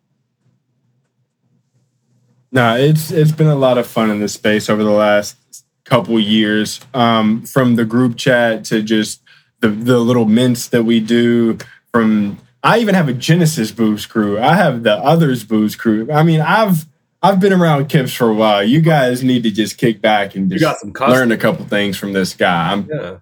No, 2.51 2.77
it's 2.77 3.11
it's 3.11 3.31
been 3.31 3.47
a 3.47 3.55
lot 3.55 3.77
of 3.77 3.87
fun 3.87 4.09
in 4.09 4.19
this 4.19 4.33
space 4.33 4.69
over 4.69 4.83
the 4.83 4.91
last 4.91 5.65
couple 5.87 6.19
years 6.19 6.79
um, 6.93 7.43
from 7.45 7.75
the 7.75 7.85
group 7.85 8.17
chat 8.17 8.65
to 8.65 8.81
just 8.81 9.21
the, 9.61 9.69
the 9.69 9.99
little 9.99 10.25
mints 10.25 10.67
that 10.67 10.83
we 10.83 10.99
do 10.99 11.57
from 11.91 12.37
I 12.63 12.79
even 12.79 12.95
have 12.95 13.07
a 13.07 13.13
Genesis 13.13 13.71
booze 13.71 14.05
crew. 14.05 14.39
I 14.39 14.55
have 14.55 14.83
the 14.83 14.95
others 14.95 15.43
booze 15.43 15.75
crew. 15.75 16.11
I 16.11 16.23
mean, 16.23 16.41
I've 16.41 16.85
I've 17.21 17.39
been 17.39 17.53
around 17.53 17.89
Kipz 17.89 18.15
for 18.15 18.29
a 18.29 18.33
while. 18.33 18.63
You 18.63 18.81
guys 18.81 19.23
need 19.23 19.43
to 19.43 19.51
just 19.51 19.77
kick 19.77 20.01
back 20.01 20.35
and 20.35 20.51
just 20.51 20.83
learn 20.99 21.31
a 21.31 21.37
couple 21.37 21.65
things 21.65 21.97
from 21.97 22.13
this 22.13 22.33
guy. 22.33 22.73
I'm, 22.73 22.87
yeah. 22.91 23.17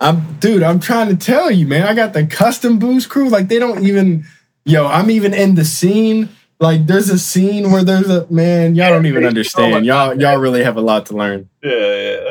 I'm, 0.00 0.38
dude. 0.38 0.62
I'm 0.62 0.80
trying 0.80 1.08
to 1.08 1.16
tell 1.16 1.50
you, 1.50 1.66
man. 1.66 1.86
I 1.86 1.94
got 1.94 2.12
the 2.12 2.26
custom 2.26 2.78
booze 2.78 3.06
crew. 3.06 3.28
Like 3.28 3.48
they 3.48 3.58
don't 3.58 3.84
even, 3.84 4.24
yo. 4.64 4.86
I'm 4.86 5.10
even 5.10 5.34
in 5.34 5.54
the 5.54 5.64
scene 5.64 6.28
like 6.60 6.86
there's 6.86 7.08
a 7.08 7.18
scene 7.18 7.70
where 7.70 7.84
there's 7.84 8.08
a 8.08 8.26
man, 8.30 8.74
y'all 8.74 8.90
don't 8.90 9.06
even 9.06 9.24
understand. 9.24 9.86
Y'all 9.86 10.18
y'all 10.20 10.38
really 10.38 10.64
have 10.64 10.76
a 10.76 10.80
lot 10.80 11.06
to 11.06 11.16
learn. 11.16 11.48
Yeah, 11.62 11.72
yeah. 11.72 12.30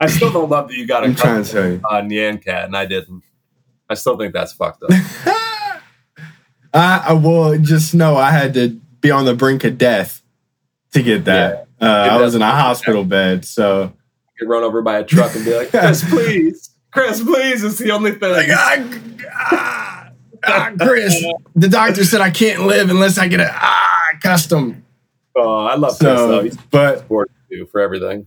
I 0.00 0.06
still 0.06 0.32
don't 0.32 0.48
love 0.48 0.68
that 0.68 0.76
you 0.76 0.86
got 0.86 1.02
a 1.02 1.06
I'm 1.06 1.14
trying 1.14 1.44
to 1.44 1.50
tell 1.50 1.70
you. 1.70 1.80
on 1.88 2.08
Nyan 2.08 2.42
Cat 2.42 2.64
and 2.64 2.76
I 2.76 2.86
didn't. 2.86 3.22
I 3.88 3.94
still 3.94 4.16
think 4.16 4.32
that's 4.32 4.52
fucked 4.52 4.82
up. 4.84 4.90
I, 6.72 7.04
I 7.08 7.12
will 7.12 7.58
just 7.58 7.94
know 7.94 8.16
I 8.16 8.30
had 8.30 8.54
to 8.54 8.80
be 9.00 9.10
on 9.10 9.24
the 9.24 9.34
brink 9.34 9.64
of 9.64 9.76
death 9.76 10.22
to 10.92 11.02
get 11.02 11.24
that. 11.24 11.68
Yeah. 11.80 11.88
Uh, 11.88 12.08
I 12.12 12.20
was 12.20 12.34
in 12.34 12.42
a 12.42 12.50
hospital 12.50 13.04
bed, 13.04 13.44
so 13.44 13.92
get 14.38 14.48
run 14.48 14.62
over 14.62 14.82
by 14.82 14.98
a 14.98 15.04
truck 15.04 15.34
and 15.34 15.44
be 15.44 15.56
like, 15.56 15.70
Chris, 15.70 16.04
please, 16.08 16.70
Chris, 16.92 17.22
please. 17.22 17.64
It's 17.64 17.78
the 17.78 17.90
only 17.90 18.12
thing. 18.12 18.30
Like, 18.30 18.48
ah, 18.50 19.26
ah, 19.34 19.89
ah, 20.44 20.72
Chris, 20.78 21.24
the 21.54 21.68
doctor 21.68 22.04
said 22.04 22.20
I 22.20 22.30
can't 22.30 22.66
live 22.66 22.90
unless 22.90 23.18
I 23.18 23.28
get 23.28 23.40
a 23.40 23.50
ah 23.52 24.08
custom. 24.22 24.84
oh, 25.36 25.66
I 25.66 25.76
love 25.76 25.98
Chris 25.98 26.00
though. 26.00 26.38
So, 26.38 26.42
He's 26.42 26.56
but 26.70 27.08
too 27.50 27.66
for 27.66 27.80
everything. 27.80 28.26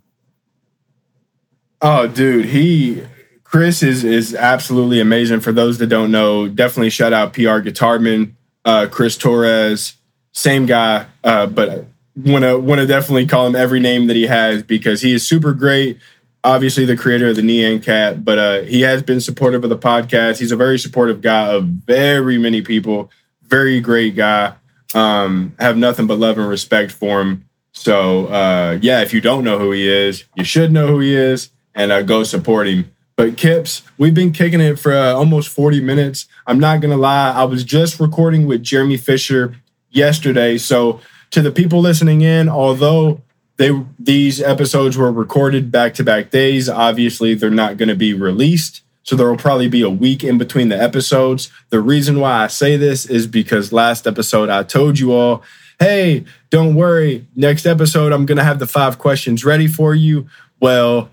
Oh, 1.82 2.08
dude, 2.08 2.46
he 2.46 3.04
Chris 3.44 3.84
is 3.84 4.04
is 4.04 4.34
absolutely 4.34 5.00
amazing. 5.00 5.40
For 5.42 5.52
those 5.52 5.78
that 5.78 5.88
don't 5.88 6.12
know, 6.12 6.48
definitely 6.48 6.90
shout 6.90 7.14
out 7.14 7.34
PR 7.34 7.60
Guitarman, 7.60 8.34
uh, 8.66 8.88
Chris 8.90 9.18
Torres, 9.18 9.94
same 10.32 10.66
guy, 10.66 11.06
uh, 11.24 11.48
but 11.48 11.86
want 12.16 12.44
to 12.44 12.58
want 12.58 12.80
to 12.80 12.88
definitely 12.88 13.26
call 13.26 13.48
him 13.48 13.56
every 13.56 13.80
name 13.80 14.08
that 14.08 14.16
he 14.16 14.28
has 14.28 14.64
because 14.64 15.02
he 15.02 15.14
is 15.14 15.28
super 15.28 15.54
great. 15.54 15.98
Obviously, 16.44 16.86
the 16.86 16.98
creator 16.98 17.30
of 17.30 17.38
the 17.38 17.42
Nyan 17.42 17.82
Cat, 17.82 18.26
but 18.26 18.38
uh, 18.38 18.62
he 18.64 18.82
has 18.82 19.02
been 19.02 19.22
supportive 19.22 19.64
of 19.64 19.70
the 19.70 19.78
podcast. 19.78 20.40
He's 20.40 20.52
a 20.52 20.58
very 20.58 20.78
supportive 20.78 21.22
guy 21.22 21.48
of 21.48 21.66
very 21.66 22.38
many 22.38 22.62
people. 22.62 23.10
Very 23.44 23.80
great 23.80 24.16
guy. 24.16 24.54
Um, 24.94 25.56
have 25.58 25.78
nothing 25.78 26.06
but 26.06 26.20
love 26.20 26.38
and 26.38 26.48
respect 26.48 26.92
for 26.92 27.22
him. 27.22 27.46
So 27.72 28.28
uh, 28.28 28.78
yeah, 28.82 29.02
if 29.02 29.14
you 29.14 29.22
don't 29.22 29.44
know 29.44 29.58
who 29.58 29.72
he 29.72 29.88
is, 29.90 30.26
you 30.36 30.44
should 30.44 30.72
know 30.72 30.88
who 30.88 31.00
he 31.00 31.16
is 31.16 31.50
and 31.74 31.92
uh, 31.92 32.02
go 32.04 32.24
support 32.24 32.68
him. 32.68 32.92
But 33.16 33.36
Kipz, 33.36 33.84
we've 33.98 34.14
been 34.14 34.32
kicking 34.32 34.62
it 34.62 34.80
for 34.80 34.94
uh, 34.94 35.14
almost 35.14 35.50
40 35.50 35.82
minutes. 35.82 36.28
I'm 36.48 36.60
not 36.60 36.82
gonna 36.82 36.98
lie, 36.98 37.32
I 37.32 37.44
was 37.44 37.64
just 37.64 38.00
recording 38.00 38.48
with 38.48 38.64
Jeremy 38.64 38.98
Fisher 38.98 39.56
yesterday. 39.90 40.58
So 40.58 41.00
to 41.32 41.42
the 41.42 41.52
people 41.52 41.80
listening 41.80 42.22
in, 42.22 42.50
although 42.50 43.22
they 43.64 43.86
these 43.98 44.42
episodes 44.42 44.98
were 44.98 45.12
recorded 45.12 45.72
back 45.72 45.94
to 45.96 46.04
back 46.04 46.32
days, 46.32 46.68
obviously 46.68 47.34
they're 47.34 47.50
not 47.50 47.78
gonna 47.78 47.96
be 47.96 48.14
released. 48.14 48.82
So 49.04 49.16
there 49.16 49.30
will 49.30 49.38
probably 49.38 49.70
be 49.70 49.82
a 49.82 49.90
week 49.90 50.24
in 50.24 50.38
between 50.38 50.70
the 50.70 50.82
episodes. 50.82 51.50
The 51.70 51.80
reason 51.80 52.20
why 52.20 52.44
I 52.44 52.48
say 52.48 52.76
this 52.76 53.06
is 53.06 53.26
because 53.26 53.72
last 53.72 54.06
episode 54.06 54.50
I 54.50 54.64
told 54.64 55.00
you 55.00 55.14
all, 55.14 55.44
hey, 55.80 56.26
don't 56.50 56.76
worry, 56.76 57.26
next 57.36 57.66
episode 57.66 58.12
I'm 58.12 58.26
gonna 58.26 58.44
have 58.44 58.60
the 58.60 58.68
five 58.68 59.00
questions 59.00 59.46
ready 59.46 59.68
for 59.68 59.96
you. 59.96 60.28
Well, 60.60 61.10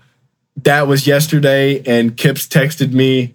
that 0.57 0.87
was 0.87 1.07
yesterday, 1.07 1.81
and 1.85 2.17
Kipz 2.17 2.47
texted 2.47 2.91
me 2.91 3.33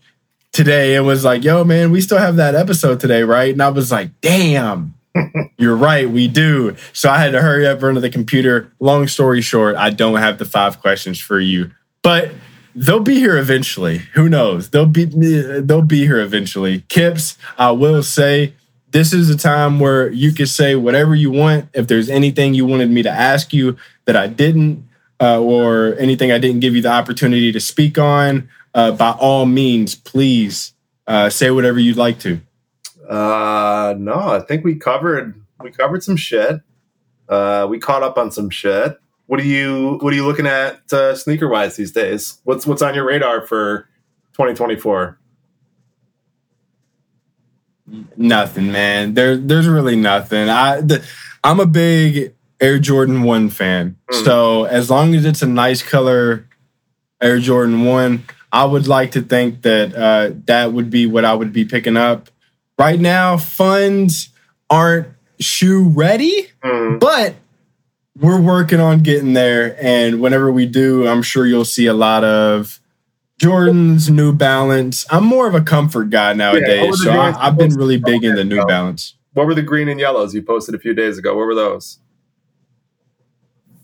today 0.53 0.97
and 0.97 1.07
was 1.07 1.25
like, 1.25 1.43
"Yo, 1.43 1.65
man, 1.65 1.91
we 1.91 2.03
still 2.03 2.19
have 2.19 2.37
that 2.37 2.55
episode 2.55 3.01
today, 3.01 3.23
right?" 3.23 3.53
And 3.53 3.63
I 3.63 3.71
was 3.71 3.91
like, 3.91 4.11
"Damn." 4.21 4.96
You're 5.59 5.77
right, 5.77 6.09
we 6.09 6.29
do. 6.29 6.77
So 6.93 7.11
I 7.11 7.19
had 7.19 7.33
to 7.33 7.43
hurry 7.43 7.67
up, 7.67 7.83
run 7.83 7.95
to 7.95 8.01
the 8.01 8.11
computer. 8.11 8.73
Long 8.81 9.09
story 9.09 9.41
short, 9.41 9.77
I 9.77 9.91
don't 9.91 10.19
have 10.19 10.39
the 10.39 10.45
five 10.45 10.81
questions 10.81 11.19
for 11.19 11.41
you, 11.41 11.71
but 12.03 12.31
they'll 12.75 13.01
be 13.01 13.17
here 13.17 13.39
eventually. 13.39 13.99
Who 14.15 14.29
knows? 14.29 14.71
They'll 14.71 14.87
be 14.87 15.05
they'll 15.05 15.83
be 15.83 16.01
here 16.07 16.21
eventually. 16.21 16.81
Kipz, 16.83 17.37
I 17.59 17.71
will 17.71 18.03
say 18.03 18.53
this 18.91 19.13
is 19.13 19.29
a 19.31 19.37
time 19.37 19.81
where 19.81 20.11
you 20.11 20.33
can 20.33 20.47
say 20.47 20.75
whatever 20.75 21.15
you 21.15 21.31
want. 21.31 21.69
If 21.75 21.87
there's 21.87 22.09
anything 22.09 22.55
you 22.55 22.67
wanted 22.67 22.91
me 22.91 23.03
to 23.03 23.11
ask 23.11 23.53
you 23.53 23.77
that 24.05 24.17
I 24.17 24.27
didn't, 24.27 24.89
uh, 25.21 25.41
or 25.41 25.97
anything 25.99 26.33
I 26.33 26.39
didn't 26.39 26.61
give 26.61 26.75
you 26.75 26.83
the 26.83 26.93
opportunity 26.93 27.53
to 27.53 27.61
speak 27.61 27.99
on, 27.99 28.49
uh, 28.75 28.93
by 28.93 29.13
all 29.13 29.47
means, 29.47 29.95
please 29.95 30.73
uh, 31.07 31.31
say 31.31 31.51
whatever 31.51 31.79
you'd 31.79 31.97
like 31.97 32.19
to. 32.21 32.41
Uh, 33.09 33.95
no, 33.99 34.15
I 34.15 34.41
think 34.41 34.65
we 34.65 34.75
covered 34.77 35.41
we 35.63 35.71
covered 35.71 36.03
some 36.03 36.17
shit. 36.17 36.61
Uh, 37.29 37.67
we 37.69 37.79
caught 37.79 38.03
up 38.03 38.19
on 38.19 38.31
some 38.31 38.51
shit. 38.51 38.99
What 39.27 39.41
are 39.41 39.45
you 39.45 39.99
What 40.01 40.13
are 40.13 40.17
you 40.17 40.27
looking 40.27 40.47
at 40.47 40.93
uh, 40.93 41.15
sneaker 41.15 41.49
wise 41.49 41.77
these 41.77 41.93
days? 41.93 42.39
What's 42.45 42.67
What's 42.67 42.83
on 42.83 42.95
your 42.95 43.05
radar 43.07 43.47
for 43.47 43.89
2024? 44.35 45.19
Nothing, 48.17 48.73
man. 48.73 49.15
There, 49.15 49.37
there's 49.37 49.69
really 49.69 49.95
nothing. 49.97 50.49
I, 50.49 50.81
the, 50.81 51.07
I'm 51.45 51.61
a 51.61 51.67
big 51.67 52.35
Air 52.61 52.79
Jordan 52.79 53.23
One 53.23 53.49
fan, 53.49 53.97
Mm. 54.11 54.25
so 54.25 54.65
as 54.65 54.91
long 54.91 55.15
as 55.15 55.25
it's 55.25 55.43
a 55.43 55.47
nice 55.47 55.83
color 55.83 56.49
Air 57.21 57.39
Jordan 57.39 57.85
One, 57.85 58.25
I 58.53 58.65
would 58.65 58.89
like 58.89 59.13
to 59.13 59.23
think 59.23 59.63
that 59.63 59.95
uh, 59.95 60.31
that 60.47 60.73
would 60.73 60.91
be 60.91 61.07
what 61.07 61.25
I 61.25 61.35
would 61.35 61.53
be 61.53 61.65
picking 61.65 61.97
up. 61.97 62.29
Right 62.79 63.01
now, 63.01 63.37
funds 63.39 64.29
aren't 64.69 65.09
shoe 65.41 65.89
ready, 65.89 66.49
Mm. 66.63 67.01
but 67.01 67.35
we're 68.19 68.41
working 68.41 68.81
on 68.81 69.01
getting 69.01 69.33
there. 69.35 69.77
And 69.81 70.21
whenever 70.21 70.51
we 70.51 70.67
do, 70.67 71.07
I'm 71.07 71.23
sure 71.23 71.47
you'll 71.47 71.65
see 71.65 71.87
a 71.87 71.95
lot 71.95 72.25
of 72.25 72.81
Jordans, 73.41 74.09
New 74.11 74.33
Balance. 74.33 75.05
I'm 75.11 75.25
more 75.25 75.47
of 75.47 75.55
a 75.55 75.61
comfort 75.61 76.11
guy 76.11 76.33
nowadays, 76.33 76.99
the 76.99 77.05
so 77.05 77.11
I, 77.13 77.47
I've 77.47 77.57
been 77.59 77.75
really 77.75 77.99
big 77.99 78.25
into 78.25 78.45
New 78.45 78.65
Balance. 78.67 79.15
What 79.35 79.47
were 79.47 79.55
the 79.55 79.63
green 79.63 79.89
and 79.89 80.01
yellows 80.01 80.35
you 80.35 80.43
posted 80.43 80.75
a 80.75 80.79
few 80.79 80.95
days 80.95 81.19
ago? 81.19 81.37
What 81.37 81.47
were 81.47 81.55
those? 81.55 81.99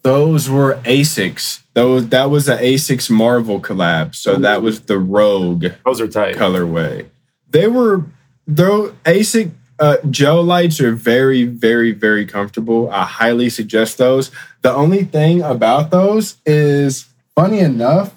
Those 0.03 0.49
were 0.51 0.81
Asics. 0.85 1.61
Those 1.75 2.09
that 2.09 2.29
was 2.31 2.47
the 2.47 2.57
Asics 2.57 3.09
Marvel 3.11 3.61
collab. 3.61 4.15
So 4.15 4.37
that 4.37 4.61
was 4.63 4.81
the 4.83 4.99
Rogue 4.99 5.67
Those 5.85 6.01
are 6.01 6.09
tight. 6.09 6.37
colorway. 6.37 7.07
They 7.51 7.69
were 7.69 8.05
though 8.47 8.91
Asic 9.05 9.51
uh, 9.79 9.97
Gel-Lytes 10.11 10.81
are 10.81 10.93
very, 10.93 11.45
very, 11.45 11.93
very 11.93 12.25
comfortable. 12.27 12.91
I 12.91 13.05
highly 13.05 13.51
suggest 13.51 13.99
those. 13.99 14.31
The 14.63 14.73
only 14.73 15.05
thing 15.05 15.43
about 15.43 15.91
those 15.91 16.37
is, 16.47 17.07
funny 17.35 17.59
enough, 17.59 18.15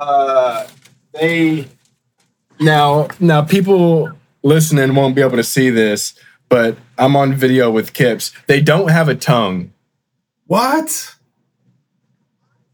uh, 0.00 0.66
they 1.14 1.66
now 2.60 3.08
now 3.18 3.42
people 3.42 4.12
listening 4.44 4.94
won't 4.94 5.16
be 5.16 5.22
able 5.22 5.36
to 5.36 5.42
see 5.42 5.70
this, 5.70 6.14
but 6.48 6.76
I'm 6.96 7.16
on 7.16 7.34
video 7.34 7.70
with 7.70 7.92
Kipz. 7.92 8.32
They 8.46 8.60
don't 8.60 8.88
have 8.90 9.08
a 9.08 9.14
tongue. 9.16 9.72
What? 10.46 11.16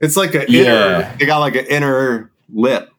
It's 0.00 0.16
like 0.16 0.34
an 0.34 0.44
Yeah. 0.48 0.60
inner. 0.98 1.16
They 1.18 1.26
got 1.26 1.38
like 1.38 1.54
an 1.56 1.66
inner 1.66 2.30
lip. 2.52 2.90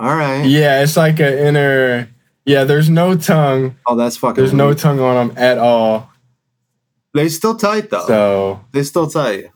All 0.00 0.16
right. 0.16 0.46
Yeah, 0.46 0.82
it's 0.82 0.96
like 0.96 1.20
an 1.20 1.34
inner. 1.34 2.08
Yeah, 2.46 2.64
there's 2.64 2.88
no 2.88 3.18
tongue. 3.18 3.76
Oh, 3.86 3.96
that's 3.96 4.16
fucking. 4.16 4.42
There's 4.42 4.54
no 4.54 4.72
tongue 4.72 4.98
on 4.98 5.28
them 5.28 5.36
at 5.36 5.58
all. 5.58 6.10
They 7.12 7.28
still 7.28 7.54
tight 7.54 7.90
though. 7.90 8.06
So 8.06 8.64
they 8.72 8.82
still 8.82 9.10
tight. 9.10 9.50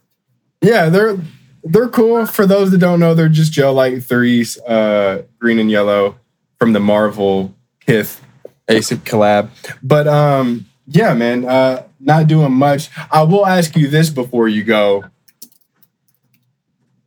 yeah, 0.60 0.90
they're 0.90 1.16
they're 1.62 1.88
cool. 1.88 2.26
For 2.26 2.44
those 2.46 2.70
that 2.72 2.78
don't 2.78 3.00
know, 3.00 3.14
they're 3.14 3.30
just 3.30 3.52
Gel-Lyte 3.52 4.04
threes, 4.04 4.58
uh, 4.60 5.22
green 5.38 5.58
and 5.58 5.70
yellow 5.70 6.16
from 6.58 6.74
the 6.74 6.80
Marvel 6.80 7.54
Kith 7.80 8.22
ASIC 8.68 8.98
collab. 8.98 9.48
But 9.82 10.06
um, 10.06 10.66
yeah, 10.86 11.14
man, 11.14 11.46
uh, 11.46 11.84
not 12.00 12.26
doing 12.26 12.52
much. 12.52 12.90
I 13.10 13.22
will 13.22 13.46
ask 13.46 13.76
you 13.76 13.88
this 13.88 14.10
before 14.10 14.48
you 14.48 14.62
go. 14.62 15.06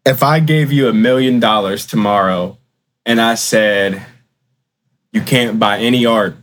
If 0.07 0.23
I 0.23 0.39
gave 0.39 0.71
you 0.71 0.88
a 0.88 0.93
million 0.93 1.39
dollars 1.39 1.85
tomorrow 1.85 2.57
and 3.07 3.19
I 3.19 3.33
said 3.33 4.05
you 5.11 5.21
can't 5.21 5.57
buy 5.57 5.79
any 5.79 6.05
art, 6.05 6.35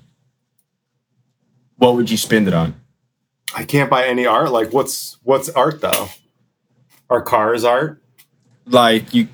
what 1.77 1.95
would 1.95 2.11
you 2.11 2.17
spend 2.17 2.49
it 2.49 2.55
on? 2.55 2.75
I 3.55 3.63
can't 3.63 3.89
buy 3.89 4.07
any 4.07 4.27
art. 4.27 4.51
Like, 4.51 4.73
what's 4.73 5.19
what's 5.23 5.49
art 5.51 5.81
though? 5.81 6.09
Are 7.09 7.23
cars 7.23 7.63
art? 7.65 8.01
like 8.67 9.13
you 9.15 9.29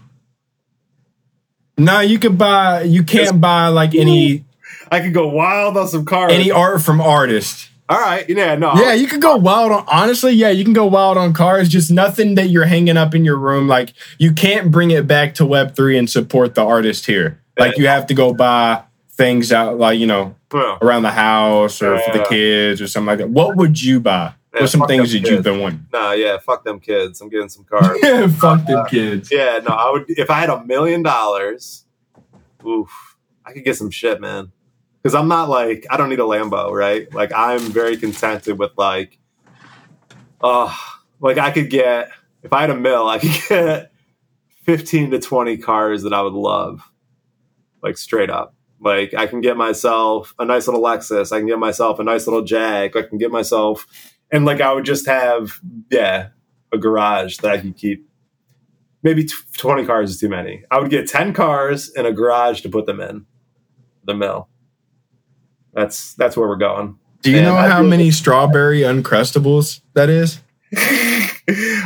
no 1.79 2.01
you 2.01 2.19
could 2.19 2.37
buy 2.37 2.83
you 2.83 3.03
can't 3.03 3.41
buy 3.41 3.69
like 3.69 3.95
any 3.95 4.45
I 4.91 5.01
could 5.01 5.15
go 5.15 5.29
wild 5.29 5.77
on 5.77 5.87
some 5.89 6.05
cars. 6.05 6.33
any 6.33 6.51
art 6.51 6.83
from 6.83 7.01
artists 7.01 7.71
All 7.91 7.99
right. 7.99 8.25
Yeah. 8.29 8.55
No. 8.55 8.73
yeah 8.75 8.95
you 8.95 9.07
can 9.09 9.21
go 9.21 9.37
wild 9.37 9.73
on 9.73 9.85
honestly 9.89 10.33
yeah 10.33 10.49
you 10.51 10.63
can 10.65 10.73
go 10.73 10.87
wild 10.87 11.19
on 11.19 11.33
cars 11.35 11.69
just 11.69 11.91
nothing 11.91 12.37
that 12.37 12.49
you're 12.49 12.65
hanging 12.65 12.97
up 12.97 13.15
in 13.15 13.25
your 13.25 13.37
room 13.37 13.67
like 13.69 13.93
you 14.19 14.33
can't 14.33 14.71
bring 14.71 14.91
it 14.93 15.07
back 15.07 15.35
to 15.35 15.43
web3 15.43 15.99
and 15.99 16.09
support 16.09 16.55
the 16.55 16.63
artist 16.65 17.07
here 17.07 17.43
like 17.59 17.77
you 17.77 17.89
have 17.89 18.07
to 18.07 18.15
go 18.15 18.33
buy 18.33 18.83
things 19.11 19.53
out 19.53 19.77
like 19.79 19.99
you 19.99 20.07
know 20.07 20.35
Yeah. 20.55 20.79
around 20.81 21.03
the 21.03 21.11
house 21.11 21.83
or 21.83 21.99
for 21.99 22.17
the 22.17 22.25
kids 22.29 22.81
or 22.81 22.87
something 22.87 23.09
like 23.09 23.19
that 23.19 23.29
what 23.31 23.57
would 23.57 23.83
you 23.83 23.99
buy 24.01 24.35
Yeah, 24.55 24.61
what's 24.61 24.73
some 24.73 24.87
things 24.87 25.11
that 25.13 25.19
you've 25.19 25.29
kids. 25.29 25.43
been 25.45 25.59
wanting 25.61 25.87
Nah. 25.93 26.13
Yeah. 26.13 26.39
Fuck 26.39 26.65
them 26.65 26.79
kids. 26.81 27.21
I'm 27.21 27.29
getting 27.29 27.49
some 27.49 27.65
cars. 27.71 27.99
yeah, 28.03 28.29
fuck 28.29 28.65
them 28.67 28.87
kids 28.87 29.31
yeah. 29.33 29.59
No. 29.69 29.75
I 29.75 29.91
would 29.91 30.05
if 30.09 30.31
I 30.31 30.39
had 30.41 30.49
a 30.51 30.65
million 30.65 31.03
dollars. 31.03 31.85
Oof. 32.65 33.17
I 33.45 33.53
could 33.53 33.65
get 33.65 33.77
some 33.77 33.91
shit, 33.91 34.21
man. 34.21 34.53
Because 35.03 35.15
I'm 35.15 35.29
not 35.29 35.49
like 35.49 35.87
I 35.91 35.97
don't 35.97 36.09
need 36.09 36.21
a 36.21 36.25
Lambo, 36.25 36.73
right? 36.73 37.13
Like 37.15 37.33
I'm 37.35 37.61
very 37.61 37.97
contented 37.97 38.59
with 38.59 38.73
like, 38.77 39.19
uh 40.41 40.75
like 41.21 41.39
I 41.39 41.51
could 41.51 41.71
get 41.71 42.11
if 42.43 42.53
I 42.53 42.63
had 42.63 42.71
a 42.71 42.77
mill, 42.77 43.09
I 43.09 43.19
could 43.19 43.37
get 43.49 43.93
15 44.65 45.13
to 45.13 45.19
20 45.19 45.57
cars 45.59 46.03
that 46.03 46.13
I 46.13 46.23
would 46.23 46.33
love, 46.33 46.91
like 47.83 47.97
straight 47.99 48.31
up. 48.31 48.55
Like 48.81 49.15
I 49.15 49.27
can 49.27 49.41
get 49.41 49.57
myself 49.57 50.35
a 50.39 50.45
nice 50.45 50.67
little 50.67 50.83
Lexus. 50.83 51.33
I 51.33 51.39
can 51.39 51.47
get 51.47 51.59
myself 51.59 51.99
a 51.99 52.05
nice 52.05 52.27
little 52.27 52.43
Jag. 52.43 52.97
I 52.97 53.03
can 53.03 53.19
get 53.19 53.31
myself, 53.31 53.87
and 54.31 54.45
like 54.45 54.61
I 54.61 54.73
would 54.73 54.85
just 54.85 55.07
have, 55.07 55.61
yeah, 55.91 56.29
a 56.73 56.79
garage 56.79 57.39
that 57.39 57.51
I 57.51 57.59
could 57.59 57.77
keep 57.77 58.09
maybe 59.03 59.25
t- 59.25 59.35
20 59.57 59.87
cars 59.87 60.11
is 60.11 60.21
too 60.21 60.29
many. 60.29 60.63
I 60.71 60.79
would 60.79 60.91
get 60.91 61.09
10 61.09 61.33
cars 61.33 61.91
in 61.91 62.07
a 62.07 62.13
garage 62.13 62.61
to 62.63 62.69
put 62.69 62.87
them 62.87 63.01
in 63.01 63.27
the 64.05 64.15
mill. 64.15 64.49
That's 65.73 66.15
that's 66.15 66.37
where 66.37 66.49
we're 66.49 66.57
going. 66.57 66.99
Do 67.23 67.31
you 67.31 67.39
And 67.39 67.47
know 67.47 67.57
I 67.57 67.69
how 67.69 67.83
many 67.83 68.11
strawberry 68.11 68.81
uncrustables 68.81 69.81
that 69.95 70.09
is? 70.09 70.41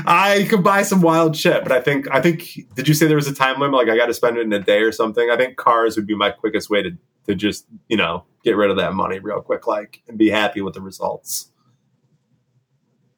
I 0.06 0.46
could 0.48 0.62
buy 0.62 0.82
some 0.82 1.00
wild 1.00 1.36
shit, 1.36 1.62
but 1.62 1.72
I 1.72 1.80
think 1.80 2.06
I 2.10 2.20
think 2.20 2.44
did 2.74 2.86
you 2.86 2.94
say 2.94 3.06
there 3.06 3.16
was 3.16 3.26
a 3.26 3.34
time 3.34 3.58
limit? 3.60 3.76
Like 3.76 3.88
I 3.88 3.96
got 3.96 4.06
to 4.06 4.14
spend 4.14 4.36
it 4.36 4.42
in 4.42 4.52
a 4.52 4.58
day 4.60 4.80
or 4.82 4.92
something? 4.92 5.30
I 5.30 5.36
think 5.36 5.56
cars 5.56 5.96
would 5.96 6.06
be 6.06 6.14
my 6.14 6.30
quickest 6.30 6.70
way 6.70 6.82
to 6.82 6.90
to 7.26 7.34
just 7.34 7.66
you 7.88 7.96
know 7.96 8.24
get 8.44 8.56
rid 8.56 8.70
of 8.70 8.76
that 8.76 8.94
money 8.94 9.18
real 9.18 9.40
quick, 9.40 9.66
like 9.66 10.02
and 10.08 10.18
be 10.18 10.30
happy 10.30 10.60
with 10.60 10.74
the 10.74 10.80
results. 10.82 11.50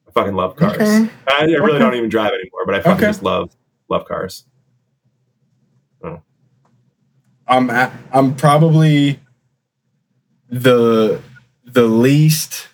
I 0.09 0.13
fucking 0.13 0.35
love 0.35 0.57
cars. 0.57 0.77
Okay. 0.77 1.11
I, 1.29 1.41
I 1.41 1.45
really 1.45 1.73
Okay. 1.73 1.79
don't 1.81 1.95
even 1.95 2.09
drive 2.09 2.33
anymore, 2.33 2.65
but 2.65 2.75
I 2.77 2.81
fucking 2.81 2.97
Okay. 2.99 3.07
just 3.09 3.23
love 3.23 3.51
love 3.89 4.05
cars. 4.07 4.45
I'm 7.49 7.71
at, 7.71 7.93
I'm 8.13 8.35
probably 8.35 9.21
the 10.49 11.21
the 11.65 11.87
least 11.87 12.69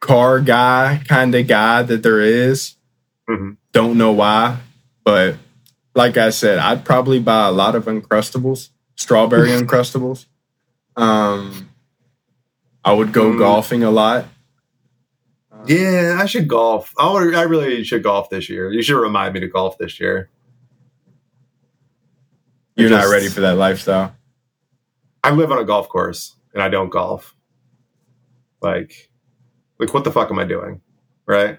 car 0.00 0.40
guy 0.40 1.02
kind 1.08 1.34
of 1.34 1.46
guy 1.46 1.82
that 1.82 2.02
there 2.02 2.20
is. 2.20 2.74
Mhm. 3.28 3.56
Don't 3.72 3.96
know 3.98 4.12
why, 4.12 4.58
but 5.04 5.36
like 5.94 6.16
I 6.16 6.30
said, 6.30 6.58
I'd 6.58 6.84
probably 6.84 7.18
buy 7.20 7.46
a 7.46 7.52
lot 7.52 7.74
of 7.74 7.84
uncrustables, 7.86 8.70
strawberry 8.96 9.48
uncrustables. 9.50 10.26
Um, 10.96 11.70
I 12.84 12.92
would 12.92 13.12
go 13.12 13.32
Mm. 13.32 13.38
golfing 13.38 13.82
a 13.82 13.90
lot. 13.90 14.26
Yeah, 15.66 16.16
I 16.20 16.26
should 16.26 16.48
golf. 16.48 16.92
I 16.98 17.06
wanna- 17.12 17.36
I 17.36 17.42
really 17.42 17.84
should 17.84 18.02
golf 18.02 18.30
this 18.30 18.48
year. 18.48 18.72
You 18.72 18.82
should 18.82 18.98
remind 18.98 19.34
me 19.34 19.40
to 19.40 19.48
golf 19.48 19.76
this 19.78 20.00
year. 20.00 20.30
You're 22.76 22.90
not 22.90 23.08
ready 23.10 23.28
for 23.28 23.40
that 23.42 23.56
lifestyle. 23.56 24.16
I 25.22 25.32
live 25.32 25.52
on 25.52 25.58
a 25.58 25.64
golf 25.64 25.88
course 25.88 26.36
and 26.54 26.62
I 26.62 26.68
don't 26.68 26.90
golf. 26.90 27.34
Like, 28.60 29.10
like 29.78 29.94
what 29.94 30.04
the 30.04 30.12
fuck 30.12 30.30
am 30.30 30.38
I 30.38 30.44
doing? 30.44 30.80
Right? 31.26 31.58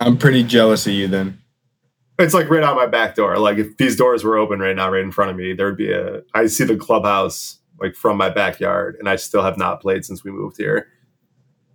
I'm 0.00 0.18
pretty 0.18 0.42
jealous 0.42 0.86
of 0.86 0.92
you 0.92 1.08
then. 1.08 1.38
It's 2.18 2.34
like 2.34 2.50
right 2.50 2.62
out 2.62 2.76
my 2.76 2.86
back 2.86 3.14
door. 3.14 3.38
Like 3.38 3.58
if 3.58 3.76
these 3.78 3.96
doors 3.96 4.24
were 4.24 4.36
open 4.36 4.60
right 4.60 4.76
now, 4.76 4.90
right 4.90 5.02
in 5.02 5.12
front 5.12 5.30
of 5.30 5.36
me, 5.36 5.54
there 5.54 5.66
would 5.66 5.76
be 5.76 5.92
a. 5.92 6.22
I 6.34 6.46
see 6.46 6.64
the 6.64 6.76
clubhouse 6.76 7.58
like 7.80 7.94
from 7.94 8.16
my 8.16 8.28
backyard, 8.30 8.96
and 8.98 9.08
I 9.08 9.16
still 9.16 9.42
have 9.42 9.58
not 9.58 9.80
played 9.80 10.04
since 10.04 10.22
we 10.22 10.30
moved 10.30 10.56
here. 10.56 10.88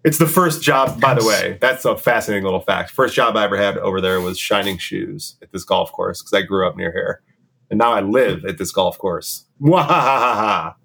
It's 0.04 0.20
the 0.20 0.28
first 0.28 0.62
job, 0.62 1.02
by 1.02 1.16
the 1.16 1.26
way. 1.26 1.58
That's 1.60 1.84
a 1.84 1.98
fascinating 1.98 2.46
little 2.46 2.62
fact. 2.62 2.92
First 2.92 3.14
job 3.14 3.36
I 3.36 3.44
ever 3.44 3.58
had 3.58 3.78
over 3.78 4.00
there 4.00 4.22
was 4.22 4.40
shining 4.40 4.78
shoes 4.78 5.36
at 5.42 5.52
this 5.52 5.66
golf 5.66 5.92
course 5.92 6.22
because 6.22 6.34
I 6.34 6.44
grew 6.44 6.68
up 6.68 6.78
near 6.78 6.92
here, 6.92 7.22
and 7.70 7.78
now 7.78 7.92
I 7.92 8.00
live 8.00 8.46
at 8.46 8.58
this 8.58 8.72
golf 8.72 8.98
course. 8.98 9.46
Mwahahaha. 9.62 10.76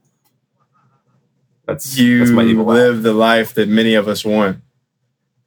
That's 1.73 1.99
You 1.99 2.19
that's 2.19 2.31
my 2.31 2.45
evil 2.45 2.67
live 2.67 3.03
the 3.03 3.15
life 3.15 3.55
that 3.55 3.67
many 3.67 3.95
of 3.95 4.07
us 4.07 4.27
want. 4.27 4.59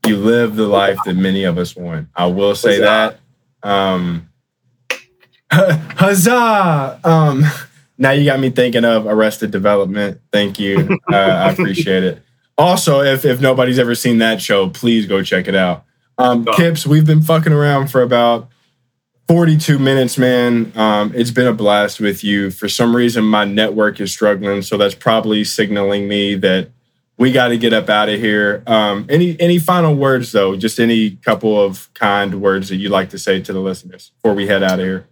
You 0.08 0.18
live 0.18 0.56
the 0.56 0.68
life 0.68 0.98
that 1.06 1.16
many 1.16 1.44
of 1.44 1.60
us 1.60 1.76
want. 1.76 2.08
I 2.16 2.26
will 2.26 2.56
say 2.56 2.80
Huzzah. 2.80 3.20
that. 3.62 3.70
Um, 3.70 4.30
huzzah! 5.52 7.00
Um, 7.04 7.44
now 8.00 8.12
you 8.12 8.26
got 8.26 8.40
me 8.40 8.50
thinking 8.50 8.86
of 8.86 9.06
Arrested 9.06 9.52
Development. 9.52 10.20
Thank 10.32 10.60
you. 10.60 10.98
Uh, 11.12 11.16
I 11.16 11.52
appreciate 11.52 12.04
it. 12.04 12.24
Also, 12.58 13.02
if 13.02 13.24
if 13.24 13.40
nobody's 13.40 13.78
ever 13.78 13.94
seen 13.94 14.18
that 14.18 14.42
show, 14.42 14.70
please 14.70 15.06
go 15.06 15.22
check 15.22 15.48
it 15.48 15.56
out. 15.56 15.86
Um. 16.18 16.46
Kipz, 16.46 16.88
we've 16.88 17.06
been 17.06 17.22
fucking 17.22 17.54
around 17.54 17.92
for 17.92 18.02
about 18.02 18.50
42 19.28 19.80
minutes, 19.80 20.18
man. 20.18 20.72
Um, 20.76 21.12
it's 21.16 21.32
been 21.32 21.48
a 21.48 21.54
blast 21.54 22.00
with 22.00 22.24
you. 22.24 22.52
For 22.52 22.70
some 22.70 22.96
reason, 22.96 23.24
my 23.24 23.44
network 23.44 24.00
is 24.00 24.12
struggling, 24.12 24.62
so 24.62 24.78
that's 24.78 24.94
probably 24.94 25.44
signaling 25.44 26.08
me 26.08 26.36
that 26.36 26.70
we 27.18 27.32
got 27.32 27.48
to 27.48 27.58
get 27.58 27.74
up 27.74 27.90
out 27.90 28.10
of 28.10 28.20
here. 28.20 28.62
Um, 28.68 29.06
any 29.10 29.40
any 29.40 29.58
final 29.58 29.96
words 29.96 30.32
though? 30.32 30.56
Just 30.56 30.80
any 30.80 31.12
couple 31.12 31.60
of 31.60 31.92
kind 31.94 32.42
words 32.42 32.70
that 32.70 32.76
you'd 32.76 32.92
like 32.92 33.10
to 33.12 33.20
say 33.20 33.42
to 33.42 33.54
the 33.54 33.60
listeners 33.60 34.12
before 34.22 34.36
we 34.36 34.48
head 34.48 34.64
out 34.64 34.80
of 34.80 34.86
here. 34.86 35.08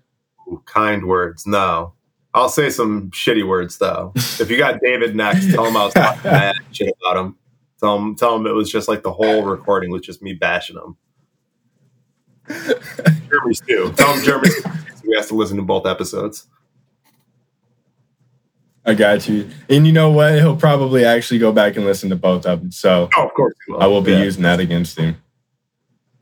Kind 0.65 1.07
words. 1.07 1.47
No. 1.47 1.93
I'll 2.35 2.49
say 2.49 2.69
some 2.69 3.11
shitty 3.11 3.47
words 3.47 3.77
though. 3.77 4.11
if 4.15 4.49
you 4.49 4.57
got 4.57 4.81
David 4.81 5.15
next, 5.15 5.51
tell 5.51 5.65
him 5.65 5.77
I 5.77 5.85
was 5.85 5.93
talking 5.93 6.23
bad 6.23 6.55
shit 6.71 6.93
about 7.01 7.17
him. 7.17 7.35
Tell 7.79 7.97
him, 7.97 8.15
tell 8.15 8.35
him 8.35 8.45
it 8.47 8.53
was 8.53 8.71
just 8.71 8.87
like 8.87 9.03
the 9.03 9.11
whole 9.11 9.43
recording 9.43 9.91
was 9.91 10.01
just 10.01 10.21
me 10.21 10.33
bashing 10.33 10.77
him. 10.77 10.97
Jeremy's 13.29 13.61
too. 13.61 13.93
Tell 13.97 14.13
him 14.13 14.23
Jeremy's 14.23 14.55
we 15.05 15.15
has 15.15 15.27
to 15.27 15.35
listen 15.35 15.57
to 15.57 15.63
both 15.63 15.85
episodes. 15.85 16.47
I 18.85 18.93
got 18.95 19.27
you. 19.29 19.49
And 19.69 19.87
you 19.87 19.93
know 19.93 20.09
what? 20.11 20.33
He'll 20.35 20.57
probably 20.57 21.05
actually 21.05 21.39
go 21.39 21.51
back 21.53 21.77
and 21.77 21.85
listen 21.85 22.09
to 22.09 22.15
both 22.17 22.45
of 22.45 22.59
them. 22.61 22.71
So 22.71 23.09
Oh, 23.17 23.25
of 23.27 23.33
course. 23.33 23.53
he 23.67 23.73
I 23.79 23.87
will 23.87 24.01
be 24.01 24.11
Yeah. 24.11 24.23
using 24.23 24.43
that 24.43 24.59
against 24.59 24.97
him. 24.97 25.17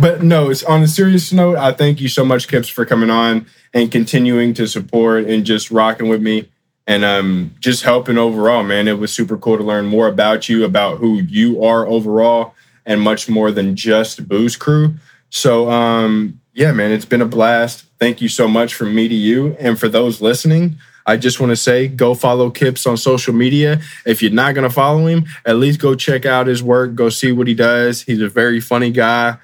but 0.00 0.22
no, 0.22 0.50
it's 0.50 0.62
on 0.64 0.82
a 0.82 0.88
serious 0.88 1.32
note. 1.32 1.56
I 1.56 1.72
thank 1.72 2.00
you 2.00 2.08
so 2.08 2.24
much, 2.24 2.48
Kipz, 2.48 2.70
for 2.70 2.84
coming 2.84 3.10
on 3.10 3.46
and 3.72 3.90
continuing 3.90 4.52
to 4.54 4.66
support 4.66 5.24
and 5.26 5.44
just 5.44 5.70
rocking 5.70 6.08
with 6.08 6.20
me 6.22 6.50
and 6.86 7.04
um 7.04 7.54
just 7.60 7.82
helping 7.82 8.18
overall, 8.18 8.62
man. 8.62 8.88
It 8.88 8.98
was 8.98 9.12
super 9.12 9.36
cool 9.38 9.56
to 9.58 9.62
learn 9.64 9.86
more 9.86 10.06
about 10.08 10.48
you, 10.48 10.64
about 10.64 10.98
who 10.98 11.16
you 11.16 11.62
are 11.64 11.86
overall, 11.86 12.54
and 12.86 13.00
much 13.00 13.28
more 13.28 13.50
than 13.50 13.76
just 13.76 14.28
Booze 14.28 14.56
Crew. 14.56 14.94
So 15.30 15.70
um 15.70 16.40
yeah, 16.52 16.72
man, 16.72 16.90
it's 16.92 17.04
been 17.04 17.22
a 17.22 17.26
blast. 17.26 17.84
Thank 17.98 18.20
you 18.20 18.28
so 18.28 18.48
much 18.48 18.74
from 18.74 18.94
me 18.94 19.08
to 19.08 19.14
you. 19.14 19.56
And 19.58 19.78
for 19.78 19.88
those 19.88 20.20
listening, 20.20 20.76
I 21.06 21.16
just 21.16 21.40
want 21.40 21.50
to 21.50 21.56
say 21.56 21.88
go 21.88 22.14
follow 22.14 22.50
Kipz 22.50 22.86
on 22.86 22.96
social 22.96 23.34
media. 23.34 23.80
If 24.04 24.22
you're 24.22 24.30
not 24.30 24.54
going 24.54 24.68
to 24.68 24.74
follow 24.74 25.06
him, 25.06 25.24
at 25.46 25.56
least 25.56 25.80
go 25.80 25.94
check 25.94 26.26
out 26.26 26.46
his 26.46 26.62
work, 26.62 26.94
go 26.94 27.08
see 27.08 27.32
what 27.32 27.46
he 27.46 27.54
does. 27.54 28.02
He's 28.02 28.20
a 28.20 28.28
very 28.28 28.60
funny 28.60 28.90
guy. 28.90 29.38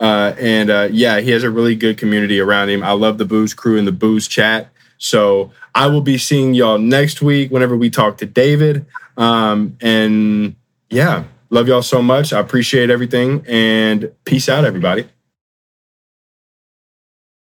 Uh, 0.00 0.34
and 0.38 0.70
uh, 0.70 0.88
yeah, 0.90 1.20
he 1.20 1.30
has 1.30 1.44
a 1.44 1.50
really 1.50 1.76
good 1.76 1.96
community 1.96 2.40
around 2.40 2.70
him. 2.70 2.82
I 2.82 2.92
love 2.92 3.18
the 3.18 3.24
Booze 3.24 3.54
crew 3.54 3.78
and 3.78 3.86
the 3.86 3.92
Booze 3.92 4.26
chat. 4.26 4.68
So 4.98 5.52
I 5.74 5.86
will 5.88 6.00
be 6.00 6.18
seeing 6.18 6.54
y'all 6.54 6.78
next 6.78 7.22
week 7.22 7.50
whenever 7.50 7.76
we 7.76 7.90
talk 7.90 8.18
to 8.18 8.26
David. 8.26 8.86
Um, 9.16 9.76
and 9.80 10.56
yeah, 10.90 11.24
love 11.50 11.68
y'all 11.68 11.82
so 11.82 12.02
much. 12.02 12.32
I 12.32 12.40
appreciate 12.40 12.90
everything 12.90 13.44
and 13.46 14.10
peace 14.24 14.48
out, 14.48 14.64
everybody. 14.64 15.08